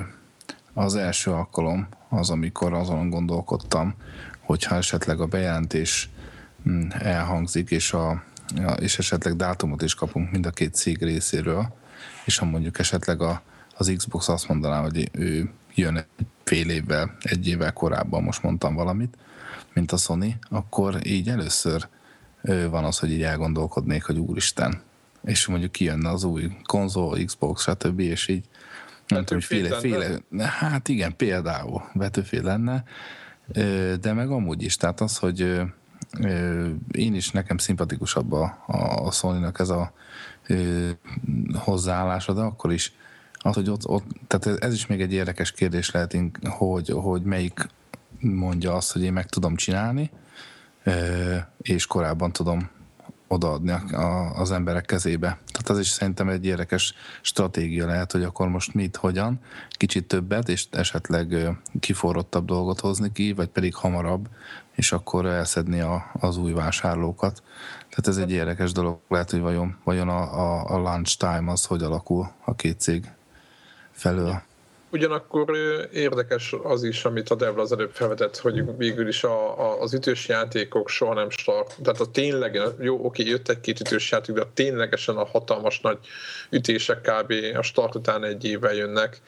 az 0.74 0.95
első 0.95 1.32
alkalom 1.32 1.88
az, 2.10 2.30
amikor 2.30 2.74
azon 2.74 3.10
gondolkodtam, 3.10 3.93
hogyha 4.39 4.76
esetleg 4.76 5.20
a 5.20 5.26
bejelentés 5.26 6.10
hm, 6.64 6.88
elhangzik, 6.89 7.72
és, 7.72 7.93
a, 7.93 8.24
és 8.80 8.97
esetleg 8.97 9.36
dátumot 9.36 9.82
is 9.82 9.93
kapunk 9.93 10.32
mind 10.32 10.45
a 10.45 10.50
két 10.52 10.74
cég 10.74 11.04
részéről, 11.04 11.78
és 12.30 12.38
ha 12.38 12.45
mondjuk 12.45 12.80
esetleg 12.80 13.21
a, 13.21 13.41
az 13.77 13.93
Xbox 13.97 14.30
azt 14.30 14.47
mondaná, 14.47 14.82
hogy 14.82 15.09
ő 15.11 15.49
jön 15.75 15.97
egy 15.97 16.05
fél 16.43 16.69
évvel, 16.69 17.17
egy 17.21 17.47
évvel 17.47 17.73
korábban, 17.73 18.23
most 18.23 18.43
mondtam 18.43 18.75
valamit, 18.75 19.17
mint 19.73 19.91
a 19.91 19.97
Sony, 19.97 20.38
akkor 20.49 21.07
így 21.07 21.30
először 21.30 21.88
van 22.69 22.84
az, 22.84 22.99
hogy 22.99 23.11
így 23.11 23.21
elgondolkodnék, 23.21 24.03
hogy 24.03 24.17
úristen, 24.17 24.82
és 25.23 25.47
mondjuk 25.47 25.71
kijönne 25.71 26.09
az 26.09 26.23
új 26.23 26.51
konzol, 26.63 27.17
Xbox, 27.25 27.61
stb., 27.61 27.99
és 27.99 28.27
így 28.27 28.43
nem 29.07 29.25
tudom, 29.25 29.43
hogy 29.47 29.57
féle, 29.57 29.80
féle, 29.80 30.19
hát 30.45 30.88
igen, 30.88 31.15
például 31.15 31.89
vetőfél 31.93 32.43
lenne, 32.43 32.84
de 34.01 34.13
meg 34.13 34.30
amúgy 34.30 34.63
is, 34.63 34.75
tehát 34.75 35.01
az, 35.01 35.17
hogy 35.17 35.61
én 36.91 37.16
is 37.16 37.32
nekem 37.32 37.57
szimpatikusabb 37.57 38.32
a, 38.32 38.57
a 39.05 39.12
Sony-nak 39.12 39.60
ez 39.60 39.70
a 39.70 39.93
hozzáállása, 41.53 42.34
de 42.34 42.41
akkor 42.41 42.74
is 42.74 42.93
az, 43.34 43.55
hogy 43.55 43.70
ott, 43.70 43.88
ott, 43.88 44.05
tehát 44.28 44.64
ez 44.64 44.74
is 44.74 44.88
még 44.88 45.01
egy 45.01 45.14
érdekes 45.14 45.51
kérdés 45.51 45.91
lehet, 45.91 46.18
hogy, 46.43 46.89
hogy 46.89 47.22
melyik 47.22 47.68
mondja 48.20 48.76
azt, 48.76 48.91
hogy 48.91 49.03
én 49.03 49.14
meg 49.14 49.26
tudom 49.26 49.55
csinálni, 49.55 50.12
és 51.62 51.86
korábban 51.86 52.32
tudom 52.32 52.70
odaadni 53.30 53.73
az 54.34 54.51
emberek 54.51 54.86
kezébe. 54.86 55.27
Tehát 55.27 55.69
az 55.69 55.80
is 55.80 55.88
szerintem 55.88 56.30
egy 56.30 56.45
érdekes 56.45 56.93
stratégia 57.21 57.86
lehet, 57.86 58.11
hogy 58.11 58.23
akkor 58.23 58.47
most 58.47 58.73
mit, 58.73 58.95
hogyan, 58.95 59.39
kicsit 59.69 60.07
többet, 60.07 60.49
és 60.49 60.67
esetleg 60.71 61.49
kiforrottabb 61.80 62.45
dolgot 62.45 62.80
hozni 62.80 63.11
ki, 63.11 63.34
vagy 63.34 63.47
pedig 63.47 63.75
hamarabb, 63.75 64.27
és 64.75 64.91
akkor 64.91 65.25
elszedni 65.25 65.80
a, 65.80 66.11
az 66.19 66.38
új 66.38 66.51
vásárlókat. 66.51 67.43
Tehát 67.89 68.07
ez 68.07 68.17
egy 68.17 68.32
érdekes 68.32 68.71
dolog, 68.71 68.99
lehet, 69.07 69.32
hogy 69.32 69.39
vajon, 69.39 69.77
vajon 69.84 70.09
a, 70.09 70.21
a, 70.39 70.65
a 70.75 70.77
lunch 70.77 71.17
time 71.17 71.51
az 71.51 71.65
hogy 71.65 71.84
alakul 71.84 72.32
a 72.45 72.55
két 72.55 72.80
cég 72.80 73.11
felől. 73.91 74.41
Ugyanakkor 74.92 75.58
érdekes 75.94 76.56
az 76.64 76.84
is, 76.84 77.06
amit 77.06 77.30
a 77.30 77.36
Devla 77.36 77.62
az 77.62 77.72
előbb 77.72 77.92
felvetett, 77.92 78.38
hogy 78.38 78.78
végül 78.78 79.08
is 79.08 79.24
a, 79.24 79.60
a, 79.60 79.82
az 79.82 79.94
ütős 79.94 80.28
játékok 80.28 80.90
soha 80.90 81.14
nem 81.14 81.30
start. 81.30 81.78
Tehát 81.84 82.00
a 82.00 82.12
tényleg, 82.12 82.62
jó, 82.80 83.06
oké, 83.06 83.24
jött 83.24 83.50
egy-két 83.50 83.80
ütős 83.80 84.12
játék, 84.12 84.36
de 84.36 84.44
ténylegesen 84.54 85.16
a 85.16 85.26
hatalmas 85.26 85.82
nagy 85.82 85.98
ütések 86.50 87.02
kb. 87.02 87.34
a 87.58 87.62
start 87.62 87.96
után 87.96 88.24
egy 88.24 88.46
évvel 88.46 88.74
jönnek 88.74 89.22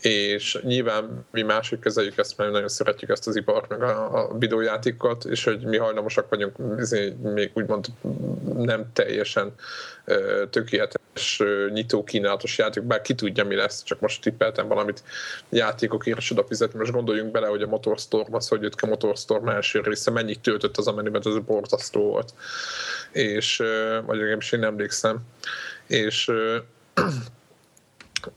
és 0.00 0.58
nyilván 0.62 1.26
mi 1.30 1.42
máshogy 1.42 1.78
kezeljük 1.78 2.18
ezt, 2.18 2.36
mert 2.36 2.52
nagyon 2.52 2.68
szeretjük 2.68 3.10
ezt 3.10 3.26
az 3.26 3.36
ipart, 3.36 3.68
meg 3.68 3.82
a, 3.82 4.18
a 4.18 4.38
videójátékokat, 4.38 5.24
és 5.24 5.44
hogy 5.44 5.60
mi 5.60 5.76
hajlamosak 5.76 6.28
vagyunk 6.28 6.56
izé, 6.78 7.16
még 7.22 7.50
úgymond 7.54 7.86
nem 8.56 8.92
teljesen 8.92 9.54
tökéletes 10.50 11.42
nyitó 11.72 12.04
kínálatos 12.04 12.58
játék, 12.58 12.82
bár 12.82 13.00
ki 13.00 13.14
tudja 13.14 13.44
mi 13.44 13.54
lesz, 13.54 13.82
csak 13.82 14.00
most 14.00 14.22
tippeltem 14.22 14.68
valamit 14.68 15.02
játékokért 15.48 16.18
is 16.18 16.30
oda 16.30 16.44
fizetni. 16.44 16.78
Most 16.78 16.92
gondoljunk 16.92 17.30
bele, 17.30 17.46
hogy 17.46 17.62
a 17.62 17.66
Motorstorm 17.66 18.34
az, 18.34 18.48
hogy 18.48 18.62
jött 18.62 18.74
ki 18.74 18.84
a 18.84 18.88
Motorstorm 18.88 19.48
első 19.48 19.80
része, 19.80 20.10
mennyit 20.10 20.40
töltött 20.40 20.76
az 20.76 20.86
amennyiben 20.86 21.22
ez 21.24 21.38
borzasztó 21.38 22.02
volt. 22.02 22.34
És, 23.12 23.56
vagy 24.06 24.16
legalábbis 24.16 24.52
én 24.52 24.64
emlékszem. 24.64 25.18
És 25.86 26.30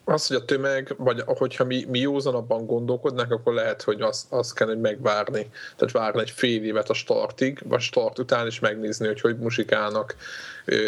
az, 0.05 0.27
hogy 0.27 0.37
a 0.37 0.45
tömeg, 0.45 0.93
vagy 0.97 1.21
hogyha 1.25 1.63
mi, 1.63 1.85
mi 1.89 1.99
józanabban 1.99 2.65
gondolkodnánk, 2.65 3.31
akkor 3.31 3.53
lehet, 3.53 3.81
hogy 3.81 4.01
azt 4.01 4.25
az 4.29 4.53
kell, 4.53 4.67
hogy 4.67 4.79
megvárni. 4.79 5.49
Tehát 5.75 5.93
várni 5.93 6.21
egy 6.21 6.29
fél 6.31 6.63
évet 6.63 6.89
a 6.89 6.93
startig, 6.93 7.59
vagy 7.67 7.79
start 7.79 8.19
után 8.19 8.47
is 8.47 8.59
megnézni, 8.59 9.07
hogy 9.07 9.21
hogy 9.21 9.37
musikálnak, 9.37 10.15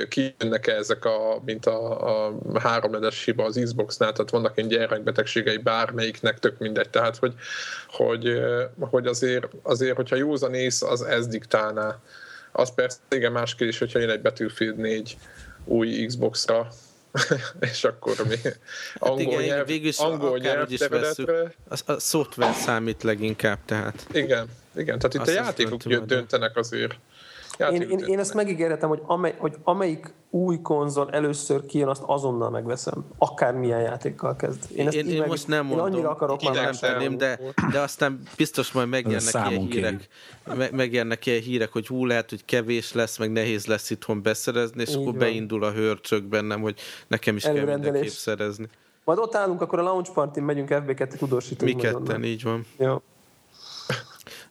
kijönnek-e 0.10 0.76
ezek 0.76 1.06
a, 1.06 1.42
mint 1.46 1.66
a, 1.66 2.26
a 2.26 2.34
háromledes 2.60 3.24
hiba 3.24 3.44
az 3.44 3.60
Xbox-nál, 3.64 4.12
tehát 4.12 4.32
vannak 4.32 4.58
ilyen 4.58 4.70
gyermekbetegségei 4.70 5.58
bármelyiknek, 5.58 6.40
tök 6.40 6.58
mindegy. 6.58 6.90
Tehát, 6.90 7.18
hogy, 7.18 7.34
hogy, 7.88 8.42
hogy 8.80 9.08
azért, 9.08 9.48
azért, 9.62 9.96
hogyha 9.96 10.16
józanész, 10.16 10.82
az 10.82 11.02
ez 11.02 11.28
diktálná. 11.28 12.00
Az 12.52 12.74
persze 12.74 12.98
igen 13.10 13.32
más 13.32 13.56
kérdés, 13.56 13.80
hogyha 13.80 14.00
jön 14.00 14.10
egy 14.10 14.22
Battlefield 14.22 14.78
4 14.78 15.18
új 15.66 16.06
Xbox-ra, 16.06 16.68
és 17.72 17.84
akkor 17.84 18.16
mi 18.28 18.36
angol 18.98 19.18
hát 19.18 19.34
igen, 19.34 19.44
nyelv, 19.44 19.68
végülis 19.68 19.98
angol 19.98 20.38
nyelv 20.38 20.72
is 20.72 20.88
veszük, 20.88 21.30
a, 21.70 21.92
a 21.92 22.00
szoftver 22.00 22.54
számít 22.54 23.04
leginkább, 23.04 23.60
tehát. 23.66 24.08
Igen, 24.12 24.50
Igen, 24.76 25.00
tehát 25.00 25.14
itt 25.14 25.22
Azt 25.22 25.30
a 25.30 25.32
is 25.32 25.38
játékok 25.38 25.84
döntenek 26.06 26.58
azért. 26.58 26.96
Én, 27.72 27.82
én, 27.82 28.00
én 28.00 28.20
ezt 28.20 28.34
megígérhetem, 28.34 28.90
hogy, 28.90 29.02
amely, 29.06 29.36
hogy 29.38 29.56
amelyik 29.64 30.14
új 30.30 30.62
konzol 30.62 31.10
először 31.12 31.66
kijön, 31.66 31.88
azt 31.88 32.04
azonnal 32.06 32.50
megveszem. 32.50 33.06
Akármilyen 33.18 33.82
játékkal 33.82 34.36
kezd. 34.36 34.64
Én, 34.76 34.88
ezt 34.88 34.96
én, 34.96 35.08
én 35.10 35.20
meg- 35.20 35.28
most 35.28 35.48
nem 35.48 35.62
Én 35.62 35.66
mondom, 35.66 35.86
annyira 35.86 36.10
akarok 36.10 36.42
már 36.44 36.54
nem 36.56 36.74
tenném, 36.74 37.18
de, 37.18 37.40
de 37.72 37.80
aztán 37.80 38.22
biztos 38.38 38.72
majd 38.72 38.90
megjelennek 38.90 39.50
ilyen 39.50 39.62
hírek, 39.62 40.08
me, 40.56 40.70
megjelennek 40.72 41.26
ilyen 41.26 41.42
hírek, 41.42 41.72
hogy 41.72 41.88
hú, 41.88 42.06
lehet, 42.06 42.30
hogy 42.30 42.46
kevés 42.46 42.94
lesz, 42.94 43.18
meg 43.18 43.32
nehéz 43.32 43.66
lesz 43.66 43.90
itthon 43.90 44.22
beszerezni, 44.22 44.82
és 44.82 44.90
Így 44.90 44.96
akkor 44.96 45.06
van. 45.06 45.18
beindul 45.18 45.64
a 45.64 45.72
hörcsök 45.72 46.24
bennem, 46.24 46.62
hogy 46.62 46.80
nekem 47.08 47.36
is 47.36 47.44
kell 47.44 47.54
mindenképp 47.66 48.08
szerezni. 48.08 48.68
Majd 49.04 49.20
ott 49.20 49.36
állunk, 49.36 49.62
akkor 49.62 49.80
a 49.80 49.84
launch 49.84 50.12
party 50.12 50.40
megyünk 50.40 50.68
FB2 50.72 51.08
tudósítunk. 51.08 51.74
Mi 51.74 51.82
ketten, 51.82 52.24
így 52.24 52.44
van. 52.44 52.66
Jó. 52.78 53.02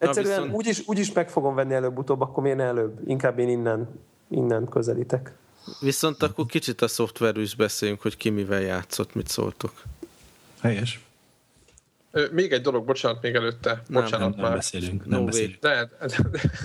Egyszerűen 0.09 0.35
viszont- 0.35 0.55
úgyis, 0.55 0.83
úgyis 0.87 1.13
meg 1.13 1.31
fogom 1.31 1.55
venni 1.55 1.75
előbb-utóbb, 1.75 2.21
akkor 2.21 2.43
miért 2.43 2.59
ne 2.59 2.65
előbb? 2.65 2.99
Inkább 3.07 3.39
én 3.39 3.49
innen, 3.49 3.89
innen 4.31 4.69
közelítek. 4.69 5.33
Viszont 5.81 6.23
akkor 6.23 6.47
kicsit 6.47 6.83
a 6.83 6.89
szoftverről 6.89 7.43
is 7.43 7.55
beszéljünk, 7.55 8.01
hogy 8.03 8.17
ki 8.17 8.31
mivel 8.31 8.61
játszott, 8.61 9.15
mit 9.15 9.29
szóltok. 9.29 9.73
Helyes? 10.61 11.01
Még 12.31 12.53
egy 12.53 12.61
dolog, 12.61 12.85
bocsánat, 12.85 13.23
még 13.23 13.35
előtte. 13.35 13.71
Nem, 13.71 13.83
Nem, 13.89 14.03
Bocsánat 14.03 14.35
nem 14.37 14.45
már. 14.45 14.55
beszélünk. 14.55 15.05
No 15.05 15.11
Nem 15.11 15.19
way. 15.19 15.27
beszélünk. 15.27 15.59
De, 15.61 15.89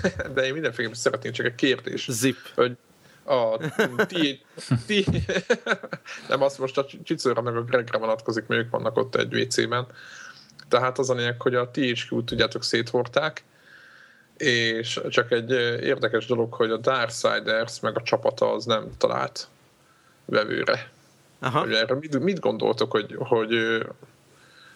de, 0.02 0.30
de 0.34 0.46
én 0.46 0.54
mindenféleképpen 0.54 0.94
szeretném 0.94 1.32
csak 1.32 1.46
egy 1.46 1.56
kérdés. 1.56 2.08
Zip. 2.12 2.36
hogy 2.56 2.78
a 3.26 3.58
ti, 4.08 4.42
ti 4.86 5.06
nem, 6.30 6.42
azt 6.42 6.60
most 6.60 6.78
a 6.78 6.86
Csicóra 7.04 7.42
meg 7.42 7.56
a 7.56 7.64
Gregre 7.64 7.98
vonatkozik, 7.98 8.48
mert 8.48 8.62
ők 8.62 8.70
vannak 8.72 8.98
ott 8.98 9.16
egy 9.16 9.36
WC-ben. 9.36 9.88
Tehát 10.70 10.98
az 10.98 11.10
a 11.10 11.14
lényeg, 11.14 11.42
hogy 11.42 11.56
a 11.56 11.70
THQ-t 11.70 12.26
tudjátok 12.26 12.64
széthorták, 12.64 13.44
és 14.38 15.02
csak 15.10 15.32
egy 15.32 15.52
ö, 15.52 15.80
érdekes 15.80 16.26
dolog, 16.26 16.54
hogy 16.54 16.72
a 16.72 16.78
Darksiders 16.78 17.80
meg 17.80 17.98
a 17.98 18.02
csapata 18.02 18.54
az 18.54 18.66
nem 18.66 18.90
talált 18.98 19.48
vevőre. 20.26 20.90
Aha. 21.40 21.60
Hogy 21.60 21.74
erre 21.74 21.96
mit, 21.96 22.20
mit 22.20 22.40
gondoltok, 22.40 22.92
hogy, 22.92 23.16
hogy 23.18 23.54
ö, 23.54 23.84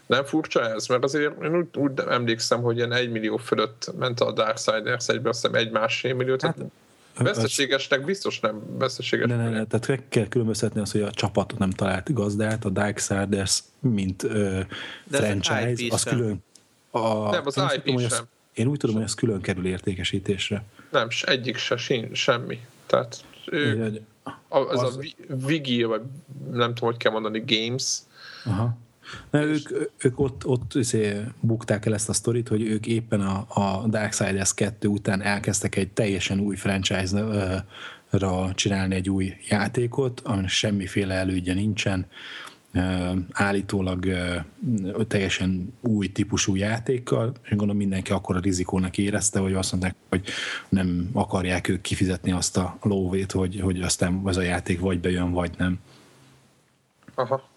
nem 0.05 0.25
furcsa 0.25 0.69
ez? 0.69 0.87
Mert 0.87 1.03
azért 1.03 1.43
én 1.43 1.55
úgy, 1.55 1.67
úgy 1.77 1.91
emlékszem, 2.09 2.61
hogy 2.61 2.75
ilyen 2.75 2.91
egy 2.91 3.11
millió 3.11 3.37
fölött 3.37 3.91
ment 3.97 4.19
a 4.19 4.31
Darksiders 4.31 5.07
egybe, 5.07 5.29
azt 5.29 5.41
hiszem 5.41 5.55
egy 5.59 5.71
másfél 5.71 6.13
millió, 6.13 6.35
tehát 6.35 6.55
Hát, 6.57 6.65
veszteségesnek 7.17 8.05
biztos 8.05 8.39
nem 8.39 8.77
veszteséges. 8.77 9.27
Ne, 9.27 9.35
ne, 9.35 9.49
ne, 9.49 9.65
tehát 9.65 9.87
meg 9.87 10.03
kell 10.09 10.27
különböztetni 10.27 10.79
azt, 10.81 10.91
hogy 10.91 11.01
a 11.01 11.11
csapat 11.11 11.57
nem 11.57 11.69
talált 11.69 12.13
gazdát, 12.13 12.65
a 12.65 12.69
Darksiders, 12.69 13.59
mint 13.79 14.23
ö, 14.23 14.59
De 15.07 15.17
franchise, 15.17 15.93
az 15.93 16.01
sem. 16.01 16.17
külön... 16.17 16.43
A, 16.91 17.29
Nem, 17.29 17.41
az 17.45 17.57
én 17.57 17.63
úgy 17.63 17.73
IP 17.73 17.81
tudom, 17.83 17.95
hogy 17.95 18.09
sem. 18.09 18.19
az- 18.21 18.27
Én 18.53 18.67
úgy 18.67 18.77
tudom, 18.77 18.95
hogy 18.95 19.03
ez 19.05 19.13
külön 19.13 19.41
kerül 19.41 19.65
értékesítésre. 19.67 20.63
Nem, 20.91 21.09
s 21.09 21.23
egyik 21.23 21.57
se, 21.57 21.77
sin, 21.77 22.13
semmi. 22.13 22.59
Tehát 22.85 23.23
ő, 23.45 23.73
Úgyhogy- 23.73 24.01
a, 24.47 24.57
ez 24.71 24.79
az- 24.81 24.95
a 24.95 24.99
Vi- 24.99 25.15
Vigi, 25.45 25.83
vagy 25.83 26.01
nem 26.51 26.73
tudom, 26.73 26.89
hogy 26.89 26.97
kell 26.97 27.11
mondani, 27.11 27.43
Games, 27.47 27.97
Aha. 28.45 28.77
Na, 29.29 29.41
ők, 29.41 29.69
ők 29.97 30.19
ott, 30.19 30.45
ott 30.45 30.73
izé, 30.73 31.21
bukták 31.39 31.85
el 31.85 31.93
ezt 31.93 32.09
a 32.09 32.13
sztorit, 32.13 32.47
hogy 32.47 32.61
ők 32.61 32.87
éppen 32.87 33.21
a, 33.21 33.45
a 33.47 33.87
Darksiders 33.87 34.53
2 34.53 34.87
után 34.87 35.21
elkezdtek 35.21 35.75
egy 35.75 35.91
teljesen 35.91 36.39
új 36.39 36.55
franchise-ra 36.55 37.65
csinálni 38.55 38.95
egy 38.95 39.09
új 39.09 39.33
játékot, 39.49 40.19
aminek 40.19 40.49
semmiféle 40.49 41.13
elődje 41.13 41.53
nincsen, 41.53 42.07
állítólag 43.31 44.05
teljesen 45.07 45.73
új 45.81 46.07
típusú 46.07 46.55
játékkal, 46.55 47.31
és 47.43 47.49
gondolom 47.49 47.77
mindenki 47.77 48.11
akkor 48.11 48.35
a 48.35 48.39
rizikónak 48.39 48.97
érezte, 48.97 49.39
hogy 49.39 49.53
azt 49.53 49.71
mondták, 49.71 49.95
hogy 50.09 50.27
nem 50.69 51.09
akarják 51.13 51.67
ők 51.67 51.81
kifizetni 51.81 52.31
azt 52.31 52.57
a 52.57 52.77
lóvét, 52.81 53.31
hogy, 53.31 53.59
hogy 53.59 53.81
aztán 53.81 54.21
ez 54.25 54.37
a 54.37 54.41
játék 54.41 54.79
vagy 54.79 54.99
bejön, 54.99 55.31
vagy 55.31 55.51
nem. 55.57 55.79
Aha. 57.15 57.51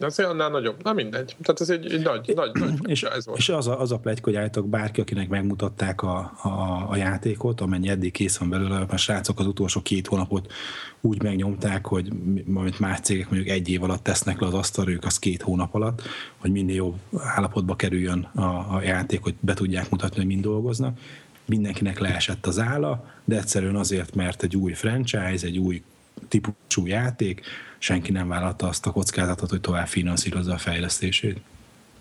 De 0.00 0.06
azért 0.06 0.28
annál 0.28 0.50
nagyobb. 0.50 0.82
Na 0.82 0.92
mindegy. 0.92 1.36
Tehát 1.42 1.60
ez 1.60 1.70
egy, 1.70 1.92
egy 1.92 2.02
nagy, 2.02 2.32
nagy, 2.34 2.50
nagy 2.52 2.88
És, 2.90 3.02
ez 3.02 3.26
volt. 3.26 3.38
és 3.38 3.48
az 3.48 3.66
a, 3.66 3.80
az 3.80 3.92
a 3.92 3.98
plegy, 3.98 4.20
hogy 4.22 4.36
állítok 4.36 4.68
bárki, 4.68 5.00
akinek 5.00 5.28
megmutatták 5.28 6.02
a, 6.02 6.32
a, 6.42 6.86
a 6.88 6.96
játékot, 6.96 7.60
amennyi 7.60 7.88
eddig 7.88 8.12
kész 8.12 8.36
van 8.36 8.48
belőle, 8.48 8.84
a 8.88 8.96
srácok 8.96 9.38
az 9.38 9.46
utolsó 9.46 9.82
két 9.82 10.06
hónapot 10.06 10.52
úgy 11.00 11.22
megnyomták, 11.22 11.86
hogy 11.86 12.08
amit 12.54 12.78
más 12.78 13.00
cégek 13.00 13.30
mondjuk 13.30 13.50
egy 13.50 13.68
év 13.68 13.82
alatt 13.82 14.02
tesznek 14.02 14.40
le 14.40 14.46
az 14.46 14.54
asztalra, 14.54 14.90
ők 14.90 15.04
az 15.04 15.18
két 15.18 15.42
hónap 15.42 15.74
alatt, 15.74 16.02
hogy 16.36 16.50
minél 16.50 16.74
jobb 16.74 16.98
állapotba 17.16 17.76
kerüljön 17.76 18.22
a, 18.34 18.42
a 18.74 18.80
játék, 18.82 19.22
hogy 19.22 19.34
be 19.40 19.54
tudják 19.54 19.90
mutatni, 19.90 20.16
hogy 20.16 20.26
mind 20.26 20.42
dolgoznak. 20.42 20.98
Mindenkinek 21.44 21.98
leesett 21.98 22.46
az 22.46 22.58
álla, 22.58 23.04
de 23.24 23.36
egyszerűen 23.36 23.76
azért, 23.76 24.14
mert 24.14 24.42
egy 24.42 24.56
új 24.56 24.72
franchise, 24.72 25.46
egy 25.46 25.58
új 25.58 25.82
típusú 26.28 26.86
játék, 26.86 27.46
senki 27.78 28.12
nem 28.12 28.28
vállalta 28.28 28.68
azt 28.68 28.86
a 28.86 28.90
kockázatot, 28.90 29.50
hogy 29.50 29.60
tovább 29.60 29.86
finanszírozza 29.86 30.52
a 30.52 30.58
fejlesztését. 30.58 31.40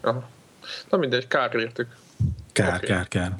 Aha. 0.01 0.29
Na 0.89 0.97
mindegy, 0.97 1.27
kár 1.27 1.55
értük. 1.55 1.95
Kár, 2.51 2.75
Oké. 2.75 2.85
kár, 2.85 3.07
kár. 3.07 3.37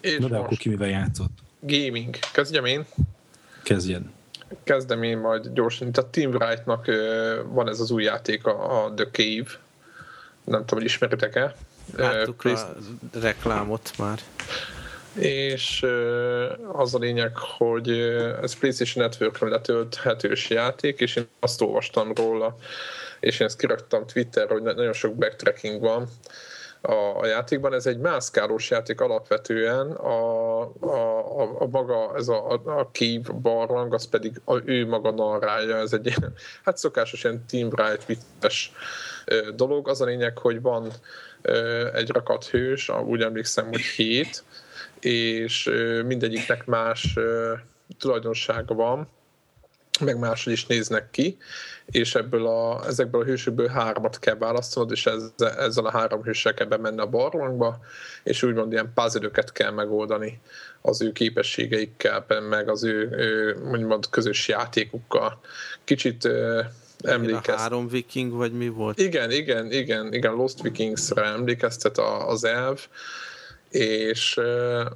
És 0.00 0.16
Na 0.18 0.28
de 0.28 0.34
most 0.34 0.44
akkor 0.44 0.56
ki 0.56 0.68
mivel 0.68 0.88
játszott? 0.88 1.38
gaming. 1.60 2.16
Kezdjem 2.32 2.64
én? 2.64 2.84
Kezdjed. 3.62 4.02
Kezdem 4.64 5.02
én 5.02 5.18
majd 5.18 5.48
gyorsan. 5.52 5.88
Itt 5.88 5.96
a 5.96 6.10
Team 6.10 6.30
Wright-nak 6.34 6.86
van 7.46 7.68
ez 7.68 7.80
az 7.80 7.90
új 7.90 8.02
játék, 8.02 8.46
a, 8.46 8.92
The 8.96 9.06
Cave. 9.10 9.50
Nem 10.44 10.60
tudom, 10.60 10.78
hogy 10.78 10.84
ismeritek-e. 10.84 11.54
Láttuk 11.96 12.36
Play- 12.36 12.58
a 12.58 12.76
reklámot 13.20 13.92
már. 13.98 14.20
És 15.14 15.86
az 16.72 16.94
a 16.94 16.98
lényeg, 16.98 17.36
hogy 17.36 17.90
ez 18.42 18.58
PlayStation 18.58 19.04
Network-ről 19.04 19.50
letölthetős 19.50 20.50
játék, 20.50 21.00
és 21.00 21.16
én 21.16 21.28
azt 21.40 21.60
olvastam 21.60 22.12
róla, 22.14 22.56
és 23.20 23.40
én 23.40 23.46
ezt 23.46 23.58
kiraktam 23.58 24.06
Twitterre, 24.06 24.52
hogy 24.52 24.62
na- 24.62 24.74
nagyon 24.74 24.92
sok 24.92 25.14
backtracking 25.14 25.80
van 25.80 26.08
a, 26.82 27.20
a 27.20 27.26
játékban. 27.26 27.74
Ez 27.74 27.86
egy 27.86 27.98
mászkálós 27.98 28.70
játék 28.70 29.00
alapvetően, 29.00 29.90
a, 29.90 30.60
a, 30.60 31.40
a, 31.40 31.60
a 31.60 31.66
maga, 31.66 32.12
ez 32.16 32.28
a, 32.28 32.50
a, 32.50 32.88
Cave 32.92 33.32
barlang, 33.32 33.94
az 33.94 34.08
pedig 34.08 34.40
a, 34.44 34.56
ő 34.64 34.86
maga 34.86 35.10
narrálja, 35.10 35.76
ez 35.76 35.92
egy 35.92 36.06
ilyen, 36.06 36.32
hát 36.64 36.76
szokásos 36.76 37.24
ilyen 37.24 37.44
Team 37.48 37.68
Bright 37.68 38.04
vicces 38.06 38.72
ö, 39.24 39.50
dolog. 39.54 39.88
Az 39.88 40.00
a 40.00 40.04
lényeg, 40.04 40.38
hogy 40.38 40.60
van 40.60 40.92
egy 41.94 42.10
rakat 42.10 42.46
hős, 42.46 42.88
úgy 42.88 43.22
emlékszem, 43.22 43.68
hogy 43.68 43.80
hét, 43.80 44.44
és 45.04 45.70
mindegyiknek 46.06 46.66
más 46.66 47.18
tulajdonsága 47.98 48.74
van, 48.74 49.08
meg 50.00 50.18
máshogy 50.18 50.52
is 50.52 50.66
néznek 50.66 51.10
ki, 51.10 51.36
és 51.86 52.14
ebből 52.14 52.46
a, 52.46 52.86
ezekből 52.86 53.20
a 53.20 53.24
hősökből 53.24 53.68
hármat 53.68 54.18
kell 54.18 54.34
választanod, 54.34 54.90
és 54.90 55.06
ezzel, 55.06 55.50
ezzel 55.58 55.86
a 55.86 55.90
három 55.90 56.22
hőssel 56.22 56.54
kell 56.54 56.66
bemenni 56.66 57.00
a 57.00 57.06
barlangba, 57.06 57.80
és 58.22 58.42
úgymond 58.42 58.72
ilyen 58.72 58.92
puzzle 58.94 59.30
kell 59.52 59.70
megoldani 59.70 60.40
az 60.80 61.02
ő 61.02 61.12
képességeikkel, 61.12 62.24
meg 62.48 62.68
az 62.68 62.84
ő, 62.84 63.10
ő 63.10 63.56
úgymond 63.70 64.08
közös 64.10 64.48
játékukkal. 64.48 65.40
Kicsit 65.84 66.24
ö, 66.24 66.58
A 67.04 67.08
emlékeztet. 67.08 67.58
három 67.58 67.88
viking, 67.88 68.32
vagy 68.32 68.52
mi 68.52 68.68
volt? 68.68 68.98
Igen, 68.98 69.30
igen, 69.30 69.72
igen, 69.72 70.12
igen, 70.12 70.32
Lost 70.32 70.62
Vikings-re 70.62 71.24
emlékeztet 71.24 71.98
az 72.26 72.44
elv, 72.44 72.86
és 73.72 74.40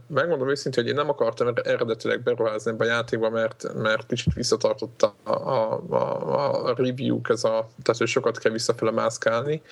megmondom 0.07 0.51
őszintén, 0.51 0.83
hogy 0.83 0.93
én 0.93 0.99
nem 0.99 1.09
akartam 1.09 1.47
er- 1.47 1.67
eredetileg 1.67 2.23
beruházni 2.23 2.71
ebbe 2.71 2.85
a 2.85 2.89
játékba, 2.89 3.31
mert, 3.31 3.75
mert 3.75 4.07
kicsit 4.07 4.33
visszatartott 4.33 5.03
a, 5.03 5.15
a, 5.31 5.81
a, 5.91 6.65
a 6.65 6.75
review-k, 6.77 7.29
ez 7.29 7.45
a, 7.45 7.69
tehát 7.83 7.99
hogy 7.99 8.07
sokat 8.07 8.39
kell 8.39 8.53
visszafele 8.53 8.91
mászkálni, 8.91 9.63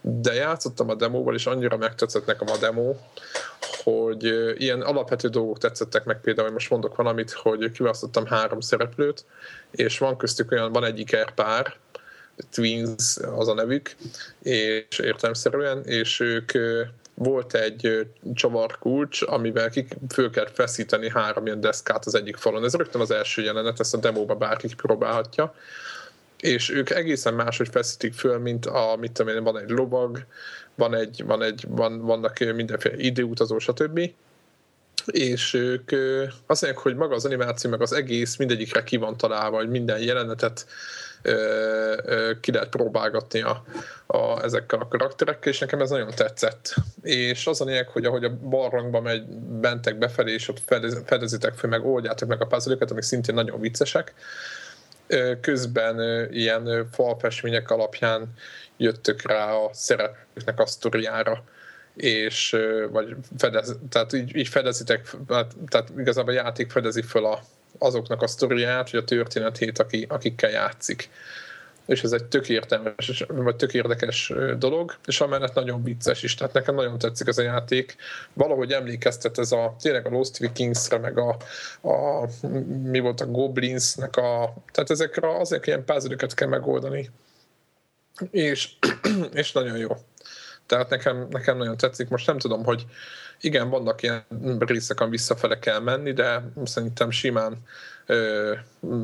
de 0.00 0.34
játszottam 0.34 0.90
a 0.90 0.94
demóval, 0.94 1.34
és 1.34 1.46
annyira 1.46 1.76
megtetszett 1.76 2.26
nekem 2.26 2.48
a 2.50 2.56
demo, 2.56 2.94
hogy 3.82 4.24
ilyen 4.60 4.80
alapvető 4.80 5.28
dolgok 5.28 5.58
tetszettek 5.58 6.04
meg, 6.04 6.20
például 6.20 6.50
most 6.50 6.70
mondok 6.70 6.96
valamit, 6.96 7.30
hogy 7.30 7.70
kiválasztottam 7.70 8.26
három 8.26 8.60
szereplőt, 8.60 9.24
és 9.70 9.98
van 9.98 10.16
köztük 10.16 10.50
olyan, 10.50 10.72
van 10.72 10.84
egy 10.84 10.98
ikerpár, 10.98 11.76
Twins 12.50 13.16
az 13.36 13.48
a 13.48 13.54
nevük, 13.54 13.96
és 14.42 14.98
értelemszerűen, 14.98 15.84
és 15.84 16.20
ők 16.20 16.52
volt 17.18 17.54
egy 17.54 18.08
csavarkulcs, 18.34 19.22
amivel 19.22 19.70
ki 19.70 19.86
föl 20.08 20.30
kell 20.30 20.48
feszíteni 20.52 21.10
három 21.10 21.46
ilyen 21.46 21.60
deszkát 21.60 22.06
az 22.06 22.14
egyik 22.14 22.36
falon. 22.36 22.64
Ez 22.64 22.74
rögtön 22.74 23.00
az 23.00 23.10
első 23.10 23.42
jelenet, 23.42 23.80
ezt 23.80 23.94
a 23.94 23.98
demóba 23.98 24.34
bárki 24.34 24.68
kipróbálhatja. 24.68 25.54
És 26.40 26.70
ők 26.70 26.90
egészen 26.90 27.34
máshogy 27.34 27.68
feszítik 27.68 28.14
föl, 28.14 28.38
mint 28.38 28.66
a, 28.66 28.96
mit 29.00 29.12
tudom 29.12 29.36
én, 29.36 29.42
van 29.42 29.58
egy 29.58 29.70
lovag, 29.70 30.24
van 30.74 30.94
egy, 30.94 31.22
van 31.24 31.42
egy, 31.42 31.64
van, 31.68 32.00
vannak 32.00 32.38
mindenféle 32.38 32.96
időutazó, 32.96 33.58
stb 33.58 34.00
és 35.06 35.54
ők 35.54 35.90
azt 36.46 36.62
mondják, 36.62 36.82
hogy 36.82 36.96
maga 36.96 37.14
az 37.14 37.24
animáció, 37.24 37.70
meg 37.70 37.80
az 37.80 37.92
egész 37.92 38.36
mindegyikre 38.36 38.82
ki 38.82 38.96
van 38.96 39.16
találva, 39.16 39.56
hogy 39.56 39.68
minden 39.68 39.98
jelenetet 39.98 40.66
ki 42.40 42.52
lehet 42.52 42.68
próbálgatni 42.68 43.42
a, 43.42 43.64
a, 44.06 44.42
ezekkel 44.42 44.80
a 44.80 44.88
karakterekkel, 44.88 45.52
és 45.52 45.58
nekem 45.58 45.80
ez 45.80 45.90
nagyon 45.90 46.10
tetszett. 46.14 46.74
És 47.02 47.46
az 47.46 47.60
a 47.60 47.64
lényeg, 47.64 47.88
hogy 47.88 48.04
ahogy 48.04 48.24
a 48.24 48.36
barlangba 48.36 49.00
megy 49.00 49.26
bentek 49.60 49.98
befelé, 49.98 50.32
és 50.32 50.48
ott 50.48 50.60
fedez, 50.66 51.02
fedezitek 51.06 51.54
fel, 51.54 51.70
meg 51.70 51.86
oldjátok 51.86 52.28
meg 52.28 52.42
a 52.42 52.46
puzzle 52.46 52.76
amik 52.90 53.02
szintén 53.02 53.34
nagyon 53.34 53.60
viccesek, 53.60 54.14
közben 55.40 56.28
ilyen 56.32 56.88
falfestmények 56.92 57.70
alapján 57.70 58.32
jöttök 58.76 59.22
rá 59.22 59.52
a 59.52 59.70
szereplőknek 59.72 60.60
a 60.60 60.66
sztoriára, 60.66 61.44
és 61.94 62.56
vagy 62.90 63.16
fedez, 63.38 63.76
tehát 63.88 64.12
így, 64.12 64.36
így 64.36 64.48
fedezitek, 64.48 65.10
hát, 65.28 65.52
tehát 65.68 65.90
igazából 65.98 66.32
a 66.32 66.36
játék 66.36 66.70
fedezi 66.70 67.02
föl 67.02 67.24
a, 67.24 67.40
azoknak 67.78 68.22
a 68.22 68.26
sztoriát, 68.26 68.90
vagy 68.90 69.00
a 69.00 69.04
történetét, 69.04 69.78
aki, 69.78 70.06
akikkel 70.08 70.50
játszik. 70.50 71.10
És 71.86 72.02
ez 72.02 72.12
egy 72.12 72.24
tök 72.24 72.48
értelmes, 72.48 73.24
vagy 73.28 73.56
tök 73.56 73.74
érdekes 73.74 74.32
dolog, 74.58 74.96
és 75.04 75.20
amellett 75.20 75.54
nagyon 75.54 75.82
vicces 75.82 76.22
is, 76.22 76.34
tehát 76.34 76.52
nekem 76.52 76.74
nagyon 76.74 76.98
tetszik 76.98 77.26
ez 77.26 77.38
a 77.38 77.42
játék. 77.42 77.96
Valahogy 78.32 78.72
emlékeztet 78.72 79.38
ez 79.38 79.52
a, 79.52 79.76
tényleg 79.80 80.06
a 80.06 80.10
Lost 80.10 80.38
Vikingsre, 80.38 80.98
meg 80.98 81.18
a, 81.18 81.36
a 81.88 82.28
mi 82.82 82.98
volt 82.98 83.20
a 83.20 83.26
Goblinsnek 83.26 84.16
a, 84.16 84.54
tehát 84.72 84.90
ezekre 84.90 85.38
azért 85.38 85.66
ilyen 85.66 85.84
puzzle 85.84 86.16
kell 86.16 86.48
megoldani. 86.48 87.10
És, 88.30 88.68
és 89.32 89.52
nagyon 89.52 89.76
jó. 89.76 89.96
Tehát 90.66 90.90
nekem, 90.90 91.26
nekem 91.30 91.56
nagyon 91.56 91.76
tetszik. 91.76 92.08
Most 92.08 92.26
nem 92.26 92.38
tudom, 92.38 92.64
hogy 92.64 92.86
igen, 93.40 93.70
vannak 93.70 94.02
ilyen 94.02 94.24
részek, 94.58 95.00
ami 95.00 95.10
visszafele 95.10 95.58
kell 95.58 95.80
menni, 95.80 96.12
de 96.12 96.50
szerintem 96.64 97.10
simán 97.10 97.56
ö, 98.06 98.52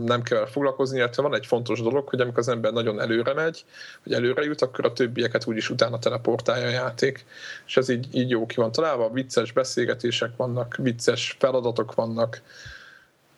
nem 0.04 0.22
kell 0.22 0.46
foglalkozni, 0.46 0.96
illetve 0.96 1.22
van 1.22 1.34
egy 1.34 1.46
fontos 1.46 1.82
dolog, 1.82 2.08
hogy 2.08 2.20
amikor 2.20 2.38
az 2.38 2.48
ember 2.48 2.72
nagyon 2.72 3.00
előre 3.00 3.34
megy, 3.34 3.64
vagy 4.04 4.12
előre 4.12 4.42
jut, 4.42 4.62
akkor 4.62 4.84
a 4.84 4.92
többieket 4.92 5.46
úgyis 5.46 5.70
utána 5.70 5.98
teleportálja 5.98 6.66
a 6.66 6.70
játék. 6.70 7.24
És 7.66 7.76
ez 7.76 7.88
így, 7.88 8.08
így 8.10 8.30
jó 8.30 8.46
ki 8.46 8.56
van 8.56 8.72
találva, 8.72 9.10
vicces 9.10 9.52
beszélgetések 9.52 10.30
vannak, 10.36 10.76
vicces 10.76 11.36
feladatok 11.38 11.94
vannak, 11.94 12.42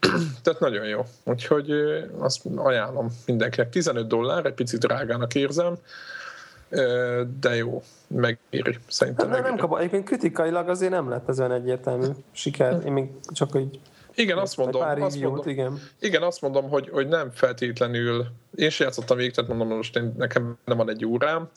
tehát 0.43 0.61
nagyon 0.61 0.85
jó. 0.87 1.07
Úgyhogy 1.25 1.73
azt 2.19 2.41
ajánlom 2.57 3.09
mindenkinek. 3.27 3.69
15 3.69 4.07
dollár, 4.07 4.47
egy 4.47 4.55
picit 4.55 4.81
drágának 4.81 5.35
érzem, 5.35 5.77
de 7.41 7.55
jó, 7.55 7.83
megéri, 8.07 8.79
szerintem 8.89 9.29
hát, 9.29 9.37
megéri. 9.37 9.57
Nem 9.57 9.69
kap, 9.69 9.79
egyébként 9.79 10.05
kritikailag 10.05 10.69
azért 10.69 10.91
nem 10.91 11.09
lett 11.09 11.29
ez 11.29 11.39
olyan 11.39 11.53
egyértelmű 11.53 12.07
siker, 12.33 12.81
én 12.85 12.93
még 12.93 13.11
csak 13.33 13.49
így 13.57 13.81
igen, 14.15 14.39
azt 14.39 14.57
mondom, 14.57 14.81
pár 14.81 14.99
azt 14.99 15.21
mondom, 15.21 15.49
igen. 15.49 15.79
igen, 16.01 16.23
azt 16.23 16.41
mondom, 16.41 16.69
hogy, 16.69 16.89
hogy 16.89 17.09
nem 17.09 17.31
feltétlenül, 17.31 18.27
én 18.55 18.71
sem 18.71 18.87
játszottam 18.87 19.17
végig, 19.17 19.35
tehát 19.35 19.51
mondom, 19.51 19.77
most 19.77 19.97
én, 19.97 20.15
nekem 20.17 20.59
nem 20.65 20.77
van 20.77 20.91
egy 20.91 21.05
órám, 21.05 21.49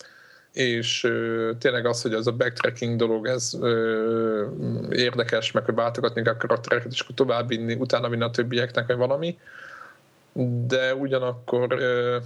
és 0.53 1.03
ö, 1.03 1.51
tényleg 1.59 1.85
az, 1.85 2.01
hogy 2.01 2.13
az 2.13 2.27
a 2.27 2.31
backtracking 2.31 2.95
dolog, 2.95 3.27
ez 3.27 3.53
ö, 3.61 4.45
érdekes, 4.91 5.51
meg 5.51 5.65
hogy 5.65 5.75
váltogatni 5.75 6.21
a 6.21 6.37
karaktereket, 6.37 6.91
és 6.91 6.99
akkor 6.99 7.15
tovább 7.15 7.47
vinni, 7.47 7.73
utána 7.73 8.09
vinni 8.09 8.23
a 8.23 8.29
többieknek, 8.29 8.87
vagy 8.87 8.97
valami, 8.97 9.37
de 10.67 10.95
ugyanakkor 10.95 11.71
ö, 11.71 12.17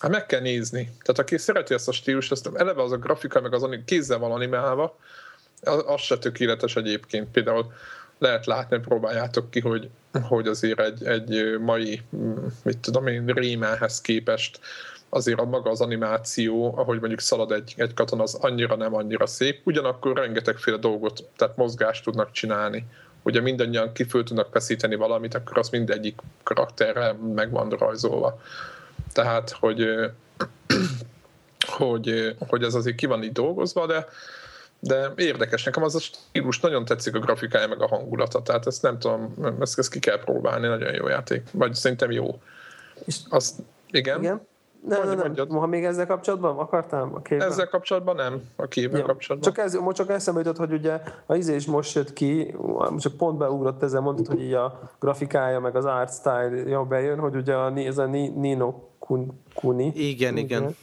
Hát 0.00 0.10
meg 0.10 0.26
kell 0.26 0.40
nézni. 0.40 0.84
Tehát 0.84 1.18
aki 1.18 1.38
szereti 1.38 1.74
ezt 1.74 1.88
a 1.88 1.92
stílust, 1.92 2.30
azt 2.30 2.50
eleve 2.54 2.82
az 2.82 2.92
a 2.92 2.96
grafika, 2.96 3.40
meg 3.40 3.54
az 3.54 3.68
kézzel 3.84 4.18
van 4.18 4.32
animálva, 4.32 4.98
az, 5.62 5.84
az 5.86 6.00
se 6.00 6.18
tökéletes 6.18 6.76
egyébként. 6.76 7.30
Például 7.30 7.72
lehet 8.18 8.46
látni, 8.46 8.78
próbáljátok 8.78 9.50
ki, 9.50 9.60
hogy, 9.60 9.88
hogy 10.22 10.46
azért 10.46 10.80
egy, 10.80 11.06
egy 11.06 11.58
mai, 11.58 12.02
mit 12.62 12.78
tudom 12.78 13.06
én, 13.06 13.26
rémáhez 13.26 14.00
képest 14.00 14.60
azért 15.08 15.40
a 15.40 15.44
maga 15.44 15.70
az 15.70 15.80
animáció, 15.80 16.78
ahogy 16.78 16.98
mondjuk 16.98 17.20
szalad 17.20 17.52
egy, 17.52 17.74
egy 17.76 17.94
katona, 17.94 18.22
az 18.22 18.34
annyira 18.34 18.76
nem 18.76 18.94
annyira 18.94 19.26
szép, 19.26 19.60
ugyanakkor 19.64 20.16
rengetegféle 20.16 20.76
dolgot, 20.76 21.24
tehát 21.36 21.56
mozgást 21.56 22.04
tudnak 22.04 22.32
csinálni. 22.32 22.86
Ugye 23.22 23.40
mindannyian 23.40 23.92
kifül 23.92 24.24
tudnak 24.24 24.48
feszíteni 24.52 24.94
valamit, 24.94 25.34
akkor 25.34 25.58
az 25.58 25.68
mindegyik 25.68 26.20
karakterre 26.42 27.12
meg 27.12 27.50
van 27.50 27.70
rajzolva. 27.70 28.40
Tehát, 29.16 29.50
hogy, 29.50 29.86
hogy, 31.66 32.36
hogy 32.48 32.62
ez 32.62 32.74
azért 32.74 32.96
ki 32.96 33.06
van 33.06 33.22
így 33.22 33.32
dolgozva, 33.32 33.86
de, 33.86 34.06
de 34.80 35.12
érdekes. 35.16 35.64
Nekem 35.64 35.82
az 35.82 35.94
a 35.94 36.00
stílus 36.00 36.60
nagyon 36.60 36.84
tetszik 36.84 37.14
a 37.14 37.18
grafikája, 37.18 37.68
meg 37.68 37.82
a 37.82 37.86
hangulata, 37.86 38.42
tehát 38.42 38.66
ezt 38.66 38.82
nem 38.82 38.98
tudom, 38.98 39.34
ezt, 39.60 39.78
ezt 39.78 39.90
ki 39.90 39.98
kell 39.98 40.18
próbálni, 40.18 40.66
nagyon 40.66 40.94
jó 40.94 41.08
játék. 41.08 41.42
Vagy 41.52 41.74
szerintem 41.74 42.10
jó. 42.10 42.40
Azt, 43.28 43.54
igen? 43.90 44.18
Igen? 44.18 44.46
Nem, 44.88 45.08
nem, 45.08 45.32
nem. 45.34 45.48
Ha 45.48 45.66
még 45.66 45.84
ezzel 45.84 46.06
kapcsolatban 46.06 46.58
akartál 46.58 47.10
a 47.14 47.20
képben? 47.22 47.48
Ezzel 47.48 47.68
kapcsolatban 47.68 48.16
nem, 48.16 48.42
a 48.56 48.66
képben 48.66 49.00
ja. 49.00 49.06
kapcsolatban. 49.06 49.52
Csak, 49.52 49.64
ez, 49.64 49.74
most 49.74 49.96
csak 49.96 50.10
eszembe 50.10 50.40
jutott, 50.40 50.56
hogy 50.56 50.72
ugye 50.72 51.00
a 51.26 51.34
izé 51.34 51.54
is 51.54 51.66
most 51.66 51.94
jött 51.94 52.12
ki, 52.12 52.54
csak 52.98 53.16
pont 53.16 53.38
beugrott 53.38 53.82
ezzel, 53.82 54.00
mondtad, 54.00 54.26
hogy 54.26 54.42
így 54.42 54.52
a 54.52 54.80
grafikája, 54.98 55.60
meg 55.60 55.76
az 55.76 55.84
art 55.84 56.12
style 56.12 56.68
jó 56.68 56.84
bejön, 56.84 57.18
hogy 57.18 57.36
ugye 57.36 57.54
a, 57.54 57.76
ez 57.76 57.98
a 57.98 58.06
Nino 58.06 58.74
Kuni. 59.54 59.92
Igen, 59.94 60.36
igen. 60.36 60.76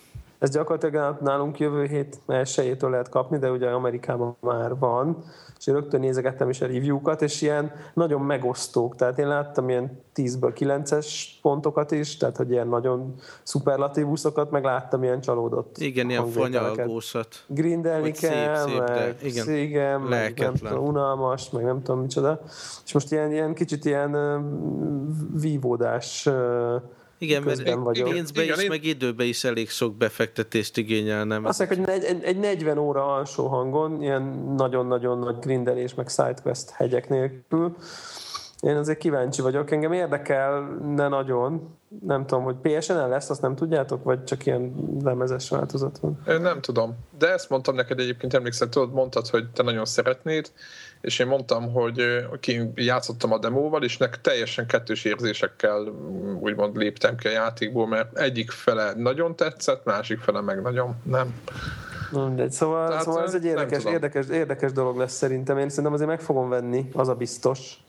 Ez 0.44 0.50
gyakorlatilag 0.50 1.18
nálunk 1.22 1.60
jövő 1.60 1.86
hét 1.86 2.20
elsőjétől 2.28 2.90
lehet 2.90 3.10
kapni, 3.10 3.38
de 3.38 3.52
ugye 3.52 3.70
Amerikában 3.70 4.36
már 4.40 4.78
van, 4.78 5.24
és 5.60 5.68
én 5.68 5.74
rögtön 5.74 6.00
nézegettem 6.00 6.50
is 6.50 6.62
a 6.62 6.66
review-kat, 6.66 7.22
és 7.22 7.42
ilyen 7.42 7.72
nagyon 7.94 8.22
megosztók, 8.22 8.96
tehát 8.96 9.20
én 9.20 9.28
láttam 9.28 9.70
ilyen 9.70 10.04
10-ből 10.16 10.54
9-es 10.60 11.08
pontokat 11.42 11.92
is, 11.92 12.18
tehát 12.18 12.38
hogy 12.38 12.52
ilyen 12.52 12.68
nagyon 12.68 13.14
szuperlatívuszokat, 13.44 14.52
meg 14.52 14.64
láttam 14.64 15.04
ilyen 15.04 15.22
csalódott 15.22 15.78
Igen, 15.78 16.10
ilyen 16.10 16.28
fanyalgósat. 16.28 17.44
Grindelni 17.48 18.12
kell, 18.12 18.56
szép, 18.56 18.70
szép, 18.70 18.78
meg, 18.78 18.88
de 18.88 19.16
igen, 19.22 19.50
igen 19.50 20.02
meg 20.02 20.40
nem 20.40 20.54
tudom, 20.54 20.86
unalmas, 20.86 21.50
meg 21.50 21.64
nem 21.64 21.82
tudom 21.84 22.02
micsoda. 22.02 22.42
És 22.86 22.94
most 22.94 23.12
ilyen, 23.12 23.32
ilyen 23.32 23.54
kicsit 23.54 23.86
ilyen 23.86 24.18
vívódás 25.34 26.30
igen, 27.18 27.44
mert 27.44 27.74
vagyok. 27.74 28.10
pénzbe 28.10 28.44
is, 28.44 28.58
én... 28.58 28.70
meg 28.70 28.84
időbe 28.84 29.24
is 29.24 29.44
elég 29.44 29.70
sok 29.70 29.96
befektetést 29.96 30.78
igényel, 30.78 31.26
nem? 31.26 31.46
Azt 31.46 31.60
mondják, 31.60 31.90
hogy 31.90 32.04
egy, 32.04 32.24
egy 32.24 32.40
40 32.40 32.78
óra 32.78 33.16
alsó 33.16 33.48
hangon, 33.48 34.02
ilyen 34.02 34.22
nagyon-nagyon 34.58 35.20
nagy 35.20 35.40
grindelés, 35.40 35.94
meg 35.94 36.10
sidequest 36.10 36.70
hegyek 36.70 37.10
nélkül. 37.10 37.76
Én 38.64 38.76
azért 38.76 38.98
kíváncsi 38.98 39.42
vagyok. 39.42 39.72
Engem 39.72 39.92
érdekelne 39.92 41.08
nagyon. 41.08 41.78
Nem 42.06 42.26
tudom, 42.26 42.44
hogy 42.44 42.56
PSN-en 42.62 43.10
lesz, 43.10 43.30
azt 43.30 43.42
nem 43.42 43.56
tudjátok? 43.56 44.04
Vagy 44.04 44.24
csak 44.24 44.46
ilyen 44.46 44.74
lemezes 45.04 45.50
változat 45.50 45.98
van? 46.00 46.22
Én 46.28 46.42
nem 46.42 46.62
tudom. 46.62 46.96
De 47.18 47.32
ezt 47.32 47.50
mondtam 47.50 47.76
neked 47.76 48.00
egyébként, 48.00 48.34
emlékszel, 48.34 48.70
tudod, 48.70 48.94
mondtad, 48.94 49.28
hogy 49.28 49.50
te 49.50 49.64
nagyon 49.64 49.86
szeretnéd, 49.86 50.52
és 51.04 51.20
én 51.20 51.28
mondtam, 51.28 51.72
hogy 51.72 52.26
ki 52.40 52.72
játszottam 52.76 53.32
a 53.32 53.38
demóval, 53.38 53.84
és 53.84 53.98
nek 53.98 54.22
teljesen 54.22 54.68
kettős 54.68 55.06
érzésekkel 55.06 55.88
úgymond 56.40 56.78
léptem 56.78 57.16
ki 57.16 57.28
a 57.28 57.32
játékból, 57.32 57.88
mert 57.88 58.18
egyik 58.18 58.52
fele 58.52 58.94
nagyon 58.96 59.36
tetszett, 59.36 59.86
másik 59.86 60.20
fele 60.20 60.42
meg 60.42 60.62
nagyon 60.62 60.96
nem. 61.04 61.42
De 62.36 62.50
szóval, 62.50 62.88
Tehát 62.88 63.04
szóval 63.04 63.24
ez 63.24 63.34
egy 63.34 63.46
érdekes, 63.46 63.84
érdekes, 63.84 64.28
érdekes 64.28 64.72
dolog 64.72 64.98
lesz 64.98 65.14
szerintem. 65.14 65.58
Én 65.58 65.70
szerintem 65.70 65.94
azért 65.94 66.10
meg 66.10 66.22
fogom 66.22 66.50
venni, 66.50 66.90
az 66.94 67.08
a 67.08 67.16
biztos, 67.16 67.84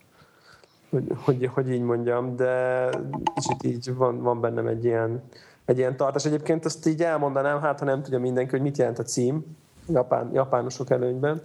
hogy, 0.89 1.03
hogy, 1.15 1.49
hogy 1.53 1.69
így 1.69 1.81
mondjam, 1.81 2.35
de 2.35 2.89
kicsit 3.35 3.63
így 3.63 3.95
van, 3.95 4.21
van 4.21 4.41
bennem 4.41 4.67
egy 4.67 4.85
ilyen, 4.85 5.23
egy 5.65 5.77
ilyen 5.77 5.97
tartás. 5.97 6.25
Egyébként 6.25 6.65
azt 6.65 6.87
így 6.87 7.03
elmondanám, 7.03 7.61
hát 7.61 7.79
ha 7.79 7.85
nem 7.85 8.01
tudja 8.01 8.19
mindenki, 8.19 8.51
hogy 8.51 8.61
mit 8.61 8.77
jelent 8.77 8.99
a 8.99 9.03
cím, 9.03 9.57
japán, 9.87 10.29
japánosok 10.33 10.89
előnyben 10.89 11.41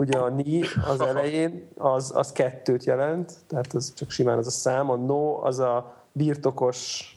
Ugye 0.00 0.18
a 0.18 0.28
ni 0.28 0.62
az 0.86 1.00
elején 1.00 1.68
az, 1.76 2.12
az 2.14 2.32
kettőt 2.32 2.84
jelent, 2.84 3.32
tehát 3.46 3.74
az 3.74 3.94
csak 3.94 4.10
simán 4.10 4.38
az 4.38 4.46
a 4.46 4.50
szám. 4.50 4.90
A 4.90 4.96
no 4.96 5.44
az 5.44 5.58
a 5.58 5.96
birtokos 6.12 7.14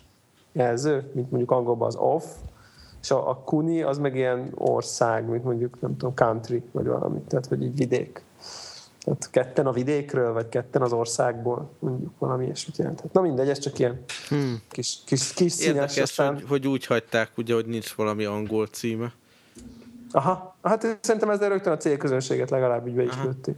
jelző, 0.52 1.12
mint 1.14 1.30
mondjuk 1.30 1.52
angolban 1.52 1.88
az 1.88 1.96
off, 1.96 2.24
és 3.02 3.12
a, 3.12 3.30
a 3.30 3.36
kuni 3.36 3.82
az 3.82 3.98
meg 3.98 4.16
ilyen 4.16 4.52
ország, 4.56 5.30
mint 5.30 5.44
mondjuk, 5.44 5.82
nem 5.82 5.98
tudom, 5.98 6.16
country, 6.16 6.64
vagy 6.72 6.86
valami, 6.86 7.20
tehát 7.28 7.46
hogy 7.46 7.64
így 7.64 7.76
vidék. 7.76 8.24
Tehát 9.04 9.30
ketten 9.32 9.66
a 9.66 9.72
vidékről, 9.72 10.34
vagy 10.34 10.50
ketten 10.50 10.82
az 10.82 10.94
országból, 10.94 11.70
mondjuk 11.80 12.12
valami 12.20 12.46
ilyesmit 12.46 12.78
jelenthet. 12.78 13.14
Na 13.14 13.22
mindegy, 13.22 13.50
ez 13.50 13.60
csak 13.60 13.80
ilyen 13.80 14.04
hmm. 14.30 14.62
kis, 14.70 14.98
kis, 15.06 15.34
kis 15.34 15.52
színes. 15.52 15.74
Érdekes, 15.74 15.98
aztán... 15.98 16.34
hogy, 16.34 16.44
hogy 16.48 16.68
úgy 16.68 16.86
hagyták, 16.86 17.32
ugye, 17.38 17.54
hogy 17.54 17.66
nincs 17.66 17.94
valami 17.94 18.26
angol 18.26 18.68
címe. 18.68 19.14
Aha, 20.16 20.56
hát 20.62 20.98
szerintem 21.02 21.30
ezzel 21.30 21.50
rögtön 21.50 21.74
a 21.74 21.78
célközönséget 21.78 22.50
legalább 22.50 22.88
így 22.88 22.96
be 22.96 23.04
is 23.04 23.24
lőtték. 23.24 23.56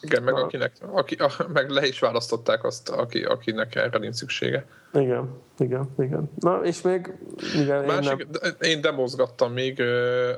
Igen, 0.00 0.22
meg, 0.22 0.34
akinek, 0.34 0.72
aki, 0.92 1.14
a, 1.14 1.30
meg 1.52 1.70
le 1.70 1.86
is 1.86 1.98
választották 1.98 2.64
azt, 2.64 2.88
aki, 2.88 3.22
akinek 3.22 3.74
erre 3.74 3.98
nincs 3.98 4.14
szüksége. 4.14 4.66
Igen, 4.92 5.28
igen, 5.58 5.88
igen. 5.98 6.30
Na, 6.38 6.60
és 6.64 6.82
még... 6.82 7.12
Igen, 7.54 7.84
Másik, 7.84 8.20
én, 8.20 8.26
nem... 8.42 8.52
én 8.60 8.80
demozgattam 8.80 9.52
még 9.52 9.82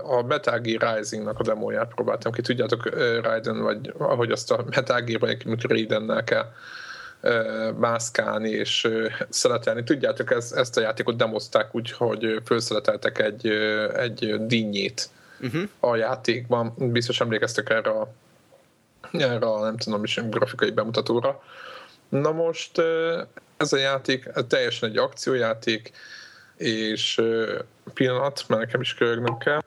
a 0.03 0.23
Metal 0.23 0.59
Gear 0.59 0.97
Rising-nak 0.97 1.39
a 1.39 1.43
demóját 1.43 1.95
próbáltam 1.95 2.33
ki. 2.33 2.41
Tudjátok, 2.41 2.89
Raiden, 3.23 3.63
vagy 3.63 3.95
ahogy 3.99 4.31
azt 4.31 4.53
a 4.53 4.65
Metal 4.71 5.01
Gear-ben 5.01 5.39
Raiden-nel 5.69 6.25
kell 6.25 6.45
mászkálni 7.79 8.49
és 8.49 8.89
szeletelni. 9.29 9.85
Tudjátok, 9.85 10.31
ez, 10.31 10.53
ezt 10.53 10.77
a 10.77 10.81
játékot 10.81 11.17
demozták 11.17 11.75
úgy, 11.75 11.91
hogy 11.91 12.41
felszeleteltek 12.45 13.19
egy, 13.19 13.47
egy 13.97 14.47
dinnyét 14.47 15.09
uh-huh. 15.41 15.69
a 15.81 15.97
játékban. 15.97 16.75
Biztos 16.77 17.21
emlékeztek 17.21 17.71
erre 17.71 17.91
a, 17.91 18.13
erre 19.13 19.47
a 19.47 19.61
nem 19.61 19.77
tudom 19.77 20.05
is, 20.05 20.21
grafikai 20.29 20.71
bemutatóra. 20.71 21.43
Na 22.09 22.33
most 22.33 22.79
ez 23.57 23.73
a 23.73 23.77
játék 23.77 24.31
ez 24.35 24.45
teljesen 24.49 24.89
egy 24.89 24.97
akciójáték, 24.97 25.93
és 26.57 27.23
pillanat, 27.95 28.45
mert 28.49 28.61
nekem 28.61 28.81
is 28.81 28.95
körögnöm 28.95 29.39
kell 29.39 29.61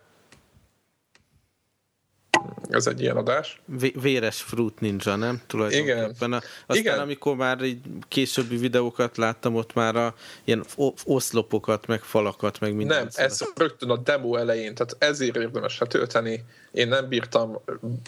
ez 2.79 2.87
egy 2.87 3.01
ilyen 3.01 3.15
adás. 3.15 3.61
V- 3.65 4.01
véres 4.01 4.41
Fruit 4.41 4.79
Ninja, 4.79 5.15
nem? 5.15 5.41
Tulajdonképpen. 5.47 6.13
Igen. 6.15 6.33
A, 6.33 6.35
aztán 6.65 6.77
Igen. 6.77 6.99
amikor 6.99 7.35
már 7.35 7.61
így 7.61 7.79
későbbi 8.07 8.57
videókat 8.57 9.17
láttam, 9.17 9.55
ott 9.55 9.73
már 9.73 9.95
a 9.95 10.13
ilyen 10.43 10.65
oszlopokat, 11.05 11.87
meg 11.87 12.01
falakat, 12.01 12.59
meg 12.59 12.73
minden. 12.73 12.97
Nem, 12.97 13.25
ez 13.25 13.39
rögtön 13.55 13.89
a 13.89 13.97
demo 13.97 14.35
elején, 14.35 14.75
tehát 14.75 14.95
ezért 14.99 15.35
érdemes 15.35 15.79
letölteni. 15.79 16.43
Én 16.71 16.87
nem 16.87 17.07
bírtam 17.07 17.61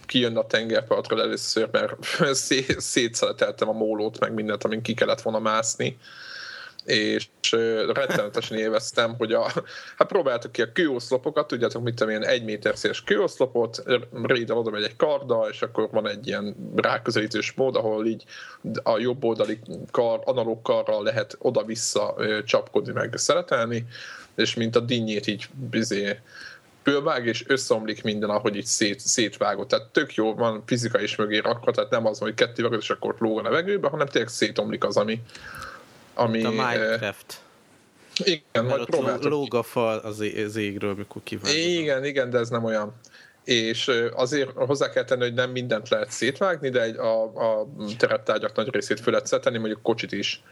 kijönni 0.05 0.37
a 0.37 0.45
tengerpartról 0.45 1.21
először, 1.21 1.69
mert 1.71 1.93
szétszeleteltem 2.77 3.69
a 3.69 3.73
mólót, 3.73 4.19
meg 4.19 4.33
mindent, 4.33 4.63
amin 4.63 4.81
ki 4.81 4.93
kellett 4.93 5.21
volna 5.21 5.39
mászni 5.39 5.97
és 6.85 7.27
rettenetesen 7.93 8.57
élveztem, 8.57 9.15
hogy 9.17 9.33
a, 9.33 9.51
hát 9.97 10.07
próbáltuk 10.07 10.51
ki 10.51 10.61
a 10.61 10.71
kőoszlopokat, 10.71 11.47
tudjátok, 11.47 11.83
mit 11.83 11.95
tudom, 11.95 12.09
ilyen 12.09 12.25
egy 12.25 12.43
méter 12.43 12.77
széles 12.77 13.03
kőoszlopot, 13.03 13.83
Raidel 14.23 14.57
oda 14.57 14.69
megy 14.69 14.83
egy 14.83 14.95
karda, 14.95 15.47
és 15.51 15.61
akkor 15.61 15.89
van 15.91 16.07
egy 16.07 16.27
ilyen 16.27 16.71
ráközelítős 16.75 17.53
mód, 17.53 17.75
ahol 17.75 18.05
így 18.05 18.23
a 18.83 18.97
jobb 18.97 19.23
oldali 19.23 19.59
kar, 19.91 20.21
analóg 20.23 20.61
karral 20.61 21.03
lehet 21.03 21.35
oda-vissza 21.39 22.15
csapkodni, 22.45 22.91
meg 22.91 23.17
szeretelni, 23.17 23.85
és 24.35 24.55
mint 24.55 24.75
a 24.75 24.79
dinnyét 24.79 25.27
így 25.27 25.49
bizé 25.69 26.19
bővág, 26.83 27.25
és 27.25 27.43
összeomlik 27.47 28.03
minden, 28.03 28.29
ahogy 28.29 28.55
így 28.55 28.65
szét, 28.65 28.99
szétvágott. 28.99 29.67
Tehát 29.67 29.87
tök 29.87 30.13
jó, 30.13 30.33
van 30.33 30.63
fizika 30.65 31.01
is 31.01 31.15
mögé 31.15 31.37
rakva, 31.37 31.71
tehát 31.71 31.89
nem 31.89 32.05
az, 32.05 32.19
hogy 32.19 32.33
kettő 32.33 32.65
és 32.65 32.89
akkor 32.89 33.15
lóg 33.19 33.39
a 33.39 33.41
levegőbe, 33.41 33.87
hanem 33.87 34.07
tényleg 34.07 34.29
szétomlik 34.29 34.83
az, 34.83 34.97
ami, 34.97 35.21
ami, 36.13 36.43
a 36.43 36.49
Minecraft. 36.49 37.41
Igen, 38.23 38.41
Mert 38.51 38.67
majd 38.67 38.85
próbáltuk. 38.85 39.31
lóg 39.31 39.55
a 39.55 39.63
fal 39.63 39.97
az, 39.97 40.19
az 40.45 40.55
égről, 40.55 40.95
mikor 40.95 41.21
kívánok. 41.23 41.57
Igen, 41.57 42.05
igen, 42.05 42.29
de 42.29 42.37
ez 42.37 42.49
nem 42.49 42.63
olyan. 42.63 42.93
És 43.43 43.91
azért 44.13 44.49
hozzá 44.55 44.89
kell 44.89 45.03
tenni, 45.03 45.21
hogy 45.21 45.33
nem 45.33 45.51
mindent 45.51 45.89
lehet 45.89 46.11
szétvágni, 46.11 46.69
de 46.69 46.81
egy, 46.81 46.97
a, 46.97 47.23
a 47.23 47.67
terettárgyak 47.97 48.55
nagy 48.55 48.69
részét 48.69 48.99
föl 48.99 49.11
lehet 49.11 49.27
szetenni, 49.27 49.57
mondjuk 49.57 49.81
kocsit 49.81 50.11
is. 50.11 50.43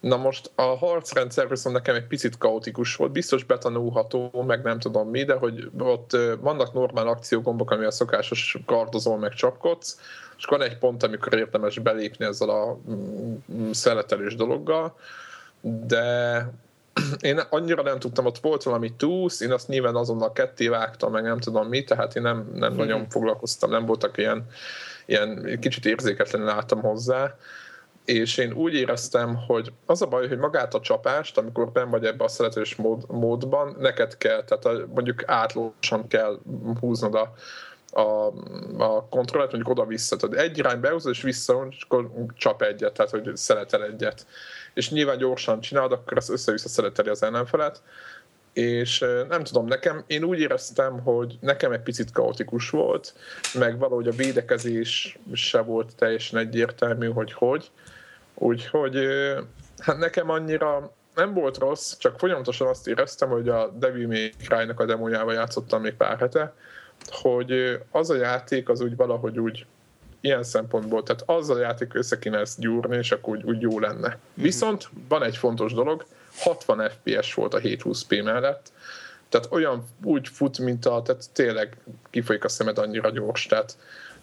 Na 0.00 0.16
most 0.16 0.50
a 0.54 0.62
harcrendszer 0.62 1.48
viszont 1.48 1.74
nekem 1.74 1.94
egy 1.94 2.06
picit 2.06 2.38
kaotikus 2.38 2.96
volt, 2.96 3.12
biztos 3.12 3.44
betanulható, 3.44 4.42
meg 4.46 4.62
nem 4.62 4.78
tudom 4.78 5.08
mi, 5.08 5.24
de 5.24 5.34
hogy 5.34 5.70
ott 5.78 6.16
vannak 6.40 6.72
normál 6.72 7.08
akciógombok, 7.08 7.70
ami 7.70 7.84
a 7.84 7.90
szokásos 7.90 8.58
kardozol, 8.66 9.18
meg 9.18 9.32
csapkodsz, 9.32 10.00
és 10.36 10.44
van 10.44 10.62
egy 10.62 10.78
pont, 10.78 11.02
amikor 11.02 11.34
érdemes 11.34 11.78
belépni 11.78 12.24
ezzel 12.24 12.48
a 12.48 12.78
mm, 12.90 13.70
szeletelős 13.70 14.34
dologgal, 14.34 14.96
de 15.60 16.48
én 17.20 17.40
annyira 17.50 17.82
nem 17.82 17.98
tudtam, 17.98 18.26
ott 18.26 18.38
volt 18.38 18.62
valami 18.62 18.92
túsz, 18.96 19.40
én 19.40 19.52
azt 19.52 19.68
nyilván 19.68 19.96
azonnal 19.96 20.32
ketté 20.32 20.68
vágtam, 20.68 21.12
meg 21.12 21.22
nem 21.22 21.38
tudom 21.38 21.68
mi, 21.68 21.84
tehát 21.84 22.16
én 22.16 22.22
nem, 22.22 22.50
nem 22.54 22.68
mm-hmm. 22.68 22.78
nagyon 22.78 23.08
foglalkoztam, 23.08 23.70
nem 23.70 23.86
voltak 23.86 24.18
ilyen, 24.18 24.46
ilyen 25.06 25.58
kicsit 25.60 25.86
érzéketlenül 25.86 26.48
álltam 26.48 26.80
hozzá, 26.80 27.36
és 28.06 28.36
én 28.36 28.52
úgy 28.52 28.74
éreztem, 28.74 29.36
hogy 29.46 29.72
az 29.86 30.02
a 30.02 30.06
baj, 30.06 30.28
hogy 30.28 30.38
magát 30.38 30.74
a 30.74 30.80
csapást, 30.80 31.38
amikor 31.38 31.70
ben 31.72 31.90
vagy 31.90 32.04
ebbe 32.04 32.24
a 32.24 32.28
szeretős 32.28 32.74
mód, 32.74 33.04
módban, 33.08 33.76
neked 33.78 34.16
kell, 34.16 34.44
tehát 34.44 34.64
a, 34.64 34.86
mondjuk 34.94 35.22
átlósan 35.26 36.08
kell 36.08 36.38
húznod 36.80 37.14
a, 37.14 37.32
a, 38.00 38.32
a 38.78 39.08
kontrollert, 39.08 39.52
mondjuk 39.52 39.78
oda-vissza. 39.78 40.16
Tehát 40.16 40.36
egy 40.36 40.58
irány 40.58 40.80
behúzod, 40.80 41.12
és 41.12 41.22
vissza, 41.22 41.66
és 41.70 41.82
akkor 41.88 42.10
csap 42.34 42.62
egyet, 42.62 42.92
tehát 42.92 43.10
hogy 43.10 43.36
szeletel 43.36 43.84
egyet. 43.84 44.26
És 44.74 44.90
nyilván 44.90 45.18
gyorsan 45.18 45.60
csinálod, 45.60 45.92
akkor 45.92 46.16
ezt 46.16 46.30
össze-vissza 46.30 46.68
szeleteli 46.68 47.08
az 47.08 47.22
ellenfelet. 47.22 47.82
És 48.56 49.04
nem 49.28 49.44
tudom, 49.44 49.66
nekem, 49.66 50.04
én 50.06 50.24
úgy 50.24 50.40
éreztem, 50.40 51.00
hogy 51.00 51.38
nekem 51.40 51.72
egy 51.72 51.80
picit 51.80 52.10
kaotikus 52.10 52.70
volt, 52.70 53.14
meg 53.54 53.78
valahogy 53.78 54.08
a 54.08 54.12
védekezés 54.12 55.18
se 55.32 55.60
volt 55.60 55.96
teljesen 55.96 56.38
egyértelmű, 56.38 57.08
hogy 57.08 57.32
hogy. 57.32 57.70
Úgyhogy 58.34 58.96
hát 59.78 59.98
nekem 59.98 60.30
annyira 60.30 60.92
nem 61.14 61.34
volt 61.34 61.58
rossz, 61.58 61.96
csak 61.96 62.18
folyamatosan 62.18 62.66
azt 62.66 62.88
éreztem, 62.88 63.28
hogy 63.28 63.48
a 63.48 63.68
Devil 63.68 64.06
May 64.06 64.32
Cry-nak 64.48 64.80
a 64.80 64.84
demójával 64.84 65.34
játszottam 65.34 65.82
még 65.82 65.94
pár 65.94 66.18
hete, 66.18 66.54
hogy 67.08 67.80
az 67.90 68.10
a 68.10 68.16
játék 68.16 68.68
az 68.68 68.80
úgy 68.80 68.96
valahogy 68.96 69.38
úgy 69.38 69.66
ilyen 70.20 70.42
szempontból, 70.42 71.02
tehát 71.02 71.22
az 71.26 71.50
a 71.50 71.58
játék 71.58 71.94
össze 71.94 72.18
kéne 72.18 72.38
ezt 72.38 72.60
gyúrni, 72.60 72.96
és 72.96 73.12
akkor 73.12 73.36
úgy, 73.36 73.44
úgy 73.44 73.60
jó 73.60 73.78
lenne. 73.78 74.08
Mhm. 74.08 74.42
Viszont 74.42 74.88
van 75.08 75.22
egy 75.22 75.36
fontos 75.36 75.72
dolog, 75.72 76.06
60 76.36 76.90
FPS 76.90 77.34
volt 77.34 77.54
a 77.54 77.58
720p 77.58 78.24
mellett, 78.24 78.72
tehát 79.28 79.48
olyan 79.50 79.84
úgy 80.02 80.28
fut, 80.28 80.58
mint 80.58 80.86
a, 80.86 81.02
tehát 81.04 81.30
tényleg 81.32 81.76
kifolyik 82.10 82.44
a 82.44 82.48
szemed 82.48 82.78
annyira 82.78 83.10
gyors, 83.10 83.46
tehát 83.46 83.76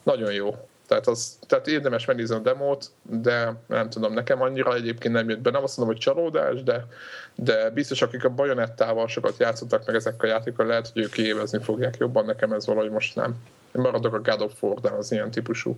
nagyon 0.03 0.34
jó. 0.34 0.68
Tehát, 0.88 1.07
az, 1.07 1.38
tehát 1.47 1.68
érdemes 1.68 2.05
megnézni 2.05 2.36
a 2.36 2.39
demót, 2.39 2.91
de 3.01 3.53
nem 3.68 3.89
tudom, 3.89 4.14
nekem 4.14 4.41
annyira 4.41 4.74
egyébként 4.74 5.14
nem 5.14 5.30
jött 5.30 5.39
be. 5.39 5.51
Nem 5.51 5.64
azt 5.64 5.78
mondom, 5.78 5.95
hogy 5.95 6.03
csalódás, 6.03 6.64
de, 6.64 6.88
de 7.36 7.70
biztos, 7.70 8.01
akik 8.01 8.24
a 8.24 8.30
bajonettával 8.30 9.07
sokat 9.07 9.38
játszottak 9.38 9.86
meg 9.86 9.95
ezekkel 9.95 10.30
a 10.30 10.34
játékkal, 10.34 10.66
lehet, 10.66 10.89
hogy 10.93 11.01
ők 11.01 11.18
évezni 11.18 11.59
fogják 11.59 11.97
jobban, 11.97 12.26
nekem 12.26 12.51
ez 12.51 12.66
valahogy 12.66 12.89
most 12.89 13.16
nem. 13.16 13.36
Én 13.76 13.82
maradok 13.82 14.14
a 14.14 14.22
God 14.22 14.41
of 14.41 14.64
war 14.64 14.93
az 14.93 15.11
ilyen 15.11 15.32
típusú 15.32 15.78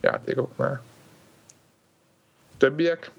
játékoknál. 0.00 0.82
Többiek? 2.56 3.10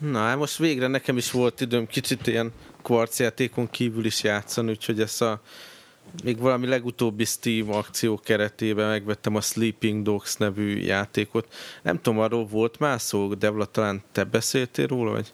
Na, 0.00 0.18
hát 0.18 0.36
most 0.36 0.56
végre 0.56 0.86
nekem 0.86 1.16
is 1.16 1.30
volt 1.30 1.60
időm 1.60 1.86
kicsit 1.86 2.26
ilyen 2.26 2.52
kvarcjátékon 2.82 3.70
kívül 3.70 4.04
is 4.04 4.22
játszani, 4.22 4.70
úgyhogy 4.70 5.00
ezt 5.00 5.22
a 5.22 5.40
még 6.24 6.38
valami 6.38 6.66
legutóbbi 6.66 7.24
Steam 7.24 7.72
akció 7.72 8.20
keretében 8.24 8.88
megvettem 8.88 9.34
a 9.34 9.40
Sleeping 9.40 10.02
Dogs 10.02 10.36
nevű 10.36 10.76
játékot. 10.76 11.54
Nem 11.82 12.00
tudom, 12.00 12.18
arról 12.18 12.46
volt 12.46 12.78
már 12.78 13.00
szó, 13.00 13.34
Devla, 13.34 13.64
talán 13.64 14.02
te 14.12 14.24
beszéltél 14.24 14.86
róla, 14.86 15.10
vagy? 15.10 15.32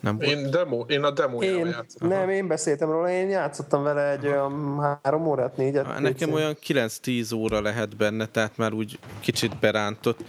Nem 0.00 0.18
volt? 0.18 0.30
Én, 0.30 0.50
demo, 0.50 0.84
én 0.88 1.02
a 1.02 1.10
demo 1.10 1.42
én, 1.42 1.66
játszottam. 1.66 2.08
Nem, 2.08 2.30
én 2.30 2.46
beszéltem 2.46 2.90
róla, 2.90 3.10
én 3.10 3.28
játszottam 3.28 3.82
vele 3.82 4.10
egy 4.10 4.26
olyan 4.26 4.80
három 5.02 5.26
órát, 5.26 5.56
négyet. 5.56 5.86
Nekem 5.86 6.02
négyszín. 6.02 6.32
olyan 6.32 6.56
9-10 6.66 7.34
óra 7.34 7.60
lehet 7.60 7.96
benne, 7.96 8.26
tehát 8.26 8.56
már 8.56 8.72
úgy 8.72 8.98
kicsit 9.20 9.58
berántott. 9.58 10.20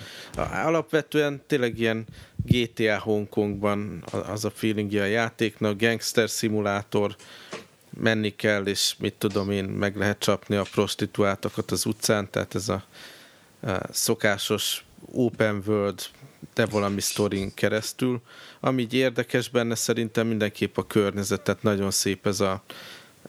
Alapvetően 0.65 1.41
tényleg 1.47 1.79
ilyen 1.79 2.05
GTA 2.45 2.99
Hongkongban 2.99 4.03
az 4.27 4.45
a 4.45 4.49
feelingje 4.49 5.01
a 5.01 5.05
játéknak, 5.05 5.81
gangster 5.81 6.29
szimulátor, 6.29 7.15
menni 7.97 8.35
kell, 8.35 8.65
és 8.65 8.95
mit 8.99 9.13
tudom 9.13 9.51
én, 9.51 9.65
meg 9.65 9.95
lehet 9.95 10.19
csapni 10.19 10.55
a 10.55 10.65
prostituáltakat 10.71 11.71
az 11.71 11.85
utcán, 11.85 12.29
tehát 12.29 12.55
ez 12.55 12.69
a, 12.69 12.83
a 13.61 13.79
szokásos 13.91 14.85
open 15.11 15.63
world, 15.67 15.99
de 16.53 16.65
valami 16.65 17.01
sztorin 17.01 17.53
keresztül. 17.53 18.21
Ami 18.59 18.81
így 18.81 18.93
érdekes 18.93 19.49
benne 19.49 19.75
szerintem 19.75 20.27
mindenképp 20.27 20.77
a 20.77 20.87
környezet, 20.87 21.41
tehát 21.41 21.63
nagyon 21.63 21.91
szép 21.91 22.27
ez 22.27 22.39
a, 22.39 22.63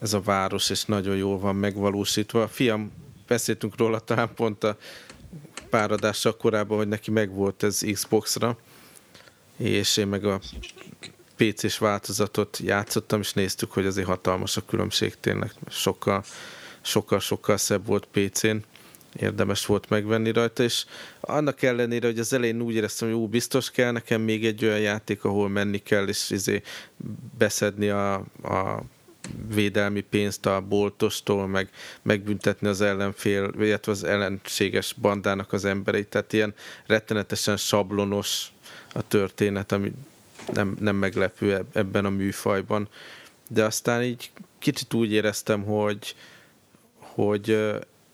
ez 0.00 0.12
a 0.12 0.20
város, 0.20 0.70
és 0.70 0.84
nagyon 0.84 1.16
jól 1.16 1.38
van 1.38 1.56
megvalósítva. 1.56 2.42
A 2.42 2.48
fiam, 2.48 2.92
beszéltünk 3.26 3.76
róla 3.76 3.98
talán 3.98 4.34
pont 4.34 4.64
a 4.64 4.76
páradással 5.70 6.36
korábban, 6.36 6.76
hogy 6.76 6.88
neki 6.88 7.10
megvolt 7.10 7.62
ez 7.62 7.80
Xbox-ra, 7.92 8.58
és 9.56 9.96
én 9.96 10.06
meg 10.06 10.24
a 10.24 10.40
PC-s 11.36 11.78
változatot 11.78 12.58
játszottam, 12.58 13.20
és 13.20 13.32
néztük, 13.32 13.72
hogy 13.72 13.86
azért 13.86 14.06
hatalmas 14.06 14.56
a 14.56 14.64
különbség 14.64 15.14
tényleg. 15.20 15.52
Sokkal, 15.68 16.24
sokkal, 16.80 17.20
sokkal 17.20 17.56
szebb 17.56 17.86
volt 17.86 18.08
PC-n 18.10 18.56
érdemes 19.16 19.66
volt 19.66 19.88
megvenni 19.88 20.32
rajta, 20.32 20.62
és 20.62 20.84
annak 21.20 21.62
ellenére, 21.62 22.06
hogy 22.06 22.18
az 22.18 22.32
elején 22.32 22.60
úgy 22.60 22.74
éreztem, 22.74 23.08
hogy 23.08 23.16
jó, 23.16 23.28
biztos 23.28 23.70
kell 23.70 23.90
nekem 23.90 24.20
még 24.20 24.46
egy 24.46 24.64
olyan 24.64 24.80
játék, 24.80 25.24
ahol 25.24 25.48
menni 25.48 25.78
kell, 25.78 26.08
és 26.08 26.30
izé 26.30 26.62
beszedni 27.38 27.88
a, 27.88 28.14
a 28.42 28.82
védelmi 29.54 30.00
pénzt 30.00 30.46
a 30.46 30.60
boltostól, 30.60 31.46
meg 31.46 31.70
megbüntetni 32.02 32.68
az 32.68 32.80
ellenfél, 32.80 33.50
illetve 33.58 33.92
az 33.92 34.04
ellenséges 34.04 34.94
bandának 35.00 35.52
az 35.52 35.64
embereit. 35.64 36.08
Tehát 36.08 36.32
ilyen 36.32 36.54
rettenetesen 36.86 37.56
sablonos 37.56 38.52
a 38.92 39.08
történet, 39.08 39.72
ami 39.72 39.92
nem, 40.52 40.76
nem 40.80 40.96
meglepő 40.96 41.64
ebben 41.72 42.04
a 42.04 42.10
műfajban. 42.10 42.88
De 43.48 43.64
aztán 43.64 44.02
így 44.02 44.30
kicsit 44.58 44.94
úgy 44.94 45.12
éreztem, 45.12 45.62
hogy, 45.62 46.14
hogy 46.98 47.58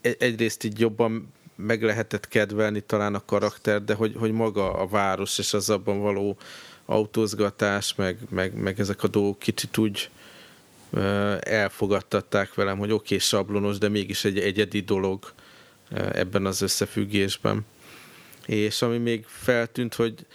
egyrészt 0.01 0.65
így 0.65 0.81
jobban 0.81 1.33
meg 1.57 1.83
lehetett 1.83 2.29
kedvelni 2.29 2.81
talán 2.81 3.15
a 3.15 3.25
karakter, 3.25 3.85
de 3.85 3.95
hogy, 3.95 4.15
hogy 4.19 4.33
maga 4.33 4.73
a 4.73 4.87
város 4.87 5.39
és 5.39 5.53
az 5.55 5.71
abban 5.71 6.01
való 6.01 6.37
autózgatás, 6.85 7.95
meg, 7.95 8.19
meg, 8.29 8.55
meg 8.55 8.81
ezek 8.81 9.03
a 9.03 9.09
dolgok 9.09 9.39
kicsit 9.39 9.79
úgy 9.79 10.11
elfogadtatták 11.41 12.55
velem, 12.55 12.79
hogy 12.79 12.91
oké, 12.91 13.05
okay, 13.05 13.19
sablonos, 13.19 13.79
de 13.79 13.89
mégis 13.89 14.25
egy 14.25 14.39
egyedi 14.39 14.81
dolog 14.81 15.33
ebben 16.13 16.47
az 16.47 16.63
összefüggésben. 16.63 17.67
És 18.47 18.83
ami 18.83 18.99
még 18.99 19.25
feltűnt, 19.27 19.95
hogy 19.95 20.27